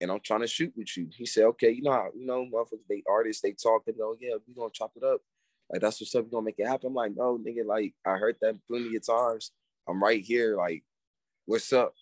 and 0.00 0.10
I'm 0.10 0.20
trying 0.20 0.40
to 0.40 0.46
shoot 0.46 0.72
with 0.76 0.96
you. 0.96 1.08
He 1.14 1.26
said, 1.26 1.44
okay, 1.44 1.70
you 1.70 1.82
know 1.82 1.92
how, 1.92 2.08
you 2.14 2.26
know, 2.26 2.46
motherfuckers, 2.46 2.86
they 2.88 3.02
artists, 3.08 3.42
they 3.42 3.52
talk, 3.52 3.84
they 3.84 3.92
go, 3.92 4.16
yeah, 4.20 4.34
we 4.46 4.54
gonna 4.54 4.70
chop 4.72 4.92
it 4.96 5.02
up. 5.02 5.20
Like 5.70 5.80
that's 5.80 6.00
what's 6.00 6.14
up, 6.14 6.24
we 6.24 6.30
gonna 6.30 6.44
make 6.44 6.58
it 6.58 6.68
happen. 6.68 6.88
I'm 6.88 6.94
like, 6.94 7.12
no, 7.16 7.38
nigga, 7.38 7.66
like 7.66 7.94
I 8.04 8.16
heard 8.16 8.36
that 8.40 8.56
plenty 8.68 8.94
of 8.96 9.06
times. 9.06 9.50
I'm 9.88 10.02
right 10.02 10.22
here, 10.22 10.56
like, 10.56 10.82
what's 11.44 11.72
up? 11.72 11.94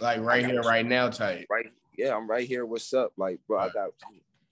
Like 0.00 0.20
right 0.20 0.44
here, 0.44 0.62
right 0.62 0.86
now, 0.86 1.08
type. 1.08 1.46
Right, 1.50 1.66
yeah, 1.96 2.16
I'm 2.16 2.28
right 2.28 2.46
here. 2.46 2.66
What's 2.66 2.92
up? 2.92 3.12
Like, 3.16 3.38
bro, 3.46 3.60
I 3.60 3.68
got 3.68 3.90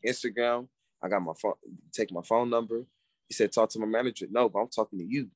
Instagram. 0.07 0.69
I 1.03 1.09
got 1.09 1.21
my 1.23 1.33
phone. 1.41 1.55
Take 1.93 2.13
my 2.13 2.23
phone 2.23 2.51
number. 2.51 2.85
He 3.29 3.35
said, 3.35 3.53
talk 3.53 3.71
to 3.71 3.79
my 3.79 3.87
manager. 3.87 4.27
No, 4.31 4.49
but 4.49 4.61
I'm 4.61 4.69
talking 4.69 4.99
to 4.99 5.05
you. 5.05 5.29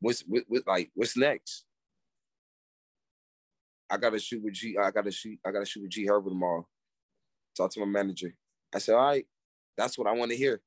What's 0.00 0.22
what, 0.22 0.44
what 0.48 0.62
like? 0.66 0.90
What's 0.94 1.16
next? 1.16 1.64
I 3.88 3.96
gotta 3.96 4.18
shoot 4.18 4.42
with 4.42 4.54
G. 4.54 4.76
I 4.76 4.90
gotta 4.90 5.12
shoot. 5.12 5.38
I 5.46 5.52
gotta 5.52 5.64
shoot 5.64 5.82
with 5.82 5.90
G 5.90 6.06
Herbo 6.06 6.28
tomorrow. 6.28 6.66
Talk 7.56 7.70
to 7.72 7.80
my 7.80 7.86
manager. 7.86 8.34
I 8.74 8.78
said, 8.78 8.96
all 8.96 9.06
right, 9.06 9.26
that's 9.76 9.96
what 9.96 10.08
I 10.08 10.12
want 10.12 10.32
to 10.32 10.36
hear. 10.36 10.60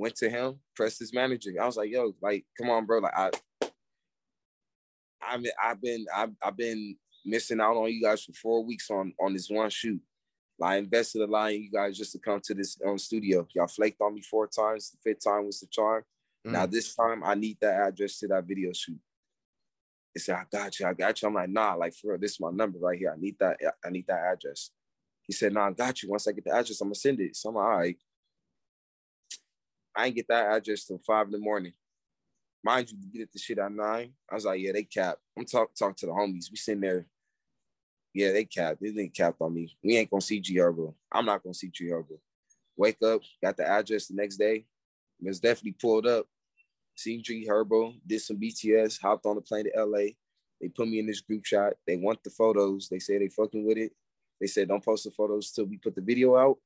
Went 0.00 0.16
to 0.16 0.30
him, 0.30 0.60
pressed 0.74 0.98
his 0.98 1.12
manager. 1.12 1.50
I 1.60 1.66
was 1.66 1.76
like, 1.76 1.90
yo, 1.90 2.14
like, 2.22 2.46
come 2.56 2.70
on, 2.70 2.86
bro. 2.86 3.00
Like, 3.00 3.12
I, 3.14 3.30
I 5.20 5.36
mean, 5.36 5.52
I've 5.62 5.80
been, 5.82 6.06
I've, 6.16 6.30
I've 6.42 6.56
been 6.56 6.96
missing 7.26 7.60
out 7.60 7.76
on 7.76 7.92
you 7.92 8.02
guys 8.02 8.24
for 8.24 8.32
four 8.32 8.64
weeks 8.64 8.90
on 8.90 9.12
on 9.20 9.34
this 9.34 9.50
one 9.50 9.68
shoot. 9.68 10.00
I 10.62 10.76
invested 10.76 11.20
a 11.20 11.26
lot 11.26 11.52
in 11.52 11.64
you 11.64 11.70
guys 11.70 11.98
just 11.98 12.12
to 12.12 12.18
come 12.18 12.40
to 12.44 12.54
this 12.54 12.78
um, 12.86 12.96
studio. 12.96 13.46
Y'all 13.54 13.66
flaked 13.66 14.00
on 14.00 14.14
me 14.14 14.22
four 14.22 14.46
times. 14.46 14.90
The 14.90 14.98
fifth 15.04 15.24
time 15.24 15.44
was 15.44 15.60
the 15.60 15.66
charm. 15.66 16.02
Mm. 16.46 16.52
Now 16.52 16.66
this 16.66 16.94
time 16.94 17.22
I 17.22 17.34
need 17.34 17.58
that 17.60 17.88
address 17.88 18.18
to 18.20 18.28
that 18.28 18.44
video 18.44 18.70
shoot. 18.72 18.98
He 20.14 20.20
said, 20.20 20.36
I 20.36 20.44
got 20.50 20.80
you, 20.80 20.86
I 20.86 20.94
got 20.94 21.20
you. 21.20 21.28
I'm 21.28 21.34
like, 21.34 21.50
nah, 21.50 21.74
like 21.74 21.92
for 21.94 22.12
real, 22.12 22.20
this 22.20 22.32
is 22.32 22.40
my 22.40 22.50
number 22.50 22.78
right 22.78 22.98
here. 22.98 23.12
I 23.14 23.20
need 23.20 23.36
that, 23.38 23.58
I 23.84 23.90
need 23.90 24.06
that 24.08 24.32
address. 24.32 24.70
He 25.22 25.34
said, 25.34 25.52
nah, 25.52 25.68
I 25.68 25.72
got 25.72 26.02
you. 26.02 26.08
Once 26.08 26.26
I 26.26 26.32
get 26.32 26.44
the 26.44 26.52
address, 26.52 26.80
I'm 26.80 26.88
gonna 26.88 26.94
send 26.94 27.20
it. 27.20 27.36
So 27.36 27.50
I'm 27.50 27.54
like, 27.54 27.64
all 27.64 27.76
right. 27.76 27.96
I 30.00 30.06
ain't 30.06 30.16
get 30.16 30.28
that 30.28 30.56
address 30.56 30.84
till 30.84 30.98
five 30.98 31.26
in 31.26 31.32
the 31.32 31.38
morning. 31.38 31.74
Mind 32.64 32.90
you, 32.90 32.96
get 33.12 33.30
the 33.30 33.38
shit 33.38 33.58
at 33.58 33.70
nine. 33.70 34.14
I 34.30 34.34
was 34.34 34.46
like, 34.46 34.58
yeah, 34.58 34.72
they 34.72 34.84
cap. 34.84 35.18
I'm 35.36 35.44
talking 35.44 35.74
talk 35.78 35.94
to 35.98 36.06
the 36.06 36.12
homies. 36.12 36.50
We 36.50 36.56
sitting 36.56 36.80
there. 36.80 37.06
Yeah, 38.14 38.32
they 38.32 38.46
capped. 38.46 38.80
They 38.80 38.92
didn't 38.92 39.14
cap 39.14 39.34
on 39.40 39.52
me. 39.52 39.76
We 39.84 39.98
ain't 39.98 40.10
gonna 40.10 40.22
see 40.22 40.40
G 40.40 40.56
Herbo. 40.56 40.94
I'm 41.12 41.26
not 41.26 41.42
gonna 41.42 41.52
see 41.52 41.68
G 41.68 41.88
Herbo. 41.88 42.18
Wake 42.78 42.96
up, 43.02 43.20
got 43.42 43.58
the 43.58 43.68
address 43.68 44.06
the 44.06 44.14
next 44.14 44.38
day. 44.38 44.64
Was 45.20 45.38
definitely 45.38 45.76
pulled 45.78 46.06
up. 46.06 46.26
Seen 46.96 47.22
G 47.22 47.46
Herbo, 47.46 47.94
did 48.06 48.22
some 48.22 48.38
BTS, 48.38 49.02
hopped 49.02 49.26
on 49.26 49.36
the 49.36 49.42
plane 49.42 49.64
to 49.64 49.84
LA. 49.84 50.12
They 50.62 50.68
put 50.74 50.88
me 50.88 50.98
in 50.98 51.06
this 51.06 51.20
group 51.20 51.44
shot. 51.44 51.74
They 51.86 51.96
want 51.96 52.24
the 52.24 52.30
photos. 52.30 52.88
They 52.88 53.00
say 53.00 53.18
they 53.18 53.28
fucking 53.28 53.66
with 53.66 53.76
it. 53.76 53.92
They 54.40 54.46
said 54.46 54.68
don't 54.68 54.84
post 54.84 55.04
the 55.04 55.10
photos 55.10 55.50
till 55.50 55.66
we 55.66 55.76
put 55.76 55.94
the 55.94 56.00
video 56.00 56.36
out. 56.36 56.56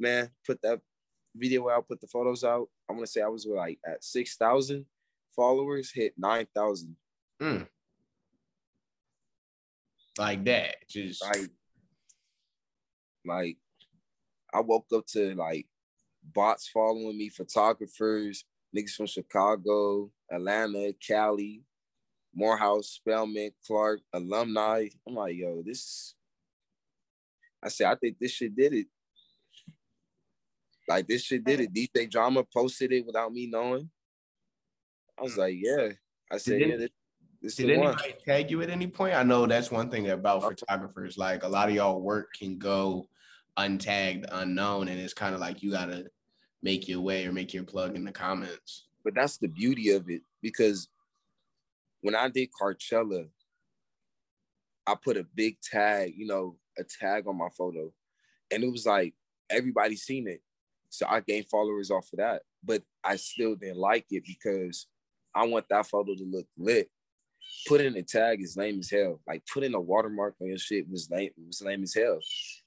Man, 0.00 0.30
put 0.44 0.60
that 0.62 0.80
video 1.34 1.68
out, 1.68 1.88
put 1.88 2.00
the 2.00 2.06
photos 2.06 2.44
out. 2.44 2.68
I'm 2.88 2.96
gonna 2.96 3.06
say 3.06 3.22
I 3.22 3.28
was 3.28 3.46
like 3.46 3.78
at 3.86 4.04
six 4.04 4.36
thousand 4.36 4.86
followers, 5.34 5.92
hit 5.92 6.14
nine 6.16 6.46
thousand. 6.54 6.96
Mm. 7.40 7.66
Like 10.18 10.44
that, 10.44 10.76
just 10.88 11.22
like, 11.24 11.50
like 13.24 13.56
I 14.52 14.60
woke 14.60 14.86
up 14.94 15.06
to 15.08 15.34
like 15.34 15.66
bots 16.22 16.68
following 16.68 17.16
me, 17.16 17.28
photographers, 17.28 18.44
niggas 18.76 18.94
from 18.94 19.06
Chicago, 19.06 20.10
Atlanta, 20.30 20.92
Cali, 21.06 21.62
Morehouse, 22.34 22.88
Spelman, 22.88 23.50
Clark, 23.66 24.00
alumni. 24.12 24.88
I'm 25.06 25.14
like, 25.14 25.36
yo, 25.36 25.62
this. 25.64 26.14
I 27.62 27.68
said, 27.68 27.88
I 27.88 27.94
think 27.96 28.18
this 28.18 28.32
shit 28.32 28.56
did 28.56 28.72
it. 28.72 28.86
Like 30.90 31.06
this 31.06 31.22
shit 31.22 31.44
did 31.44 31.60
it. 31.60 31.72
DJ 31.72 32.10
Drama 32.10 32.42
posted 32.42 32.90
it 32.90 33.06
without 33.06 33.32
me 33.32 33.46
knowing. 33.46 33.88
I 35.16 35.22
was 35.22 35.34
mm. 35.34 35.38
like, 35.38 35.54
yeah. 35.56 35.90
I 36.32 36.36
said, 36.36 36.58
did 36.58 36.68
yeah, 36.68 36.76
this, 36.78 36.90
this 37.40 37.54
did 37.54 37.70
anybody 37.70 38.10
one. 38.10 38.20
tag 38.26 38.50
you 38.50 38.60
at 38.60 38.70
any 38.70 38.88
point? 38.88 39.14
I 39.14 39.22
know 39.22 39.46
that's 39.46 39.70
one 39.70 39.88
thing 39.88 40.10
about 40.10 40.42
photographers. 40.42 41.16
Like 41.16 41.44
a 41.44 41.48
lot 41.48 41.68
of 41.68 41.76
y'all 41.76 42.00
work 42.00 42.30
can 42.36 42.58
go 42.58 43.08
untagged, 43.56 44.24
unknown, 44.32 44.88
and 44.88 45.00
it's 45.00 45.14
kind 45.14 45.32
of 45.32 45.40
like 45.40 45.62
you 45.62 45.70
gotta 45.70 46.06
make 46.60 46.88
your 46.88 47.00
way 47.00 47.24
or 47.24 47.32
make 47.32 47.54
your 47.54 47.62
plug 47.62 47.94
in 47.94 48.04
the 48.04 48.10
comments. 48.10 48.88
But 49.04 49.14
that's 49.14 49.38
the 49.38 49.46
beauty 49.46 49.90
of 49.90 50.10
it 50.10 50.22
because 50.42 50.88
when 52.00 52.16
I 52.16 52.28
did 52.30 52.48
Coachella, 52.60 53.28
I 54.88 54.96
put 55.00 55.16
a 55.16 55.24
big 55.36 55.60
tag, 55.60 56.14
you 56.16 56.26
know, 56.26 56.56
a 56.76 56.82
tag 56.82 57.28
on 57.28 57.38
my 57.38 57.48
photo, 57.56 57.92
and 58.50 58.64
it 58.64 58.72
was 58.72 58.86
like 58.86 59.14
everybody 59.48 59.94
seen 59.94 60.26
it. 60.26 60.42
So 60.90 61.06
I 61.08 61.20
gained 61.20 61.48
followers 61.48 61.90
off 61.90 62.08
of 62.12 62.18
that, 62.18 62.42
but 62.62 62.82
I 63.02 63.16
still 63.16 63.54
didn't 63.54 63.78
like 63.78 64.06
it 64.10 64.24
because 64.26 64.86
I 65.34 65.46
want 65.46 65.66
that 65.70 65.86
photo 65.86 66.14
to 66.14 66.24
look 66.24 66.46
lit. 66.58 66.90
Put 67.66 67.80
in 67.80 67.96
a 67.96 68.02
tag 68.02 68.42
is 68.42 68.56
lame 68.56 68.80
as 68.80 68.90
hell. 68.90 69.20
Like 69.26 69.42
putting 69.52 69.74
a 69.74 69.80
watermark 69.80 70.34
on 70.40 70.48
your 70.48 70.58
shit 70.58 70.90
was 70.90 71.08
lame, 71.10 71.30
was 71.46 71.62
lame 71.62 71.84
as 71.84 71.94
hell. 71.94 72.18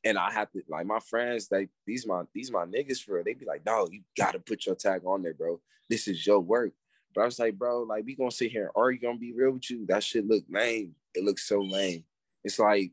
And 0.03 0.17
I 0.17 0.31
have 0.31 0.51
to 0.51 0.61
like 0.69 0.85
my 0.85 0.99
friends, 0.99 1.49
like 1.51 1.69
these 1.85 2.07
my 2.07 2.23
these 2.33 2.51
my 2.51 2.65
niggas 2.65 3.01
for 3.01 3.21
they 3.23 3.33
be 3.33 3.45
like, 3.45 3.65
no, 3.65 3.87
you 3.91 4.01
gotta 4.17 4.39
put 4.39 4.65
your 4.65 4.75
tag 4.75 5.01
on 5.05 5.21
there, 5.21 5.33
bro. 5.33 5.59
This 5.89 6.07
is 6.07 6.25
your 6.25 6.39
work. 6.39 6.73
But 7.13 7.21
I 7.21 7.25
was 7.25 7.39
like, 7.39 7.57
bro, 7.57 7.83
like 7.83 8.05
we 8.05 8.15
gonna 8.15 8.31
sit 8.31 8.51
here 8.51 8.71
are 8.75 8.91
you 8.91 8.99
gonna 8.99 9.17
be 9.17 9.33
real 9.33 9.51
with 9.51 9.69
you? 9.69 9.85
That 9.87 10.03
shit 10.03 10.27
look 10.27 10.43
lame. 10.49 10.95
It 11.13 11.23
looks 11.23 11.47
so 11.47 11.59
lame. 11.59 12.05
It's 12.43 12.59
like 12.59 12.91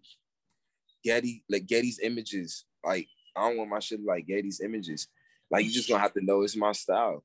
Getty, 1.04 1.44
like 1.48 1.66
Getty's 1.66 2.00
images. 2.00 2.64
Like 2.84 3.08
I 3.36 3.48
don't 3.48 3.58
want 3.58 3.70
my 3.70 3.80
shit 3.80 4.04
like 4.04 4.26
Getty's 4.26 4.60
images. 4.60 5.08
Like 5.50 5.64
you 5.64 5.70
just 5.70 5.88
gonna 5.88 6.00
have 6.00 6.14
to 6.14 6.24
know 6.24 6.42
it's 6.42 6.56
my 6.56 6.72
style. 6.72 7.24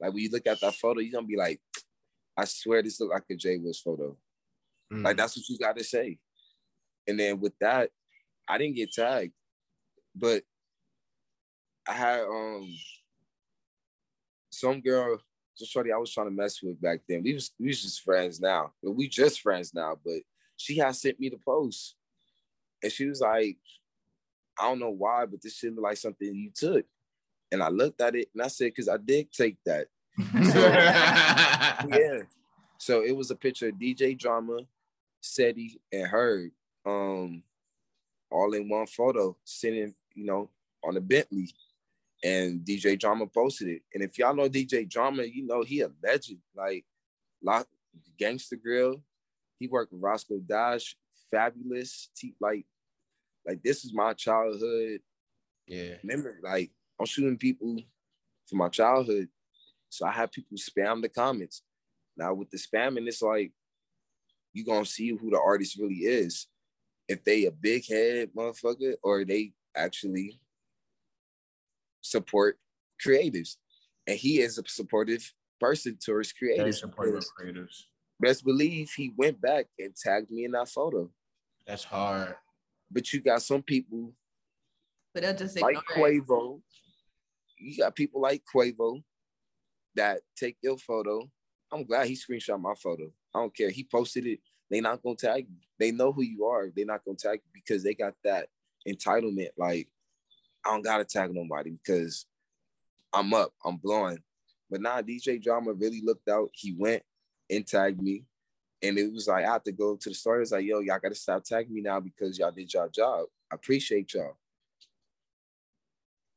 Like 0.00 0.12
when 0.12 0.22
you 0.22 0.30
look 0.30 0.46
at 0.46 0.60
that 0.60 0.74
photo, 0.74 1.00
you're 1.00 1.12
gonna 1.12 1.26
be 1.26 1.36
like, 1.36 1.60
I 2.36 2.44
swear 2.44 2.82
this 2.82 3.00
look 3.00 3.10
like 3.10 3.24
a 3.30 3.36
Jay 3.36 3.58
Wiz 3.58 3.80
photo. 3.80 4.16
Mm. 4.92 5.04
Like 5.04 5.16
that's 5.16 5.36
what 5.36 5.48
you 5.48 5.58
gotta 5.58 5.84
say. 5.84 6.18
And 7.06 7.18
then 7.18 7.40
with 7.40 7.52
that, 7.60 7.90
I 8.48 8.58
didn't 8.58 8.76
get 8.76 8.92
tagged, 8.92 9.32
but 10.14 10.42
I 11.86 11.92
had 11.92 12.20
um 12.20 12.72
some 14.50 14.80
girl, 14.80 15.18
just 15.58 15.70
shorty 15.70 15.92
I 15.92 15.96
was 15.96 16.12
trying 16.12 16.26
to 16.26 16.32
mess 16.32 16.62
with 16.62 16.80
back 16.80 17.00
then. 17.08 17.22
We 17.22 17.34
was 17.34 17.50
we 17.58 17.68
was 17.68 17.82
just 17.82 18.02
friends 18.02 18.40
now. 18.40 18.72
But 18.82 18.92
we 18.92 19.08
just 19.08 19.40
friends 19.40 19.74
now, 19.74 19.96
but 20.04 20.20
she 20.56 20.78
had 20.78 20.94
sent 20.96 21.20
me 21.20 21.28
the 21.28 21.38
post. 21.44 21.96
And 22.82 22.90
she 22.90 23.06
was 23.06 23.20
like, 23.20 23.58
I 24.58 24.64
don't 24.64 24.78
know 24.78 24.90
why, 24.90 25.26
but 25.26 25.42
this 25.42 25.56
shit 25.56 25.74
look 25.74 25.84
like 25.84 25.98
something 25.98 26.34
you 26.34 26.50
took. 26.54 26.86
And 27.52 27.62
I 27.62 27.68
looked 27.68 28.00
at 28.00 28.14
it 28.14 28.28
and 28.32 28.42
I 28.42 28.48
said, 28.48 28.66
because 28.66 28.88
I 28.88 28.96
did 28.96 29.32
take 29.32 29.56
that. 29.66 29.86
So, 30.52 30.60
yeah. 31.88 32.20
So 32.78 33.02
it 33.02 33.16
was 33.16 33.30
a 33.30 33.36
picture 33.36 33.68
of 33.68 33.74
DJ 33.74 34.18
Drama, 34.18 34.60
Seddy, 35.22 35.78
and 35.92 36.06
Herb, 36.06 36.50
um, 36.86 37.42
all 38.30 38.52
in 38.54 38.68
one 38.68 38.86
photo, 38.86 39.36
sitting, 39.44 39.94
you 40.14 40.24
know, 40.24 40.50
on 40.82 40.96
a 40.96 41.00
Bentley. 41.00 41.52
And 42.22 42.60
DJ 42.60 42.98
Drama 42.98 43.26
posted 43.26 43.68
it. 43.68 43.82
And 43.94 44.02
if 44.02 44.18
y'all 44.18 44.34
know 44.34 44.48
DJ 44.48 44.88
Drama, 44.88 45.24
you 45.24 45.46
know 45.46 45.62
he 45.62 45.80
a 45.80 45.90
legend. 46.02 46.38
Like, 46.54 46.84
lot 47.42 47.66
Gangsta 48.20 48.54
Grillz. 48.54 49.00
He 49.58 49.68
worked 49.68 49.92
with 49.92 50.02
Roscoe 50.02 50.40
Dash, 50.40 50.96
Fabolous. 51.32 52.08
Like, 52.40 52.66
like 53.46 53.62
this 53.62 53.84
is 53.84 53.94
my 53.94 54.12
childhood. 54.14 55.00
Yeah. 55.66 55.94
Remember, 56.02 56.38
like 56.42 56.70
I'm 57.00 57.06
shooting 57.06 57.38
people 57.38 57.78
from 58.46 58.58
my 58.58 58.68
childhood. 58.68 59.28
So 59.88 60.06
I 60.06 60.12
have 60.12 60.30
people 60.30 60.58
spam 60.58 61.00
the 61.00 61.08
comments. 61.08 61.62
Now 62.16 62.34
with 62.34 62.50
the 62.50 62.58
spamming, 62.58 63.08
it's 63.08 63.22
like 63.22 63.52
you 64.52 64.64
gonna 64.64 64.84
see 64.84 65.08
who 65.08 65.30
the 65.30 65.40
artist 65.40 65.78
really 65.78 65.94
is. 65.94 66.46
If 67.08 67.24
they 67.24 67.46
a 67.46 67.50
big 67.50 67.86
head 67.88 68.30
motherfucker 68.36 68.94
or 69.02 69.24
they 69.24 69.52
actually 69.74 70.38
support 72.02 72.58
creatives. 73.04 73.56
And 74.06 74.18
he 74.18 74.40
is 74.40 74.58
a 74.58 74.62
supportive 74.66 75.32
person 75.58 75.96
towards 76.04 76.32
creatives. 76.32 76.56
Very 76.56 76.72
supportive 76.72 77.24
creatives. 77.38 77.84
Best 78.20 78.44
believe 78.44 78.90
he 78.90 79.12
went 79.16 79.40
back 79.40 79.66
and 79.78 79.96
tagged 79.96 80.30
me 80.30 80.44
in 80.44 80.52
that 80.52 80.68
photo. 80.68 81.10
That's 81.66 81.84
hard. 81.84 82.34
But 82.90 83.12
you 83.12 83.20
got 83.20 83.42
some 83.42 83.62
people 83.62 84.12
but 85.12 85.22
they'll 85.22 85.34
just 85.34 85.60
like 85.60 85.76
Quavo. 85.96 86.60
You 87.60 87.76
got 87.76 87.94
people 87.94 88.20
like 88.20 88.42
Quavo 88.52 89.02
that 89.94 90.20
take 90.36 90.56
your 90.62 90.78
photo. 90.78 91.30
I'm 91.72 91.84
glad 91.84 92.06
he 92.06 92.14
screenshot 92.14 92.60
my 92.60 92.74
photo. 92.74 93.12
I 93.34 93.38
don't 93.38 93.54
care. 93.54 93.70
He 93.70 93.84
posted 93.84 94.26
it. 94.26 94.40
They 94.70 94.80
not 94.80 95.02
gonna 95.02 95.16
tag 95.16 95.46
you. 95.48 95.56
They 95.78 95.90
know 95.90 96.12
who 96.12 96.22
you 96.22 96.46
are. 96.46 96.70
They 96.74 96.84
not 96.84 97.04
gonna 97.04 97.16
tag 97.16 97.40
you 97.44 97.50
because 97.52 97.82
they 97.82 97.94
got 97.94 98.14
that 98.24 98.48
entitlement. 98.88 99.50
Like 99.56 99.88
I 100.64 100.70
don't 100.70 100.82
gotta 100.82 101.04
tag 101.04 101.34
nobody 101.34 101.70
because 101.70 102.26
I'm 103.12 103.34
up. 103.34 103.52
I'm 103.64 103.76
blowing. 103.76 104.18
But 104.70 104.80
nah, 104.80 105.02
DJ 105.02 105.42
Drama 105.42 105.72
really 105.72 106.00
looked 106.04 106.28
out. 106.28 106.50
He 106.52 106.74
went 106.78 107.02
and 107.50 107.66
tagged 107.66 108.00
me. 108.00 108.24
And 108.82 108.96
it 108.98 109.12
was 109.12 109.28
like 109.28 109.44
I 109.44 109.52
have 109.52 109.64
to 109.64 109.72
go 109.72 109.96
to 109.96 110.08
the 110.08 110.14
store. 110.14 110.40
It's 110.40 110.52
like, 110.52 110.64
yo, 110.64 110.80
y'all 110.80 110.98
gotta 111.02 111.14
stop 111.14 111.44
tagging 111.44 111.74
me 111.74 111.82
now 111.82 112.00
because 112.00 112.38
y'all 112.38 112.52
did 112.52 112.72
y'all 112.72 112.88
job. 112.88 113.26
I 113.52 113.56
appreciate 113.56 114.14
y'all 114.14 114.36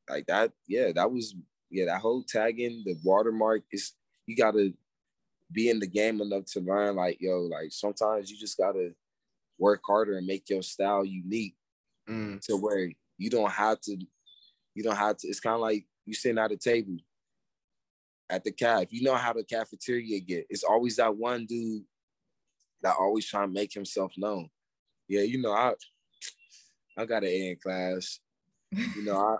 like 0.09 0.25
that, 0.27 0.51
yeah, 0.67 0.91
that 0.93 1.11
was 1.11 1.35
yeah, 1.69 1.85
that 1.85 2.01
whole 2.01 2.23
tagging, 2.23 2.83
the 2.85 2.95
watermark 3.03 3.63
is 3.71 3.93
you 4.25 4.35
gotta 4.35 4.73
be 5.51 5.69
in 5.69 5.79
the 5.79 5.87
game 5.87 6.21
enough 6.21 6.45
to 6.45 6.59
learn, 6.59 6.95
like, 6.95 7.17
yo, 7.19 7.41
like 7.41 7.71
sometimes 7.71 8.29
you 8.29 8.37
just 8.37 8.57
gotta 8.57 8.93
work 9.57 9.81
harder 9.85 10.17
and 10.17 10.27
make 10.27 10.49
your 10.49 10.61
style 10.61 11.05
unique 11.05 11.55
mm. 12.09 12.39
to 12.41 12.57
where 12.57 12.91
you 13.17 13.29
don't 13.29 13.51
have 13.51 13.79
to, 13.81 13.97
you 14.75 14.83
don't 14.83 14.95
have 14.95 15.17
to, 15.17 15.27
it's 15.27 15.39
kind 15.39 15.55
of 15.55 15.61
like 15.61 15.85
you 16.05 16.13
sitting 16.13 16.37
at 16.37 16.51
a 16.51 16.57
table 16.57 16.97
at 18.29 18.43
the 18.43 18.51
caf. 18.51 18.85
You 18.91 19.03
know 19.03 19.15
how 19.15 19.33
the 19.33 19.43
cafeteria 19.43 20.19
get. 20.19 20.47
It's 20.49 20.63
always 20.63 20.95
that 20.97 21.15
one 21.15 21.45
dude 21.45 21.83
that 22.81 22.95
always 22.99 23.25
trying 23.25 23.47
to 23.47 23.53
make 23.53 23.73
himself 23.73 24.13
known. 24.17 24.49
Yeah, 25.07 25.21
you 25.21 25.41
know, 25.41 25.51
I 25.51 25.73
I 26.97 27.05
got 27.05 27.23
an 27.23 27.29
A 27.29 27.49
in 27.51 27.57
class. 27.57 28.19
You 28.71 29.05
know, 29.05 29.17
I 29.17 29.37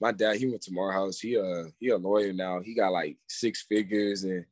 my 0.00 0.12
dad, 0.12 0.36
he 0.36 0.46
went 0.46 0.62
to 0.62 0.72
Morehouse. 0.72 1.20
He 1.20 1.36
uh 1.36 1.64
he 1.78 1.88
a 1.90 1.96
lawyer 1.96 2.32
now. 2.32 2.60
He 2.60 2.74
got 2.74 2.92
like 2.92 3.16
six 3.28 3.62
figures 3.62 4.24
and 4.24 4.44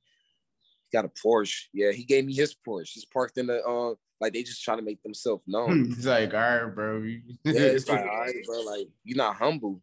he 0.91 0.97
got 0.97 1.05
a 1.05 1.09
Porsche. 1.09 1.65
Yeah, 1.73 1.93
he 1.93 2.05
gave 2.05 2.25
me 2.25 2.35
his 2.35 2.55
Porsche. 2.55 2.91
He's 2.93 3.07
parked 3.07 3.39
in 3.39 3.47
the 3.47 3.65
uh 3.65 3.95
like 4.21 4.33
they 4.33 4.43
just 4.43 4.63
trying 4.63 4.79
to 4.79 4.85
make 4.85 5.03
themselves 5.03 5.43
known. 5.47 5.85
He's 5.95 6.07
like, 6.07 6.35
all 6.35 6.41
right, 6.41 6.75
bro. 6.75 7.03
yeah, 7.45 7.61
it's 7.61 7.89
like, 7.89 8.01
all 8.01 8.07
right, 8.07 8.35
bro. 8.47 8.61
Like 8.61 8.89
you're 9.05 9.17
not 9.17 9.37
humble. 9.37 9.81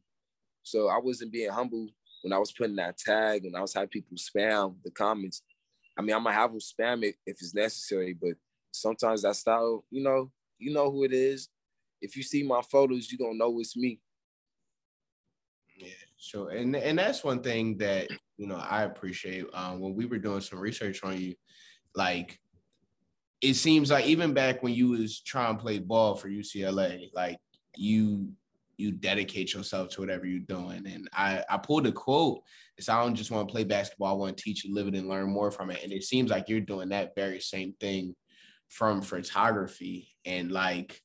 So 0.63 0.88
I 0.88 0.99
wasn't 0.99 1.32
being 1.32 1.51
humble 1.51 1.88
when 2.21 2.34
I 2.34 2.38
was 2.38 2.51
putting 2.51 2.75
that 2.78 2.97
tag, 2.97 3.43
when 3.43 3.56
I 3.56 3.62
was 3.62 3.73
having 3.73 3.89
people 3.89 4.17
spam 4.17 4.75
the 4.84 4.91
comments. 4.91 5.41
I 5.97 6.01
mean, 6.01 6.15
I'm 6.15 6.23
gonna 6.23 6.36
have 6.36 6.51
them 6.51 6.60
spam 6.60 7.04
it 7.04 7.15
if 7.25 7.38
it's 7.39 7.56
necessary, 7.56 8.13
but 8.13 8.34
sometimes 8.71 9.21
that 9.21 9.36
style, 9.36 9.86
you 9.89 10.04
know, 10.04 10.32
you 10.58 10.73
know 10.73 10.91
who 10.91 11.04
it 11.04 11.13
is. 11.13 11.49
If 12.01 12.15
you 12.17 12.23
see 12.23 12.43
my 12.43 12.62
photos, 12.62 13.12
you 13.12 13.17
don't 13.17 13.38
know 13.38 13.60
it's 13.60 13.78
me. 13.78 13.99
Sure. 16.26 16.50
And 16.50 16.76
and 16.76 16.98
that's 16.98 17.24
one 17.24 17.44
thing 17.44 17.78
that 17.78 18.10
you 18.38 18.48
know 18.48 18.56
I 18.56 18.82
appreciate. 18.82 19.46
Um, 19.54 19.80
when 19.80 19.94
we 19.94 20.08
were 20.08 20.18
doing 20.18 20.42
some 20.42 20.58
research 20.58 21.04
on 21.04 21.22
you, 21.22 21.36
like 21.94 22.40
it 23.42 23.54
seems 23.54 23.92
like 23.92 24.06
even 24.08 24.34
back 24.34 24.64
when 24.64 24.74
you 24.74 24.90
was 24.90 25.20
trying 25.20 25.56
to 25.56 25.62
play 25.62 25.78
ball 25.78 26.16
for 26.16 26.28
UCLA, 26.28 27.12
like 27.14 27.38
you 27.78 28.30
you 28.78 28.92
dedicate 28.92 29.54
yourself 29.54 29.90
to 29.90 30.02
whatever 30.02 30.26
you're 30.26 30.40
doing. 30.40 30.88
And 30.88 31.08
I 31.14 31.44
I 31.48 31.58
pulled 31.58 31.86
a 31.86 31.92
quote. 31.92 32.42
It's 32.76 32.90
I 32.90 33.00
don't 33.04 33.14
just 33.14 33.30
want 33.30 33.48
to 33.48 33.52
play 33.52 33.64
basketball. 33.64 34.10
I 34.10 34.18
want 34.18 34.36
to 34.36 34.44
teach 34.44 34.66
it, 34.66 34.72
live 34.72 34.88
it, 34.88 34.96
and 34.96 35.08
learn 35.08 35.30
more 35.30 35.52
from 35.52 35.70
it. 35.70 35.84
And 35.84 35.94
it 35.94 36.04
seems 36.04 36.32
like 36.32 36.50
you're 36.50 36.60
doing 36.60 36.90
that 36.90 37.14
very 37.14 37.40
same 37.40 37.76
thing 37.80 38.16
from 38.70 39.04
photography. 39.04 40.10
And 40.26 40.52
like, 40.52 41.04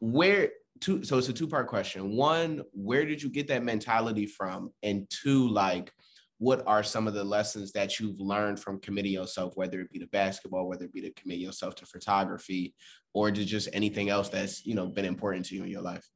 where 0.00 0.50
two 0.80 1.04
so 1.04 1.18
it's 1.18 1.28
a 1.28 1.32
two 1.32 1.48
part 1.48 1.68
question. 1.68 2.16
One 2.16 2.62
where 2.72 3.04
did 3.04 3.22
you 3.22 3.30
get 3.30 3.48
that 3.48 3.62
mentality 3.62 4.26
from? 4.26 4.70
And 4.82 5.08
two 5.10 5.48
like 5.48 5.92
what 6.38 6.62
are 6.66 6.82
some 6.82 7.06
of 7.06 7.14
the 7.14 7.24
lessons 7.24 7.72
that 7.72 7.98
you've 7.98 8.20
learned 8.20 8.58
from 8.58 8.80
committing 8.80 9.12
yourself 9.12 9.56
whether 9.56 9.80
it 9.80 9.90
be 9.90 10.00
to 10.00 10.06
basketball 10.08 10.68
whether 10.68 10.84
it 10.84 10.92
be 10.92 11.00
to 11.00 11.12
commit 11.12 11.38
yourself 11.38 11.76
to 11.76 11.86
photography 11.86 12.74
or 13.12 13.30
to 13.30 13.44
just 13.44 13.68
anything 13.72 14.10
else 14.10 14.28
that's 14.28 14.66
you 14.66 14.74
know 14.74 14.86
been 14.86 15.04
important 15.04 15.46
to 15.46 15.54
you 15.54 15.62
in 15.62 15.70
your 15.70 15.82
life? 15.82 16.06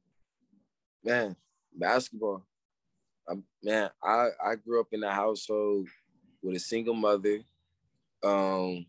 Man 1.03 1.35
basketball. 1.73 2.45
Um, 3.29 3.43
man 3.63 3.89
i 4.03 4.29
i 4.43 4.55
grew 4.55 4.81
up 4.81 4.87
in 4.91 5.03
a 5.03 5.13
household 5.13 5.87
with 6.41 6.55
a 6.55 6.59
single 6.59 6.95
mother. 6.95 7.39
Um 8.23 8.85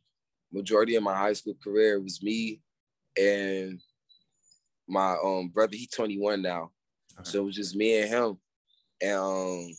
majority 0.52 0.96
of 0.96 1.02
my 1.02 1.16
high 1.16 1.32
school 1.32 1.56
career 1.62 2.00
was 2.00 2.22
me 2.22 2.60
and 3.16 3.80
my 4.90 5.16
um 5.22 5.48
brother, 5.48 5.76
he 5.76 5.86
21 5.86 6.42
now. 6.42 6.70
So 7.22 7.40
it 7.40 7.44
was 7.44 7.56
just 7.56 7.76
me 7.76 8.00
and 8.00 8.08
him. 8.08 8.38
And 9.02 9.18
um, 9.18 9.76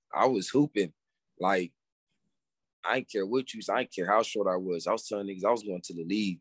I 0.14 0.26
was 0.26 0.48
hooping. 0.48 0.92
Like, 1.38 1.72
I 2.84 2.96
didn't 2.96 3.10
care 3.10 3.26
what 3.26 3.52
you 3.52 3.60
I 3.72 3.80
didn't 3.80 3.94
care 3.94 4.06
how 4.06 4.22
short 4.22 4.48
I 4.48 4.56
was. 4.56 4.86
I 4.86 4.92
was 4.92 5.06
telling 5.06 5.26
niggas 5.26 5.44
I 5.44 5.50
was 5.50 5.62
going 5.62 5.82
to 5.82 5.94
the 5.94 6.04
league. 6.04 6.40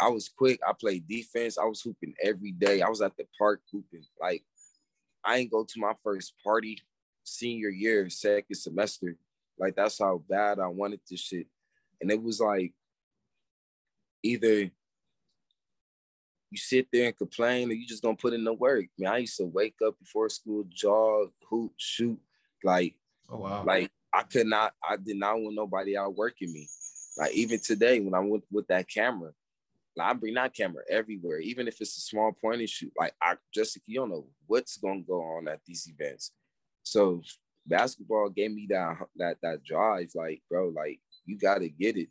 I 0.00 0.08
was 0.08 0.28
quick. 0.28 0.60
I 0.66 0.72
played 0.72 1.06
defense. 1.06 1.58
I 1.58 1.64
was 1.64 1.82
hooping 1.82 2.14
every 2.22 2.52
day. 2.52 2.80
I 2.80 2.88
was 2.88 3.02
at 3.02 3.16
the 3.16 3.26
park 3.38 3.60
hooping. 3.70 4.04
Like, 4.20 4.44
I 5.24 5.36
ain't 5.38 5.50
go 5.50 5.64
to 5.64 5.80
my 5.80 5.92
first 6.02 6.34
party 6.42 6.78
senior 7.24 7.68
year, 7.68 8.08
second 8.08 8.56
semester. 8.56 9.16
Like, 9.58 9.76
that's 9.76 9.98
how 9.98 10.22
bad 10.28 10.58
I 10.58 10.68
wanted 10.68 11.00
this 11.08 11.20
shit. 11.20 11.46
And 12.00 12.10
it 12.10 12.22
was 12.22 12.40
like 12.40 12.72
either 14.22 14.70
you 16.50 16.58
sit 16.58 16.88
there 16.92 17.06
and 17.06 17.16
complain 17.16 17.70
or 17.70 17.74
you 17.74 17.86
just 17.86 18.02
gonna 18.02 18.16
put 18.16 18.32
in 18.32 18.44
the 18.44 18.52
work. 18.52 18.84
I 18.84 18.88
mean, 18.98 19.08
I 19.08 19.18
used 19.18 19.36
to 19.36 19.46
wake 19.46 19.76
up 19.86 19.98
before 19.98 20.28
school, 20.28 20.64
jog, 20.68 21.30
hoop, 21.48 21.72
shoot. 21.76 22.18
Like, 22.64 22.94
oh 23.30 23.38
wow. 23.38 23.64
Like 23.64 23.90
I 24.12 24.22
could 24.24 24.48
not, 24.48 24.74
I 24.86 24.96
did 24.96 25.16
not 25.16 25.40
want 25.40 25.54
nobody 25.54 25.96
out 25.96 26.16
working 26.16 26.52
me. 26.52 26.68
Like 27.16 27.32
even 27.32 27.60
today 27.60 28.00
when 28.00 28.14
I 28.14 28.20
went 28.20 28.44
with 28.50 28.66
that 28.66 28.88
camera, 28.88 29.30
like, 29.96 30.08
I 30.08 30.12
bring 30.12 30.34
that 30.34 30.54
camera 30.54 30.82
everywhere, 30.90 31.38
even 31.38 31.68
if 31.68 31.80
it's 31.80 31.96
a 31.96 32.00
small 32.00 32.32
point 32.32 32.60
and 32.60 32.68
shoot. 32.68 32.92
Like 32.98 33.14
I 33.22 33.36
just 33.54 33.78
you 33.86 34.00
don't 34.00 34.10
know 34.10 34.26
what's 34.46 34.76
gonna 34.76 35.02
go 35.02 35.22
on 35.22 35.48
at 35.48 35.60
these 35.64 35.88
events. 35.88 36.32
So 36.82 37.22
basketball 37.66 38.28
gave 38.30 38.52
me 38.52 38.66
that 38.70 38.96
that 39.16 39.36
that 39.42 39.62
drive. 39.64 40.10
Like, 40.16 40.42
bro, 40.50 40.68
like 40.68 40.98
you 41.24 41.38
gotta 41.38 41.68
get 41.68 41.96
it. 41.96 42.08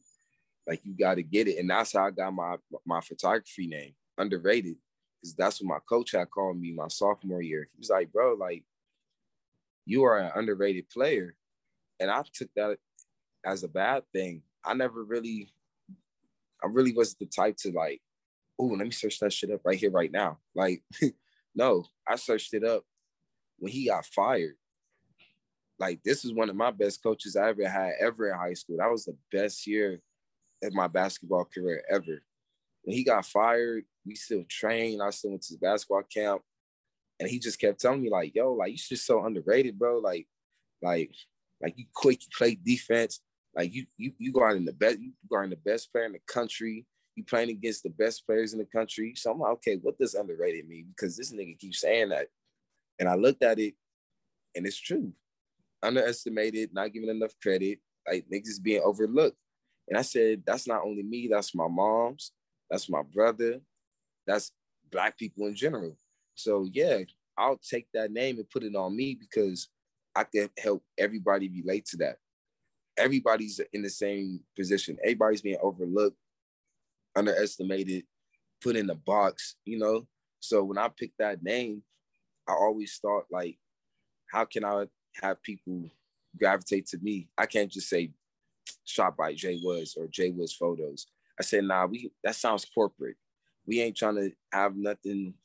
Like 0.66 0.82
you 0.86 0.94
gotta 0.98 1.24
get 1.24 1.50
it. 1.50 1.58
And 1.58 1.70
that's 1.70 1.94
how 1.94 2.06
I 2.06 2.12
got 2.12 2.32
my 2.32 2.56
my 2.86 3.02
photography 3.02 3.68
name 3.68 3.94
underrated 4.20 4.76
because 5.22 5.36
that's 5.36 5.62
what 5.62 5.68
my 5.68 5.80
coach 5.88 6.12
had 6.12 6.30
called 6.30 6.60
me 6.60 6.72
my 6.72 6.88
sophomore 6.88 7.42
year. 7.42 7.68
He 7.74 7.80
was 7.80 7.90
like, 7.90 8.12
bro, 8.12 8.36
like 8.36 8.64
you 9.86 10.04
are 10.04 10.20
an 10.20 10.32
underrated 10.36 10.90
player. 10.90 11.36
And 12.00 12.12
I 12.12 12.24
took 12.32 12.50
that 12.56 12.78
as 13.46 13.64
a 13.64 13.68
bad 13.68 14.04
thing. 14.14 14.44
I 14.64 14.74
never 14.74 15.04
really, 15.04 15.52
I 16.64 16.68
really 16.68 16.94
wasn't 16.94 17.20
the 17.20 17.26
type 17.26 17.58
to 17.58 17.72
like, 17.72 18.02
oh, 18.60 18.66
let 18.66 18.86
me 18.86 18.92
search 18.92 19.20
that 19.20 19.34
shit 19.34 19.52
up 19.52 19.62
right 19.64 19.78
here, 19.78 19.90
right 19.90 20.12
now. 20.12 20.38
Like, 20.54 20.84
no, 21.56 21.86
I 22.08 22.16
searched 22.18 22.54
it 22.54 22.64
up 22.64 22.84
when 23.58 23.72
he 23.72 23.88
got 23.88 24.06
fired. 24.06 24.56
Like, 25.80 26.02
this 26.04 26.26
is 26.26 26.34
one 26.34 26.50
of 26.50 26.56
my 26.56 26.72
best 26.72 27.02
coaches 27.02 27.36
I 27.36 27.50
ever 27.50 27.68
had 27.68 27.94
ever 28.00 28.30
in 28.30 28.38
high 28.38 28.54
school. 28.54 28.78
That 28.78 28.92
was 28.92 29.06
the 29.06 29.16
best 29.32 29.66
year 29.66 30.02
of 30.62 30.74
my 30.74 30.88
basketball 30.88 31.46
career 31.46 31.84
ever. 31.90 32.22
When 32.84 32.96
he 32.96 33.04
got 33.04 33.26
fired, 33.26 33.86
we 34.10 34.16
still 34.16 34.44
trained. 34.50 35.02
I 35.02 35.12
still 35.12 35.32
went 35.32 35.44
to 35.44 35.54
the 35.54 35.60
basketball 35.60 36.04
camp. 36.04 36.42
And 37.20 37.30
he 37.30 37.40
just 37.40 37.60
kept 37.60 37.80
telling 37.80 38.02
me, 38.02 38.10
like, 38.10 38.34
yo, 38.34 38.54
like, 38.54 38.72
you 38.72 38.78
just 38.78 39.06
so 39.06 39.24
underrated, 39.24 39.78
bro. 39.78 40.00
Like, 40.00 40.28
like, 40.82 41.14
like 41.62 41.76
you 41.78 41.86
quick, 41.94 42.22
you 42.24 42.30
play 42.38 42.58
defense. 42.62 43.22
Like 43.56 43.74
you, 43.74 43.86
you, 43.98 44.14
you 44.18 44.32
guarding 44.32 44.66
the 44.66 44.74
best, 44.74 45.00
you 45.00 45.12
guarding 45.30 45.50
the 45.50 45.70
best 45.70 45.92
player 45.92 46.06
in 46.06 46.14
the 46.14 46.22
country. 46.28 46.86
You 47.16 47.24
playing 47.24 47.50
against 47.50 47.84
the 47.84 47.90
best 47.90 48.26
players 48.26 48.54
in 48.54 48.60
the 48.60 48.66
country. 48.66 49.14
So 49.16 49.32
I'm 49.32 49.40
like, 49.40 49.52
okay, 49.54 49.76
what 49.82 49.98
does 49.98 50.16
underrated 50.16 50.68
mean? 50.70 50.88
Because 50.90 51.18
this 51.18 51.32
nigga 51.34 51.60
keeps 51.60 51.82
saying 51.82 52.10
that. 52.10 52.28
And 53.00 53.10
I 53.10 53.16
looked 53.16 53.44
at 53.44 53.60
it, 53.60 53.76
and 54.56 54.66
it's 54.66 54.80
true. 54.80 55.12
Underestimated, 55.84 56.74
not 56.74 56.94
giving 56.94 57.10
enough 57.10 57.34
credit, 57.42 57.80
like 58.08 58.26
niggas 58.32 58.48
is 58.48 58.60
being 58.60 58.82
overlooked. 58.84 59.38
And 59.90 59.98
I 59.98 60.04
said, 60.04 60.44
that's 60.46 60.68
not 60.68 60.84
only 60.84 61.04
me, 61.04 61.28
that's 61.30 61.56
my 61.56 61.68
mom's, 61.68 62.32
that's 62.70 62.90
my 62.90 63.02
brother, 63.02 63.60
that's 64.30 64.52
black 64.92 65.18
people 65.18 65.48
in 65.48 65.56
general. 65.56 65.98
So 66.36 66.68
yeah, 66.72 67.00
I'll 67.38 67.58
take 67.58 67.88
that 67.94 68.12
name 68.12 68.38
and 68.38 68.50
put 68.50 68.64
it 68.64 68.76
on 68.76 68.96
me 68.96 69.18
because 69.20 69.70
I 70.16 70.24
can 70.26 70.50
help 70.58 70.84
everybody 70.98 71.50
relate 71.50 71.86
to 71.88 71.98
that. 71.98 72.18
everybody's 72.98 73.60
in 73.74 73.82
the 73.82 73.90
same 73.90 74.42
position. 74.56 74.98
Everybody's 75.04 75.42
being 75.42 75.58
overlooked, 75.62 76.18
underestimated, 77.16 78.04
put 78.62 78.76
in 78.76 78.90
a 78.90 78.96
box, 78.96 79.56
you 79.66 79.80
know. 79.80 80.06
So 80.42 80.64
when 80.64 80.78
I 80.78 80.90
picked 80.90 81.18
that 81.20 81.44
name, 81.44 81.84
I 82.48 82.54
always 82.54 82.98
thought 83.02 83.26
like, 83.32 83.58
how 84.32 84.46
can 84.46 84.66
I 84.66 84.86
have 85.22 85.42
people 85.42 85.90
gravitate 86.38 86.88
to 86.88 86.98
me? 87.00 87.30
I 87.38 87.46
can't 87.46 87.72
just 87.72 87.90
say 87.90 88.12
shot 88.86 89.18
by 89.18 89.34
JWoods 89.34 89.98
or 89.98 90.08
JWoods 90.08 90.56
photos. 90.58 91.08
I 91.40 91.44
said, 91.44 91.64
nah, 91.64 91.86
we 91.86 92.12
that 92.24 92.36
sounds 92.36 92.66
corporate. 92.66 93.16
We 93.70 93.82
ain't 93.82 93.96
trying 93.96 94.16
to 94.16 94.32
have 94.52 94.76
nothing, 94.76 95.36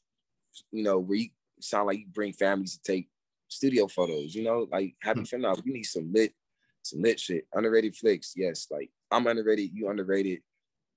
you 0.72 0.82
know, 0.82 0.98
where 0.98 1.18
you 1.18 1.28
sound 1.60 1.88
like 1.88 1.98
you 1.98 2.06
bring 2.10 2.32
families 2.32 2.78
to 2.78 2.82
take 2.82 3.10
studio 3.48 3.87
photos, 3.87 4.34
you 4.34 4.42
know, 4.42 4.66
like 4.72 4.94
happy 5.02 5.20
mm-hmm. 5.20 5.42
now. 5.42 5.54
We 5.62 5.72
need 5.72 5.82
some 5.82 6.10
lit, 6.10 6.32
some 6.80 7.02
lit 7.02 7.20
shit. 7.20 7.46
Underrated 7.52 7.94
Flix, 7.94 8.32
yes. 8.34 8.66
Like 8.70 8.90
I'm 9.10 9.26
underrated, 9.26 9.72
you 9.74 9.90
underrated. 9.90 10.40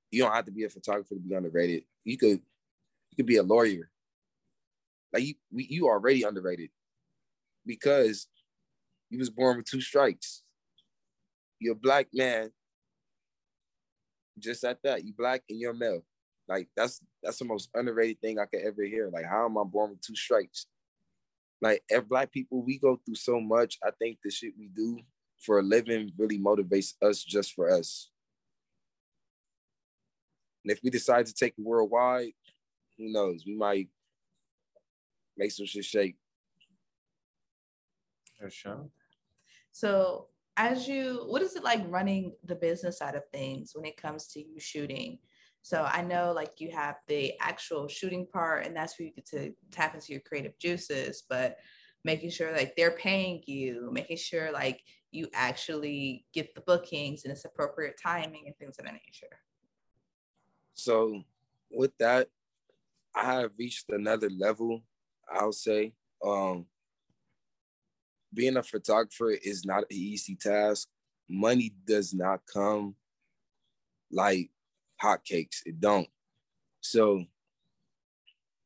You 0.10 0.24
don't 0.24 0.32
have 0.32 0.46
to 0.46 0.52
be 0.52 0.64
a 0.64 0.70
photographer 0.70 1.16
to 1.16 1.20
be 1.20 1.36
underrated. 1.36 1.84
You 2.06 2.18
could, 2.18 2.40
you 3.10 3.16
could 3.18 3.26
be 3.26 3.36
a 3.36 3.44
lawyer. 3.44 3.90
Like 5.12 5.24
you, 5.24 5.34
we, 5.52 5.68
you 5.70 5.88
already 5.90 6.24
underrated 6.24 6.70
because 7.66 8.28
you 9.10 9.20
was 9.20 9.30
born 9.30 9.58
with 9.58 9.66
two 9.66 9.82
strikes. 9.82 10.44
You're 11.60 11.74
a 11.74 11.76
black 11.76 12.08
man. 12.14 12.52
Just 14.40 14.64
at 14.64 14.82
that, 14.84 15.04
you 15.04 15.12
black 15.12 15.44
and 15.50 15.60
you're 15.60 15.74
male. 15.74 16.06
Like 16.48 16.70
that's 16.76 17.02
that's 17.22 17.40
the 17.40 17.46
most 17.46 17.70
underrated 17.74 18.22
thing 18.22 18.40
I 18.40 18.46
could 18.46 18.62
ever 18.62 18.84
hear. 18.84 19.10
Like, 19.12 19.26
how 19.26 19.46
am 19.46 19.58
I 19.58 19.64
born 19.64 19.92
with 19.92 20.02
two 20.02 20.16
strikes? 20.16 20.68
Like, 21.62 21.84
if 21.90 22.08
black 22.08 22.32
people, 22.32 22.62
we 22.62 22.78
go 22.78 23.00
through 23.04 23.16
so 23.16 23.40
much. 23.40 23.80
I 23.84 23.90
think 23.92 24.20
the 24.24 24.30
shit 24.30 24.54
we 24.58 24.68
do 24.68 25.00
for 25.40 25.60
a 25.60 25.64
living 25.64 26.12
really 26.18 26.40
motivates 26.40 26.94
us 27.02 27.24
just 27.24 27.54
for 27.54 27.70
us. 27.70 28.10
And 30.64 30.72
if 30.72 30.80
we 30.84 30.90
decide 30.90 31.26
to 31.26 31.34
take 31.34 31.54
it 31.58 31.64
worldwide, 31.64 32.34
who 32.98 33.12
knows? 33.12 33.44
We 33.46 33.56
might 33.56 33.90
make 35.38 35.52
some 35.52 35.66
shit 35.66 35.86
shake. 35.86 36.18
For 38.40 38.50
sure. 38.50 38.90
So 39.72 40.28
as 40.58 40.88
you 40.88 41.24
what 41.28 41.42
is 41.42 41.56
it 41.56 41.64
like 41.64 41.82
running 41.88 42.34
the 42.44 42.56
business 42.56 42.98
side 42.98 43.16
of 43.16 43.24
things 43.32 43.72
when 43.76 43.86
it 43.86 43.96
comes 43.96 44.28
to 44.28 44.40
you 44.40 44.60
shooting 44.60 45.20
so 45.68 45.86
i 45.92 46.02
know 46.02 46.32
like 46.34 46.54
you 46.60 46.72
have 46.72 46.96
the 47.08 47.34
actual 47.42 47.88
shooting 47.90 48.26
part 48.32 48.66
and 48.66 48.76
that's 48.76 48.98
where 48.98 49.08
you 49.08 49.14
get 49.14 49.26
to 49.26 49.52
tap 49.70 49.94
into 49.94 50.14
your 50.14 50.22
creative 50.22 50.58
juices 50.60 51.24
but 51.30 51.58
making 52.06 52.30
sure 52.30 52.54
like 52.54 52.74
they're 52.78 52.92
paying 52.92 53.42
you 53.48 53.90
making 53.92 54.16
sure 54.16 54.50
like 54.52 54.82
you 55.12 55.28
actually 55.34 56.26
get 56.34 56.56
the 56.56 56.62
bookings 56.62 57.24
and 57.24 57.32
it's 57.32 57.44
appropriate 57.44 58.00
timing 58.02 58.44
and 58.46 58.56
things 58.58 58.78
of 58.80 58.86
that 58.86 58.94
nature 58.94 59.36
so 60.74 61.22
with 61.72 61.92
that 61.98 62.28
i 63.14 63.26
have 63.26 63.52
reached 63.60 63.90
another 63.90 64.30
level 64.30 64.82
i'll 65.34 65.52
say 65.52 65.92
um 66.26 66.66
being 68.34 68.58
a 68.58 68.64
photographer 68.64 69.32
is 69.32 69.66
not 69.66 69.80
an 69.80 69.86
easy 69.92 70.36
task. 70.36 70.88
Money 71.30 71.74
does 71.86 72.14
not 72.14 72.42
come 72.52 72.96
like 74.12 74.50
hotcakes. 75.02 75.62
It 75.66 75.80
don't. 75.80 76.08
So 76.82 77.24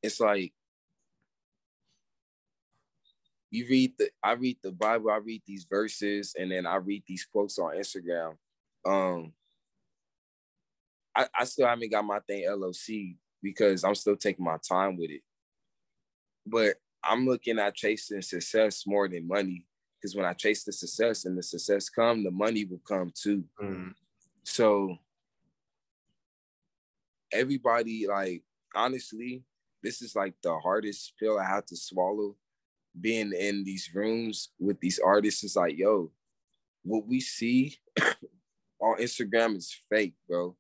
it's 0.02 0.20
like 0.20 0.54
you 3.50 3.66
read 3.70 3.94
the 3.98 4.10
I 4.24 4.34
read 4.34 4.58
the 4.64 4.72
Bible, 4.72 5.12
I 5.12 5.18
read 5.18 5.42
these 5.46 5.66
verses, 5.70 6.36
and 6.38 6.52
then 6.52 6.66
I 6.66 6.76
read 6.76 7.04
these 7.08 7.26
quotes 7.26 7.60
on 7.60 7.76
Instagram. 7.76 8.36
Um 8.86 9.34
I, 11.16 11.28
I 11.38 11.44
still 11.44 11.68
haven't 11.68 11.92
got 11.92 12.06
my 12.06 12.20
thing 12.20 12.46
LLC 12.48 13.18
because 13.44 13.84
I'm 13.84 13.96
still 13.96 14.16
taking 14.16 14.46
my 14.46 14.58
time 14.58 14.98
with 14.98 15.12
it. 15.12 15.22
But 16.46 16.76
I'm 17.04 17.28
looking 17.28 17.60
at 17.60 17.76
chasing 17.76 18.22
success 18.22 18.86
more 18.88 19.10
than 19.10 19.28
money 19.28 19.66
because 19.98 20.16
when 20.16 20.26
I 20.26 20.34
chase 20.34 20.64
the 20.64 20.72
success 20.72 21.26
and 21.26 21.38
the 21.38 21.44
success 21.44 21.90
come, 21.90 22.24
the 22.24 22.32
money 22.32 22.66
will 22.66 22.82
come 22.88 23.12
too. 23.14 23.44
Mm. 23.62 23.94
So 24.44 24.98
everybody, 27.32 28.08
like 28.08 28.44
honestly, 28.76 29.44
this 29.84 30.02
is 30.02 30.16
like 30.16 30.34
the 30.44 30.58
hardest 30.60 31.14
pill 31.20 31.40
I 31.40 31.46
had 31.46 31.68
to 31.68 31.76
swallow. 31.76 32.36
Being 33.00 33.32
in 33.32 33.64
these 33.64 33.90
rooms 33.94 34.50
with 34.60 34.80
these 34.82 35.00
artists 35.00 35.44
is 35.44 35.56
like, 35.56 35.78
yo, 35.78 36.12
what 36.84 37.08
we 37.08 37.22
see 37.22 37.78
on 38.82 38.98
Instagram 39.00 39.56
is 39.56 39.74
fake, 39.90 40.16
bro. 40.28 40.56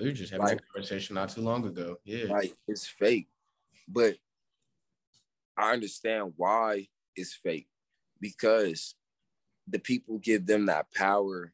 We 0.00 0.06
were 0.06 0.12
just 0.12 0.32
having 0.32 0.46
like, 0.46 0.58
a 0.58 0.72
conversation 0.72 1.14
not 1.14 1.28
too 1.28 1.42
long 1.42 1.64
ago. 1.66 1.98
Yeah. 2.04 2.32
Like 2.32 2.52
it's 2.66 2.86
fake. 2.86 3.28
But 3.86 4.16
I 5.56 5.72
understand 5.72 6.32
why 6.36 6.88
it's 7.14 7.34
fake 7.34 7.68
because 8.20 8.94
the 9.68 9.78
people 9.78 10.18
give 10.18 10.46
them 10.46 10.66
that 10.66 10.92
power 10.94 11.52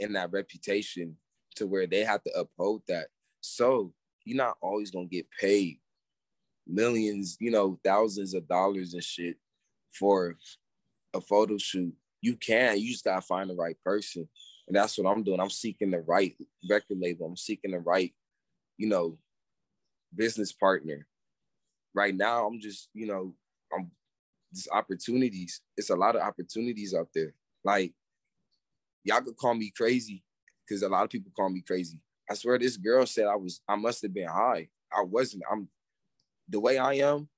and 0.00 0.16
that 0.16 0.32
reputation 0.32 1.16
to 1.56 1.66
where 1.66 1.86
they 1.86 2.04
have 2.04 2.22
to 2.24 2.32
uphold 2.32 2.82
that. 2.88 3.08
So 3.40 3.92
you're 4.24 4.36
not 4.36 4.56
always 4.60 4.90
gonna 4.90 5.06
get 5.06 5.26
paid 5.40 5.78
millions, 6.66 7.36
you 7.40 7.50
know, 7.50 7.78
thousands 7.84 8.34
of 8.34 8.48
dollars 8.48 8.94
and 8.94 9.04
shit 9.04 9.36
for 9.92 10.36
a 11.12 11.20
photo 11.20 11.58
shoot. 11.58 11.94
You 12.20 12.36
can, 12.36 12.78
you 12.80 12.92
just 12.92 13.04
gotta 13.04 13.20
find 13.22 13.50
the 13.50 13.54
right 13.54 13.76
person. 13.84 14.28
And 14.66 14.76
that's 14.76 14.96
what 14.96 15.10
I'm 15.10 15.22
doing. 15.22 15.40
I'm 15.40 15.50
seeking 15.50 15.90
the 15.90 16.00
right 16.00 16.34
record 16.68 16.98
label. 16.98 17.26
I'm 17.26 17.36
seeking 17.36 17.72
the 17.72 17.80
right, 17.80 18.14
you 18.78 18.88
know, 18.88 19.18
business 20.16 20.52
partner 20.52 21.06
right 21.94 22.14
now 22.14 22.46
I'm 22.46 22.60
just, 22.60 22.88
you 22.92 23.06
know, 23.06 23.34
I'm 23.72 23.90
just 24.52 24.68
opportunities. 24.70 25.60
It's 25.76 25.90
a 25.90 25.96
lot 25.96 26.16
of 26.16 26.22
opportunities 26.22 26.94
out 26.94 27.08
there. 27.14 27.32
Like 27.62 27.92
y'all 29.04 29.22
could 29.22 29.36
call 29.36 29.54
me 29.54 29.72
crazy 29.74 30.22
because 30.66 30.82
a 30.82 30.88
lot 30.88 31.04
of 31.04 31.10
people 31.10 31.32
call 31.36 31.48
me 31.48 31.62
crazy. 31.66 32.00
I 32.30 32.34
swear 32.34 32.58
this 32.58 32.76
girl 32.76 33.06
said 33.06 33.26
I 33.26 33.36
was 33.36 33.60
I 33.68 33.76
must 33.76 34.02
have 34.02 34.14
been 34.14 34.28
high. 34.28 34.68
I 34.92 35.02
wasn't. 35.02 35.42
I'm 35.50 35.68
the 36.48 36.60
way 36.60 36.78
I 36.78 36.94
am, 36.94 37.28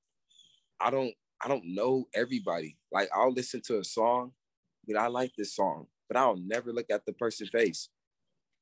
I 0.81 0.91
don't 0.91 1.12
I 1.43 1.49
don't 1.49 1.75
know 1.75 2.07
everybody. 2.15 2.77
Like 2.93 3.09
I'll 3.15 3.33
listen 3.33 3.61
to 3.67 3.79
a 3.79 3.85
song, 3.85 4.33
you 4.87 4.95
know, 4.95 5.01
I 5.01 5.09
like 5.09 5.33
this 5.37 5.55
song, 5.55 5.87
but 6.09 6.17
I'll 6.17 6.37
never 6.37 6.73
look 6.73 6.91
at 6.91 7.05
the 7.05 7.12
person's 7.12 7.51
face. 7.51 7.89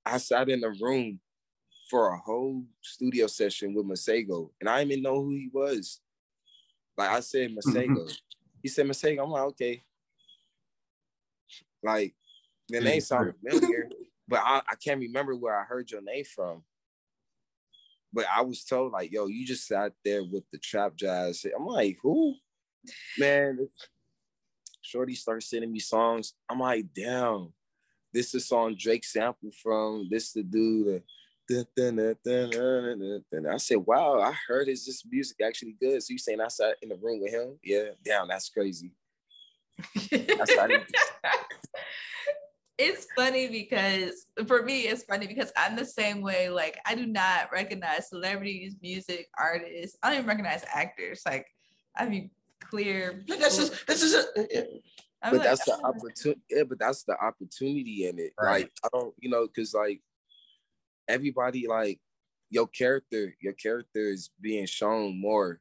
I 0.04 0.18
sat 0.18 0.48
in 0.48 0.62
a 0.64 0.70
room 0.82 1.20
for 1.90 2.12
a 2.12 2.18
whole 2.18 2.64
studio 2.82 3.26
session 3.26 3.74
with 3.74 3.86
Masego, 3.86 4.50
and 4.60 4.68
I 4.68 4.78
didn't 4.78 4.92
even 4.92 5.02
know 5.02 5.22
who 5.22 5.30
he 5.30 5.50
was. 5.52 6.00
Like 6.96 7.10
I 7.10 7.20
said, 7.20 7.50
Masego. 7.56 7.88
Mm-hmm. 7.88 8.12
He 8.62 8.68
said 8.68 8.86
Masego. 8.86 9.22
I'm 9.22 9.30
like, 9.30 9.42
okay. 9.42 9.82
Like 11.82 12.14
the 12.68 12.80
name 12.80 13.00
sounded 13.00 13.34
familiar, 13.36 13.83
but 14.28 14.40
I, 14.44 14.62
I 14.68 14.74
can't 14.82 15.00
remember 15.00 15.34
where 15.34 15.58
I 15.58 15.64
heard 15.64 15.90
your 15.90 16.02
name 16.02 16.24
from. 16.24 16.62
But 18.12 18.26
I 18.32 18.42
was 18.42 18.64
told, 18.64 18.92
like, 18.92 19.12
yo, 19.12 19.26
you 19.26 19.44
just 19.44 19.66
sat 19.66 19.92
there 20.04 20.22
with 20.22 20.44
the 20.52 20.58
trap 20.58 20.94
jazz. 20.96 21.44
I'm 21.56 21.66
like, 21.66 21.98
who? 22.02 22.34
Man, 23.18 23.68
Shorty 24.82 25.14
starts 25.14 25.50
sending 25.50 25.72
me 25.72 25.80
songs. 25.80 26.34
I'm 26.48 26.60
like, 26.60 26.86
damn, 26.94 27.52
this 28.12 28.34
is 28.34 28.46
song 28.46 28.76
Drake 28.78 29.04
sample 29.04 29.50
from. 29.62 30.08
This 30.10 30.32
the 30.32 30.42
dude. 30.42 31.02
Uh, 31.50 31.56
and 33.32 33.48
I 33.48 33.56
said, 33.58 33.78
wow, 33.78 34.20
I 34.20 34.32
heard 34.46 34.68
is 34.68 34.86
this 34.86 35.04
music 35.10 35.38
actually 35.44 35.76
good? 35.78 36.02
So 36.02 36.12
you 36.12 36.18
saying 36.18 36.40
I 36.40 36.48
sat 36.48 36.76
in 36.80 36.88
the 36.88 36.96
room 36.96 37.20
with 37.20 37.32
him? 37.32 37.58
Yeah, 37.62 37.88
damn, 38.04 38.28
that's 38.28 38.48
crazy. 38.48 38.92
it's 42.78 43.06
funny 43.16 43.48
because 43.48 44.26
for 44.46 44.62
me, 44.62 44.82
it's 44.82 45.04
funny 45.04 45.26
because 45.26 45.52
I'm 45.56 45.76
the 45.76 45.84
same 45.84 46.20
way. 46.20 46.48
Like, 46.48 46.78
I 46.86 46.94
do 46.94 47.06
not 47.06 47.52
recognize 47.52 48.08
celebrities, 48.08 48.76
music, 48.82 49.28
artists. 49.38 49.96
I 50.02 50.08
don't 50.08 50.18
even 50.18 50.28
recognize 50.28 50.64
actors. 50.72 51.22
Like, 51.24 51.46
I 51.96 52.06
mean, 52.06 52.30
clear. 52.60 53.22
This 53.26 53.58
is 53.58 53.84
this 53.86 54.02
is 54.02 54.26
it. 54.34 54.82
But 55.22 55.34
like, 55.34 55.42
that's 55.42 55.64
the 55.64 55.80
opportunity. 55.82 56.40
Yeah, 56.50 56.64
but 56.64 56.78
that's 56.78 57.04
the 57.04 57.16
opportunity 57.18 58.08
in 58.08 58.18
it. 58.18 58.32
Right. 58.40 58.64
Like, 58.64 58.72
I 58.84 58.88
don't, 58.92 59.14
you 59.20 59.30
know, 59.30 59.46
because 59.46 59.72
like 59.72 60.02
everybody 61.08 61.66
like 61.66 62.00
your 62.50 62.66
character, 62.66 63.34
your 63.40 63.54
character 63.54 64.00
is 64.00 64.30
being 64.40 64.66
shown 64.66 65.18
more 65.18 65.60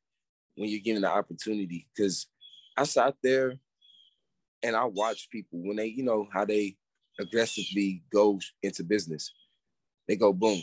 when 0.55 0.69
you're 0.69 0.81
given 0.81 1.03
the 1.03 1.09
opportunity. 1.09 1.87
Cause 1.97 2.27
I 2.75 2.83
sat 2.83 3.15
there 3.23 3.53
and 4.63 4.75
I 4.75 4.85
watched 4.85 5.31
people 5.31 5.59
when 5.63 5.77
they, 5.77 5.87
you 5.87 6.03
know, 6.03 6.27
how 6.33 6.43
they 6.43 6.75
aggressively 7.19 8.03
go 8.11 8.39
into 8.61 8.83
business. 8.83 9.31
They 10.07 10.15
go 10.15 10.33
boom. 10.33 10.61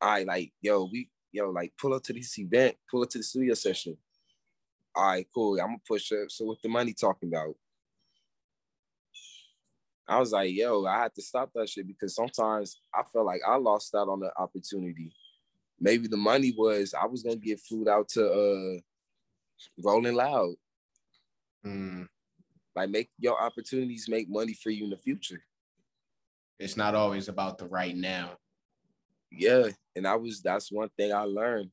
I 0.00 0.24
like, 0.24 0.52
yo, 0.60 0.88
we, 0.90 1.08
yo, 1.32 1.50
like 1.50 1.72
pull 1.80 1.94
up 1.94 2.02
to 2.04 2.12
this 2.12 2.38
event, 2.38 2.76
pull 2.90 3.02
up 3.02 3.10
to 3.10 3.18
the 3.18 3.24
studio 3.24 3.54
session. 3.54 3.96
All 4.94 5.04
right, 5.04 5.26
cool. 5.34 5.58
I'm 5.60 5.68
gonna 5.68 5.78
push 5.86 6.12
up. 6.12 6.30
So 6.30 6.44
what 6.44 6.58
the 6.62 6.68
money 6.68 6.92
talking 6.92 7.28
about? 7.28 7.54
I 10.06 10.18
was 10.18 10.32
like, 10.32 10.52
yo, 10.52 10.84
I 10.84 11.02
had 11.02 11.14
to 11.14 11.22
stop 11.22 11.50
that 11.54 11.68
shit 11.68 11.86
because 11.86 12.14
sometimes 12.14 12.80
I 12.94 13.02
felt 13.10 13.24
like 13.24 13.40
I 13.46 13.56
lost 13.56 13.94
out 13.94 14.08
on 14.08 14.20
the 14.20 14.30
opportunity. 14.36 15.14
Maybe 15.80 16.08
the 16.08 16.16
money 16.16 16.54
was 16.56 16.94
I 17.00 17.06
was 17.06 17.22
gonna 17.22 17.36
get 17.36 17.60
food 17.60 17.88
out 17.88 18.08
to 18.10 18.30
uh 18.30 18.80
Rolling 19.82 20.14
Loud. 20.14 20.54
Mm. 21.64 22.08
Like 22.74 22.90
make 22.90 23.10
your 23.18 23.40
opportunities 23.40 24.08
make 24.08 24.28
money 24.28 24.54
for 24.54 24.70
you 24.70 24.84
in 24.84 24.90
the 24.90 24.96
future. 24.96 25.42
It's 26.62 26.76
not 26.76 26.94
always 26.94 27.26
about 27.26 27.58
the 27.58 27.66
right 27.66 27.96
now. 27.96 28.38
Yeah, 29.32 29.66
and 29.96 30.06
I 30.06 30.14
was 30.14 30.42
that's 30.42 30.70
one 30.70 30.90
thing 30.96 31.12
I 31.12 31.22
learned. 31.22 31.70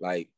Like 0.00 0.28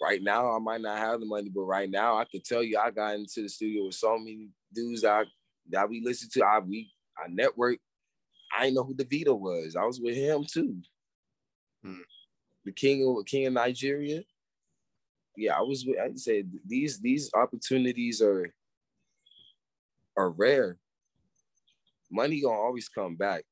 right 0.00 0.22
now, 0.22 0.56
I 0.56 0.58
might 0.60 0.80
not 0.80 0.96
have 0.96 1.20
the 1.20 1.26
money, 1.26 1.50
but 1.54 1.64
right 1.64 1.90
now 1.90 2.16
I 2.16 2.24
can 2.24 2.40
tell 2.40 2.62
you 2.62 2.78
I 2.78 2.90
got 2.90 3.16
into 3.16 3.42
the 3.42 3.50
studio 3.50 3.84
with 3.84 3.96
so 3.96 4.16
many 4.16 4.48
dudes 4.72 5.02
that 5.02 5.12
I, 5.12 5.24
that 5.68 5.90
we 5.90 6.00
listen 6.02 6.30
to. 6.32 6.42
I 6.42 6.60
we 6.60 6.90
I 7.22 7.28
network. 7.28 7.80
I 8.56 8.62
didn't 8.62 8.76
know 8.76 8.84
who 8.84 8.94
Davido 8.94 9.38
was. 9.38 9.76
I 9.76 9.84
was 9.84 10.00
with 10.00 10.16
him 10.16 10.46
too. 10.50 10.78
Hmm. 11.82 12.00
The 12.64 12.72
king 12.72 13.06
of 13.06 13.26
king 13.26 13.46
of 13.46 13.52
Nigeria. 13.52 14.22
Yeah, 15.36 15.58
I 15.58 15.60
was 15.60 15.84
with. 15.86 15.98
I 15.98 16.10
said 16.14 16.50
these 16.66 16.98
these 16.98 17.30
opportunities 17.34 18.22
are 18.22 18.54
are 20.16 20.30
rare. 20.30 20.78
Money 22.14 22.40
gonna 22.40 22.56
always 22.56 22.88
come 22.88 23.16
back. 23.16 23.44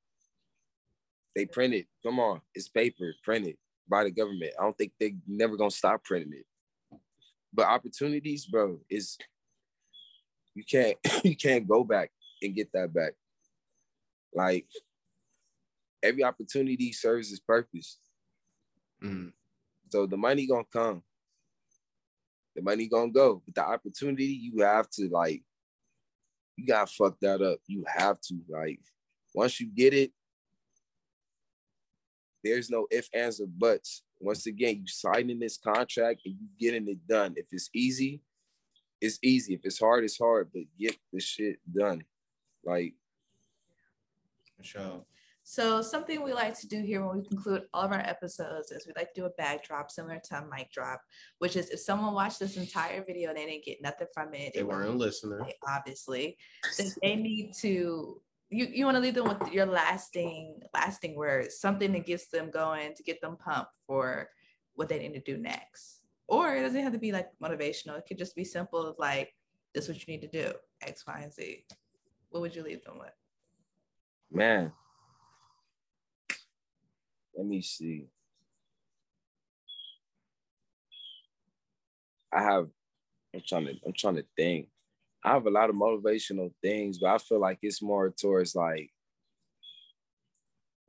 They 1.34 1.46
print 1.46 1.74
it. 1.74 1.86
Come 2.04 2.20
on, 2.20 2.40
it's 2.54 2.68
paper 2.68 3.12
printed 3.24 3.56
by 3.88 4.04
the 4.04 4.12
government. 4.12 4.52
I 4.56 4.62
don't 4.62 4.78
think 4.78 4.92
they 5.00 5.16
never 5.26 5.56
gonna 5.56 5.72
stop 5.72 6.04
printing 6.04 6.32
it. 6.32 6.46
But 7.52 7.66
opportunities, 7.66 8.46
bro, 8.46 8.78
is 8.88 9.18
you 10.54 10.62
can't 10.64 10.96
you 11.24 11.34
can't 11.34 11.66
go 11.66 11.82
back 11.82 12.12
and 12.40 12.54
get 12.54 12.72
that 12.72 12.94
back. 12.94 13.14
Like 14.32 14.66
every 16.00 16.22
opportunity 16.22 16.92
serves 16.92 17.32
its 17.32 17.40
purpose. 17.40 17.98
Mm. 19.02 19.32
So 19.88 20.06
the 20.06 20.16
money 20.16 20.46
gonna 20.46 20.64
come. 20.72 21.02
The 22.54 22.62
money 22.62 22.86
gonna 22.86 23.10
go. 23.10 23.42
But 23.44 23.56
the 23.56 23.64
opportunity, 23.64 24.26
you 24.26 24.62
have 24.62 24.88
to 24.90 25.08
like, 25.08 25.42
you 26.56 26.66
gotta 26.66 26.86
fuck 26.86 27.18
that 27.20 27.42
up. 27.42 27.58
You 27.66 27.84
have 27.86 28.20
to 28.22 28.38
like, 28.48 28.80
once 29.34 29.60
you 29.60 29.66
get 29.66 29.94
it, 29.94 30.12
there's 32.44 32.70
no 32.70 32.86
if, 32.90 33.08
ands, 33.14 33.40
or 33.40 33.46
buts. 33.46 34.02
Once 34.20 34.46
again, 34.46 34.76
you 34.76 34.86
signing 34.86 35.38
this 35.38 35.58
contract 35.58 36.22
and 36.24 36.34
you 36.34 36.46
getting 36.58 36.88
it 36.88 37.06
done. 37.06 37.34
If 37.36 37.46
it's 37.52 37.70
easy, 37.74 38.20
it's 39.00 39.18
easy. 39.22 39.54
If 39.54 39.60
it's 39.64 39.80
hard, 39.80 40.04
it's 40.04 40.18
hard. 40.18 40.50
But 40.52 40.62
get 40.78 40.96
the 41.12 41.20
shit 41.20 41.58
done. 41.72 42.04
Like, 42.64 42.94
For 44.56 44.64
sure. 44.64 45.04
So 45.44 45.82
something 45.82 46.22
we 46.22 46.32
like 46.32 46.58
to 46.60 46.68
do 46.68 46.82
here 46.82 47.04
when 47.04 47.18
we 47.18 47.26
conclude 47.26 47.64
all 47.74 47.82
of 47.82 47.92
our 47.92 48.00
episodes 48.00 48.70
is 48.70 48.86
we 48.86 48.92
like 48.96 49.12
to 49.14 49.20
do 49.20 49.26
a 49.26 49.30
bag 49.30 49.62
drop 49.62 49.90
similar 49.90 50.20
to 50.24 50.36
a 50.36 50.46
mic 50.46 50.70
drop, 50.70 51.02
which 51.38 51.56
is 51.56 51.70
if 51.70 51.80
someone 51.80 52.14
watched 52.14 52.38
this 52.38 52.56
entire 52.56 53.02
video 53.04 53.30
and 53.30 53.38
they 53.38 53.46
didn't 53.46 53.64
get 53.64 53.82
nothing 53.82 54.06
from 54.14 54.34
it, 54.34 54.54
They 54.54 54.62
weren't 54.62 54.96
listening. 54.96 55.40
obviously, 55.66 56.38
then 56.78 56.92
they 57.02 57.16
need 57.16 57.54
to 57.60 58.20
you, 58.50 58.66
you 58.66 58.84
want 58.84 58.96
to 58.96 59.00
leave 59.00 59.14
them 59.14 59.28
with 59.28 59.50
your 59.50 59.66
lasting 59.66 60.60
lasting 60.74 61.16
words, 61.16 61.58
something 61.58 61.90
that 61.92 62.06
gets 62.06 62.26
them 62.26 62.50
going 62.50 62.94
to 62.94 63.02
get 63.02 63.20
them 63.20 63.36
pumped 63.36 63.78
for 63.86 64.28
what 64.74 64.88
they 64.88 64.98
need 64.98 65.14
to 65.14 65.20
do 65.20 65.38
next. 65.38 66.02
Or 66.28 66.54
it 66.54 66.62
doesn't 66.62 66.82
have 66.82 66.92
to 66.92 66.98
be 66.98 67.12
like 67.12 67.28
motivational. 67.42 67.98
It 67.98 68.04
could 68.06 68.18
just 68.18 68.36
be 68.36 68.44
simple 68.44 68.86
of 68.86 68.96
like, 68.98 69.34
this 69.74 69.84
is 69.84 69.90
what 69.90 70.06
you 70.06 70.14
need 70.14 70.22
to 70.22 70.28
do, 70.44 70.52
X, 70.82 71.04
Y, 71.06 71.20
and 71.22 71.32
Z. 71.32 71.64
What 72.30 72.40
would 72.40 72.54
you 72.54 72.62
leave 72.62 72.84
them 72.84 72.98
with? 72.98 73.12
man. 74.30 74.72
Let 77.36 77.46
me 77.46 77.62
see. 77.62 78.06
I 82.32 82.42
have 82.42 82.68
I'm 83.34 83.42
trying 83.46 83.66
to 83.66 83.74
I'm 83.86 83.92
trying 83.92 84.16
to 84.16 84.24
think. 84.36 84.68
I 85.24 85.30
have 85.32 85.46
a 85.46 85.50
lot 85.50 85.70
of 85.70 85.76
motivational 85.76 86.52
things, 86.62 86.98
but 86.98 87.14
I 87.14 87.18
feel 87.18 87.40
like 87.40 87.58
it's 87.62 87.80
more 87.80 88.10
towards 88.10 88.54
like 88.54 88.90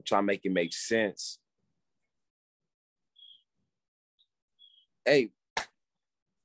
trying 0.05 0.23
to 0.23 0.25
make 0.27 0.41
it 0.43 0.51
make 0.51 0.73
sense. 0.73 1.39
Hey, 5.05 5.31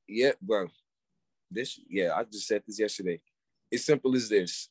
yeah, 0.06 0.32
bro. 0.40 0.68
This, 1.50 1.80
yeah, 1.88 2.12
I 2.14 2.24
just 2.24 2.46
said 2.46 2.62
this 2.66 2.78
yesterday. 2.78 3.20
It's 3.70 3.84
simple 3.84 4.14
as 4.14 4.28
this. 4.28 4.68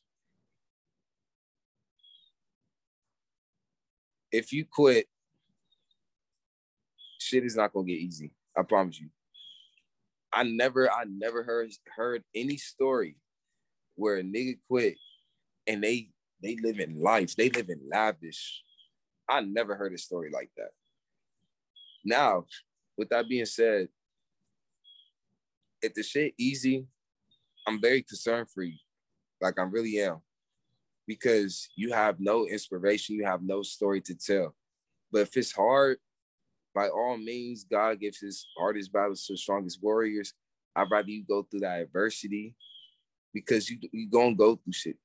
If 4.30 4.52
you 4.52 4.64
quit, 4.64 5.08
shit 7.18 7.44
is 7.44 7.56
not 7.56 7.72
gonna 7.72 7.86
get 7.86 7.98
easy. 7.98 8.32
I 8.56 8.62
promise 8.62 9.00
you. 9.00 9.08
I 10.32 10.42
never, 10.42 10.90
I 10.90 11.04
never 11.04 11.42
heard 11.42 11.70
heard 11.96 12.22
any 12.34 12.56
story 12.56 13.16
where 13.94 14.16
a 14.16 14.22
nigga 14.22 14.58
quit 14.68 14.96
and 15.66 15.82
they 15.82 16.10
they 16.42 16.56
live 16.62 16.78
in 16.78 17.00
life, 17.00 17.34
they 17.36 17.50
live 17.50 17.68
in 17.68 17.80
lavish. 17.90 18.62
I 19.28 19.40
never 19.40 19.74
heard 19.74 19.92
a 19.92 19.98
story 19.98 20.30
like 20.32 20.50
that. 20.56 20.70
Now, 22.04 22.46
with 22.96 23.08
that 23.10 23.28
being 23.28 23.44
said, 23.44 23.88
if 25.82 25.94
the 25.94 26.02
shit 26.02 26.34
easy, 26.38 26.86
I'm 27.66 27.80
very 27.80 28.02
concerned 28.02 28.48
for 28.50 28.62
you. 28.62 28.78
Like 29.40 29.58
I 29.58 29.62
really 29.62 30.00
am. 30.00 30.18
Because 31.06 31.68
you 31.76 31.92
have 31.92 32.20
no 32.20 32.46
inspiration, 32.46 33.16
you 33.16 33.24
have 33.24 33.42
no 33.42 33.62
story 33.62 34.00
to 34.02 34.14
tell. 34.14 34.54
But 35.10 35.22
if 35.22 35.36
it's 35.36 35.52
hard, 35.52 35.98
by 36.78 36.90
all 36.90 37.16
means, 37.16 37.64
God 37.64 37.98
gives 37.98 38.20
his 38.20 38.46
hardest 38.56 38.92
battles 38.92 39.26
to 39.26 39.32
the 39.32 39.36
strongest 39.36 39.82
warriors. 39.82 40.32
I'd 40.76 40.88
rather 40.88 41.10
you 41.10 41.24
go 41.28 41.42
through 41.42 41.60
that 41.60 41.80
adversity 41.80 42.54
because 43.34 43.68
you 43.68 43.78
you 43.90 44.08
gonna 44.08 44.36
go 44.36 44.54
through 44.54 44.74
shit. 44.74 44.96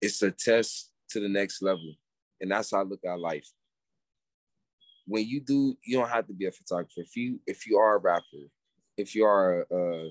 It's 0.00 0.22
a 0.22 0.30
test 0.30 0.92
to 1.10 1.18
the 1.18 1.28
next 1.28 1.60
level, 1.60 1.92
and 2.40 2.52
that's 2.52 2.70
how 2.70 2.78
I 2.78 2.82
look 2.84 3.04
at 3.04 3.18
life. 3.18 3.48
When 5.04 5.26
you 5.26 5.40
do, 5.40 5.76
you 5.84 5.98
don't 5.98 6.08
have 6.08 6.28
to 6.28 6.32
be 6.32 6.46
a 6.46 6.52
photographer. 6.52 7.00
If 7.00 7.16
you 7.16 7.40
if 7.48 7.66
you 7.66 7.78
are 7.78 7.96
a 7.96 7.98
rapper, 7.98 8.44
if 8.96 9.16
you 9.16 9.24
are 9.24 9.66
a, 9.72 10.10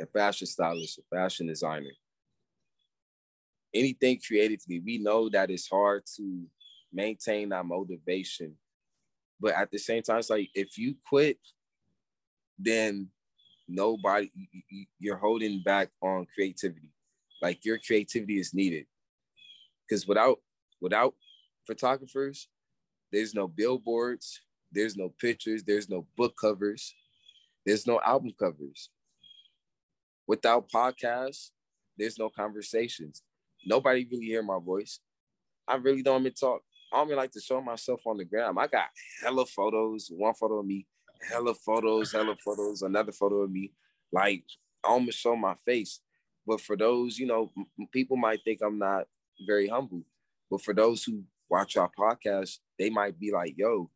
a, 0.00 0.06
fashion 0.12 0.46
stylist, 0.46 1.00
a 1.00 1.16
fashion 1.16 1.48
designer, 1.48 1.96
anything 3.74 4.20
creatively, 4.24 4.78
we 4.78 4.98
know 4.98 5.28
that 5.30 5.50
it's 5.50 5.68
hard 5.68 6.04
to 6.18 6.44
maintain 6.92 7.48
that 7.48 7.66
motivation 7.66 8.54
but 9.42 9.54
at 9.54 9.72
the 9.72 9.78
same 9.78 10.02
time, 10.04 10.20
it's 10.20 10.30
like 10.30 10.48
if 10.54 10.78
you 10.78 10.94
quit, 11.08 11.38
then 12.56 13.08
nobody 13.68 14.30
you're 15.00 15.16
holding 15.16 15.62
back 15.64 15.90
on 16.00 16.26
creativity. 16.32 16.88
Like 17.42 17.64
your 17.64 17.78
creativity 17.84 18.38
is 18.38 18.54
needed. 18.54 18.86
Because 19.84 20.06
without 20.06 20.38
without 20.80 21.14
photographers, 21.66 22.46
there's 23.10 23.34
no 23.34 23.48
billboards, 23.48 24.40
there's 24.70 24.96
no 24.96 25.12
pictures, 25.20 25.64
there's 25.64 25.90
no 25.90 26.06
book 26.16 26.34
covers, 26.40 26.94
there's 27.66 27.84
no 27.84 28.00
album 28.00 28.32
covers. 28.38 28.90
Without 30.28 30.70
podcasts, 30.70 31.50
there's 31.98 32.16
no 32.16 32.30
conversations. 32.30 33.22
Nobody 33.66 34.06
really 34.08 34.26
hear 34.26 34.42
my 34.44 34.58
voice. 34.64 35.00
I 35.66 35.76
really 35.76 36.02
don't 36.02 36.20
even 36.20 36.32
talk. 36.32 36.62
I 36.92 37.02
like 37.02 37.32
to 37.32 37.40
show 37.40 37.60
myself 37.60 38.06
on 38.06 38.18
the 38.18 38.24
gram. 38.24 38.58
I 38.58 38.66
got 38.66 38.86
hella 39.22 39.46
photos, 39.46 40.10
one 40.10 40.34
photo 40.34 40.58
of 40.58 40.66
me, 40.66 40.86
hella 41.30 41.54
photos, 41.54 42.12
hella 42.12 42.36
photos, 42.36 42.82
another 42.82 43.12
photo 43.12 43.42
of 43.42 43.50
me. 43.50 43.72
Like 44.12 44.44
I 44.84 44.88
almost 44.88 45.18
show 45.18 45.34
my 45.34 45.54
face. 45.64 46.00
But 46.46 46.60
for 46.60 46.76
those, 46.76 47.18
you 47.18 47.26
know, 47.26 47.50
m- 47.56 47.88
people 47.92 48.16
might 48.16 48.40
think 48.44 48.60
I'm 48.62 48.78
not 48.78 49.04
very 49.46 49.68
humble. 49.68 50.02
But 50.50 50.62
for 50.62 50.74
those 50.74 51.04
who 51.04 51.22
watch 51.48 51.76
our 51.76 51.90
podcast, 51.98 52.58
they 52.78 52.90
might 52.90 53.18
be 53.18 53.32
like, 53.32 53.54
yo, 53.56 53.90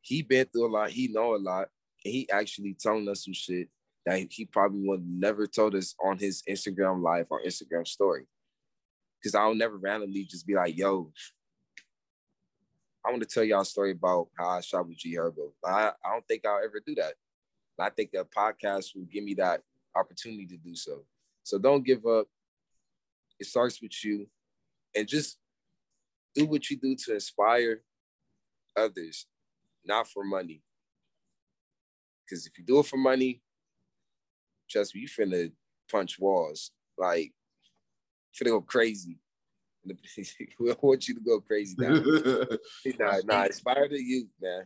he 0.00 0.22
been 0.22 0.46
through 0.46 0.66
a 0.66 0.72
lot, 0.72 0.90
he 0.90 1.08
know 1.08 1.34
a 1.34 1.38
lot, 1.38 1.68
and 2.04 2.12
he 2.12 2.30
actually 2.30 2.76
telling 2.78 3.08
us 3.08 3.24
some 3.24 3.34
shit 3.34 3.68
that 4.06 4.26
he 4.30 4.44
probably 4.44 4.86
would 4.86 5.04
never 5.06 5.46
told 5.46 5.74
us 5.74 5.94
on 6.02 6.18
his 6.18 6.42
Instagram 6.48 7.02
live 7.02 7.26
or 7.30 7.42
Instagram 7.42 7.86
story. 7.86 8.26
Cause 9.22 9.34
I'll 9.34 9.54
never 9.54 9.76
randomly 9.76 10.24
just 10.24 10.46
be 10.46 10.54
like, 10.54 10.78
yo, 10.78 11.12
I 13.06 13.10
want 13.10 13.22
to 13.22 13.28
tell 13.28 13.44
y'all 13.44 13.62
a 13.62 13.64
story 13.64 13.92
about 13.92 14.28
how 14.38 14.48
I 14.48 14.60
shot 14.60 14.86
with 14.86 14.98
G 14.98 15.16
Herbo. 15.16 15.52
I, 15.64 15.92
I 16.04 16.12
don't 16.12 16.26
think 16.26 16.44
I'll 16.46 16.62
ever 16.64 16.82
do 16.84 16.94
that. 16.96 17.14
I 17.80 17.90
think 17.90 18.10
a 18.14 18.24
podcast 18.24 18.96
will 18.96 19.04
give 19.04 19.22
me 19.22 19.34
that 19.34 19.62
opportunity 19.94 20.46
to 20.46 20.56
do 20.56 20.74
so. 20.74 21.04
So 21.44 21.58
don't 21.58 21.84
give 21.84 22.04
up. 22.06 22.26
It 23.38 23.46
starts 23.46 23.80
with 23.80 24.04
you 24.04 24.26
and 24.96 25.06
just 25.06 25.38
do 26.34 26.46
what 26.46 26.68
you 26.70 26.76
do 26.76 26.96
to 26.96 27.14
inspire 27.14 27.82
others, 28.76 29.26
not 29.84 30.08
for 30.08 30.24
money. 30.24 30.62
Because 32.24 32.46
if 32.46 32.58
you 32.58 32.64
do 32.64 32.80
it 32.80 32.86
for 32.86 32.96
money, 32.96 33.42
trust 34.68 34.94
me, 34.94 35.02
you 35.02 35.08
finna 35.08 35.52
punch 35.90 36.18
walls. 36.18 36.72
Like, 36.96 37.32
finna 38.34 38.50
go 38.50 38.60
crazy. 38.60 39.18
We 39.84 40.74
want 40.82 41.08
you 41.08 41.14
to 41.14 41.20
go 41.20 41.40
crazy 41.40 41.76
now. 41.78 41.94
nah, 42.98 43.18
nah, 43.24 43.44
inspire 43.44 43.88
the 43.88 44.02
youth, 44.02 44.28
man. 44.40 44.64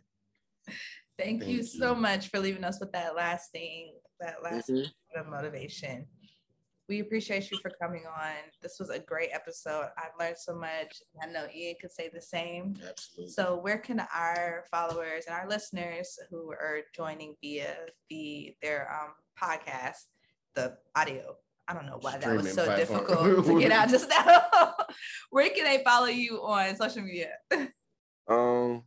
Thank, 0.67 1.41
Thank 1.41 1.47
you, 1.47 1.59
you, 1.59 1.63
so 1.63 1.95
much 1.95 2.29
for 2.29 2.39
leaving 2.39 2.65
us 2.65 2.81
with 2.81 2.93
that 2.93 3.15
last 3.15 3.53
thing, 3.53 3.95
that 4.21 4.43
last 4.43 4.69
mm-hmm. 4.69 5.21
of 5.21 5.29
motivation. 5.29 6.07
We 6.89 7.01
appreciate 7.01 7.51
you 7.51 7.59
for 7.63 7.71
coming 7.81 8.05
on. 8.07 8.35
This 8.61 8.79
was 8.81 8.91
a 8.91 8.99
great 8.99 9.31
episode. 9.33 9.89
I've 9.97 10.19
learned 10.19 10.37
so 10.39 10.55
much. 10.55 11.01
I 11.23 11.27
know 11.27 11.47
Ian 11.55 11.77
could 11.81 11.93
say 11.93 12.11
the 12.13 12.21
same. 12.21 12.77
Absolutely. 12.87 13.33
So, 13.33 13.57
where 13.57 13.79
can 13.79 14.01
our 14.15 14.65
followers 14.71 15.25
and 15.27 15.35
our 15.35 15.49
listeners 15.49 16.19
who 16.29 16.51
are 16.51 16.81
joining 16.95 17.37
via 17.41 17.77
the 18.11 18.57
their 18.61 18.91
um, 18.93 19.13
podcast, 19.41 20.07
the 20.55 20.77
audio 20.97 21.37
I 21.69 21.75
don't 21.75 21.87
know 21.87 21.99
why 22.01 22.19
that 22.19 22.37
was 22.37 22.53
so 22.53 22.65
platform. 22.65 23.07
difficult 23.07 23.47
to 23.47 23.61
get 23.61 23.73
out 23.73 23.89
just 23.89 24.09
now. 24.09 24.75
Where 25.31 25.49
can 25.51 25.65
they 25.65 25.83
follow 25.85 26.07
you 26.07 26.43
on 26.43 26.77
social 26.77 27.03
media? 27.03 27.31
Um, 28.29 28.83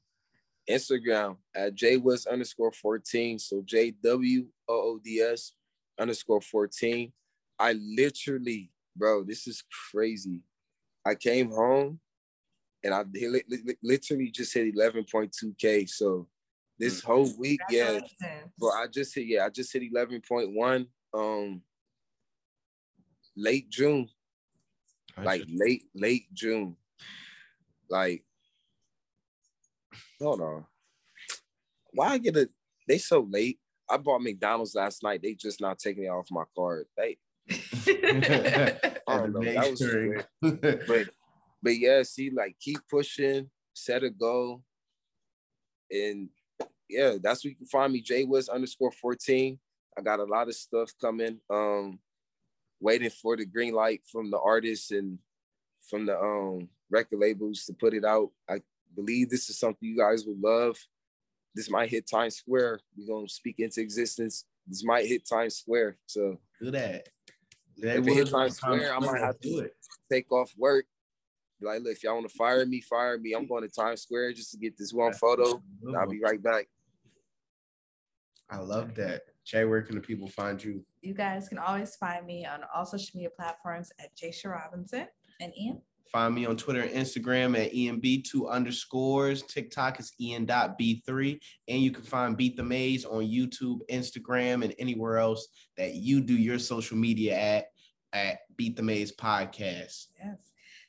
Instagram 0.70 1.38
at 1.56 1.76
jwoods 1.76 2.28
underscore 2.28 2.72
14. 2.72 3.40
So 3.40 3.62
J 3.64 3.92
W 4.04 4.46
O 4.68 4.74
O 4.74 5.00
D 5.04 5.22
S 5.22 5.54
underscore 6.00 6.42
14. 6.42 7.12
I 7.60 7.74
literally, 7.74 8.72
bro, 8.96 9.24
this 9.24 9.48
is 9.48 9.64
crazy. 9.92 10.42
I 11.06 11.16
came 11.16 11.52
home 11.52 12.00
and 12.84 12.94
I 12.94 13.04
literally 13.82 14.32
just 14.32 14.54
hit 14.54 14.76
11.2K. 14.76 15.90
So 15.90 16.28
this 16.78 17.02
mm. 17.02 17.06
whole 17.06 17.32
week, 17.38 17.62
yeah, 17.70 18.00
bro, 18.58 18.72
I 18.72 18.88
just 18.92 19.16
hit, 19.16 19.28
yeah, 19.28 19.46
I 19.46 19.50
just 19.50 19.72
hit 19.72 19.84
11.1. 19.94 20.88
Um, 21.14 21.62
late 23.36 23.70
June. 23.70 24.10
like 25.22 25.44
late, 25.48 25.84
late 25.94 26.34
June. 26.34 26.76
Like, 27.90 28.24
hold 30.20 30.42
on. 30.42 30.66
Why 31.92 32.10
I 32.10 32.18
get 32.18 32.38
a 32.38 32.50
they 32.88 32.98
so 32.98 33.28
late? 33.30 33.60
I 33.90 33.98
bought 33.98 34.22
McDonald's 34.22 34.76
last 34.76 35.04
night. 35.04 35.22
They 35.22 35.34
just 35.34 35.62
not 35.62 35.80
taking 35.80 36.06
it 36.06 36.10
off 36.10 36.28
my 36.32 36.44
card. 36.56 36.86
They 36.98 37.18
I 37.50 39.18
don't 39.18 39.34
know. 39.34 39.54
That 39.54 39.70
was 39.70 39.82
weird. 39.82 40.26
but 40.88 41.10
but 41.62 41.78
yeah, 41.78 42.04
see, 42.04 42.32
like 42.32 42.56
keep 42.60 42.80
pushing, 42.90 43.50
set 43.74 44.04
a 44.04 44.10
goal. 44.10 44.64
And 45.92 46.30
yeah, 46.90 47.16
that's 47.22 47.44
where 47.44 47.52
you 47.52 47.56
can 47.56 47.68
find 47.68 47.94
me. 47.94 48.04
jwoods 48.04 48.50
underscore 48.50 48.92
14. 48.92 49.60
I 49.98 50.02
got 50.02 50.20
a 50.20 50.24
lot 50.24 50.48
of 50.48 50.56
stuff 50.56 50.92
coming. 51.00 51.40
Um, 51.50 52.00
waiting 52.80 53.10
for 53.10 53.38
the 53.38 53.46
green 53.46 53.74
light 53.74 54.02
from 54.12 54.30
the 54.32 54.40
artists 54.40 54.92
and 54.92 55.20
from 55.90 56.06
the 56.06 56.18
um 56.18 56.70
record 56.90 57.20
labels 57.20 57.66
to 57.66 57.74
put 57.74 57.94
it 57.94 58.06
out. 58.06 58.30
I 58.50 58.62
believe 58.96 59.30
this 59.30 59.50
is 59.50 59.60
something 59.60 59.88
you 59.88 59.98
guys 59.98 60.26
would 60.26 60.40
love. 60.40 60.78
This 61.54 61.70
might 61.70 61.90
hit 61.90 62.10
Times 62.10 62.36
Square. 62.36 62.80
We're 62.98 63.14
gonna 63.14 63.30
speak 63.30 63.56
into 63.60 63.82
existence. 63.82 64.46
This 64.68 64.84
might 64.84 65.06
hit 65.08 65.28
Times 65.28 65.56
Square. 65.56 65.98
So 66.06 66.40
do 66.62 66.72
that. 66.72 67.08
that 67.78 67.98
if 67.98 68.08
it 68.08 68.14
hit 68.14 68.30
Times 68.30 68.58
Square, 68.58 68.94
I 68.94 69.00
might 69.00 69.22
have 69.22 69.40
to 69.40 69.70
take 70.12 70.32
off 70.32 70.52
work. 70.58 70.86
Like, 71.62 71.82
look, 71.82 71.94
if 71.94 72.04
y'all 72.04 72.16
want 72.16 72.30
to 72.30 72.36
fire 72.36 72.66
me, 72.66 72.82
fire 72.82 73.18
me. 73.18 73.34
I'm 73.34 73.48
going 73.48 73.64
to 73.64 73.70
Times 73.70 74.02
Square 74.02 74.34
just 74.34 74.52
to 74.52 74.58
get 74.58 74.78
this 74.78 74.92
one 74.94 75.14
photo. 75.14 75.62
I'll 75.98 76.10
be 76.10 76.20
right 76.22 76.42
back. 76.42 76.68
I 78.50 78.58
love 78.58 78.94
that. 78.96 79.24
Jay, 79.46 79.64
where 79.66 79.82
can 79.82 79.96
the 79.96 80.02
people 80.02 80.28
find 80.28 80.64
you? 80.64 80.84
You 81.06 81.14
guys 81.14 81.48
can 81.48 81.60
always 81.60 81.96
find 81.96 82.26
me 82.26 82.46
on 82.46 82.62
all 82.74 82.86
social 82.86 83.12
media 83.14 83.30
platforms 83.30 83.92
at 84.00 84.16
Jasia 84.18 84.52
Robinson 84.52 85.08
and 85.40 85.54
Ian. 85.56 85.82
Find 86.12 86.34
me 86.34 86.46
on 86.46 86.58
Twitter 86.58 86.82
and 86.82 86.92
Instagram 86.92 87.56
at 87.58 87.74
ENB2 87.74 88.50
underscores. 88.50 89.44
TikTok 89.44 90.00
is 90.00 90.14
Ian.B3. 90.20 91.40
And 91.68 91.82
you 91.82 91.92
can 91.92 92.04
find 92.04 92.36
Beat 92.36 92.58
the 92.58 92.64
Maze 92.64 93.06
on 93.06 93.24
YouTube, 93.24 93.80
Instagram, 93.92 94.64
and 94.64 94.74
anywhere 94.80 95.18
else 95.18 95.48
that 95.78 95.94
you 95.94 96.22
do 96.22 96.36
your 96.36 96.58
social 96.58 96.98
media 96.98 97.36
at 97.36 97.66
at 98.14 98.38
Beat 98.56 98.78
the 98.78 98.84
Maze 98.84 99.14
Podcast. 99.16 100.08
Yes. 100.18 100.38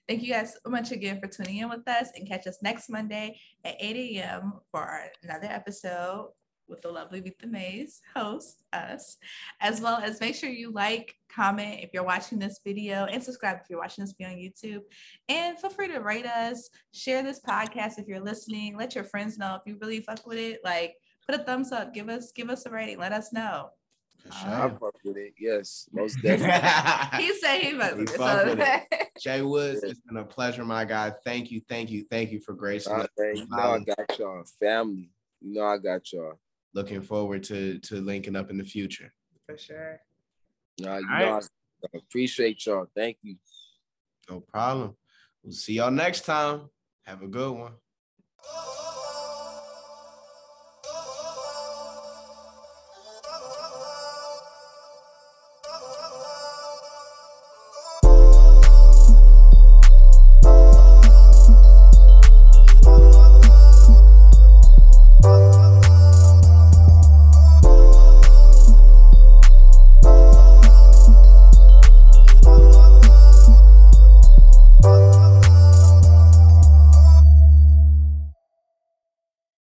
Thank 0.09 0.23
you 0.23 0.33
guys 0.33 0.57
so 0.65 0.71
much 0.71 0.93
again 0.93 1.21
for 1.21 1.27
tuning 1.27 1.59
in 1.59 1.69
with 1.69 1.87
us 1.89 2.09
and 2.15 2.27
catch 2.27 2.47
us 2.47 2.59
next 2.63 2.89
Monday 2.89 3.39
at 3.65 3.75
8 3.81 3.97
a.m. 4.19 4.55
for 4.71 5.03
another 5.25 5.49
episode 5.49 6.29
with 6.69 6.83
the 6.83 6.91
lovely 6.91 7.21
Beat 7.21 7.39
the 7.39 7.47
Maze 7.47 8.01
host, 8.15 8.63
us, 8.73 9.17
as 9.61 9.81
well 9.81 9.99
as 9.99 10.21
make 10.21 10.35
sure 10.35 10.51
you 10.51 10.71
like, 10.71 11.15
comment 11.29 11.81
if 11.83 11.91
you're 11.93 12.05
watching 12.05 12.39
this 12.39 12.61
video, 12.65 13.05
and 13.05 13.23
subscribe 13.23 13.59
if 13.63 13.71
you're 13.71 13.79
watching 13.79 14.05
this 14.05 14.15
video 14.19 14.35
on 14.35 14.41
YouTube. 14.41 14.83
And 15.29 15.59
feel 15.59 15.71
free 15.71 15.89
to 15.89 15.99
rate 15.99 16.27
us, 16.27 16.69
share 16.93 17.23
this 17.23 17.41
podcast 17.41 17.99
if 17.99 18.07
you're 18.07 18.21
listening, 18.21 18.77
let 18.77 18.95
your 18.95 19.05
friends 19.05 19.39
know 19.39 19.55
if 19.55 19.63
you 19.67 19.79
really 19.81 20.01
fuck 20.01 20.27
with 20.27 20.39
it. 20.39 20.61
Like, 20.65 20.95
put 21.27 21.39
a 21.41 21.45
thumbs 21.45 21.73
up, 21.73 21.95
give 21.95 22.09
us 22.09 22.33
give 22.33 22.51
us 22.51 22.67
a 22.67 22.71
rating, 22.71 22.99
let 22.99 23.13
us 23.13 23.33
know. 23.33 23.71
Sure. 24.25 24.51
I 24.51 24.69
fuck 24.71 24.97
with 25.05 25.17
it. 25.17 25.35
Yes, 25.39 25.89
most 25.93 26.17
definitely. 26.23 27.25
he 27.25 27.39
said 27.39 27.59
he 27.61 27.79
fuck 27.79 27.97
with, 27.97 28.59
it, 28.61 28.87
it. 28.91 29.09
JWoods, 29.25 29.85
it's 29.85 30.01
been 30.01 30.17
a 30.17 30.25
pleasure, 30.25 30.65
my 30.65 30.85
guy. 30.85 31.13
Thank 31.25 31.51
you, 31.53 31.61
thank 31.69 31.91
you, 31.91 32.05
thank 32.11 32.33
you 32.33 32.41
for 32.41 32.55
gracing 32.55 32.93
us. 32.93 33.09
You 33.19 33.47
know 33.49 33.57
I 33.57 33.79
got 33.81 34.19
y'all, 34.19 34.43
family. 34.61 35.11
You 35.41 35.55
know 35.55 35.65
I 35.65 35.79
got 35.79 36.13
y'all 36.13 36.39
looking 36.77 37.01
forward 37.01 37.43
to 37.43 37.79
to 37.81 38.01
linking 38.03 38.37
up 38.37 38.51
in 38.51 38.59
the 38.59 38.65
future. 38.65 39.13
For 39.47 39.57
sure. 39.57 40.01
No, 40.79 40.99
you 40.99 41.09
know, 41.09 41.41
I 41.41 41.97
appreciate 41.97 42.65
y'all. 42.67 42.87
Thank 42.95 43.17
you. 43.23 43.37
No 44.29 44.41
problem. 44.41 44.95
We'll 45.43 45.53
see 45.53 45.75
y'all 45.75 45.91
next 45.91 46.27
time. 46.27 46.69
Have 47.07 47.23
a 47.23 47.29
good 47.29 47.53
one. 47.53 47.73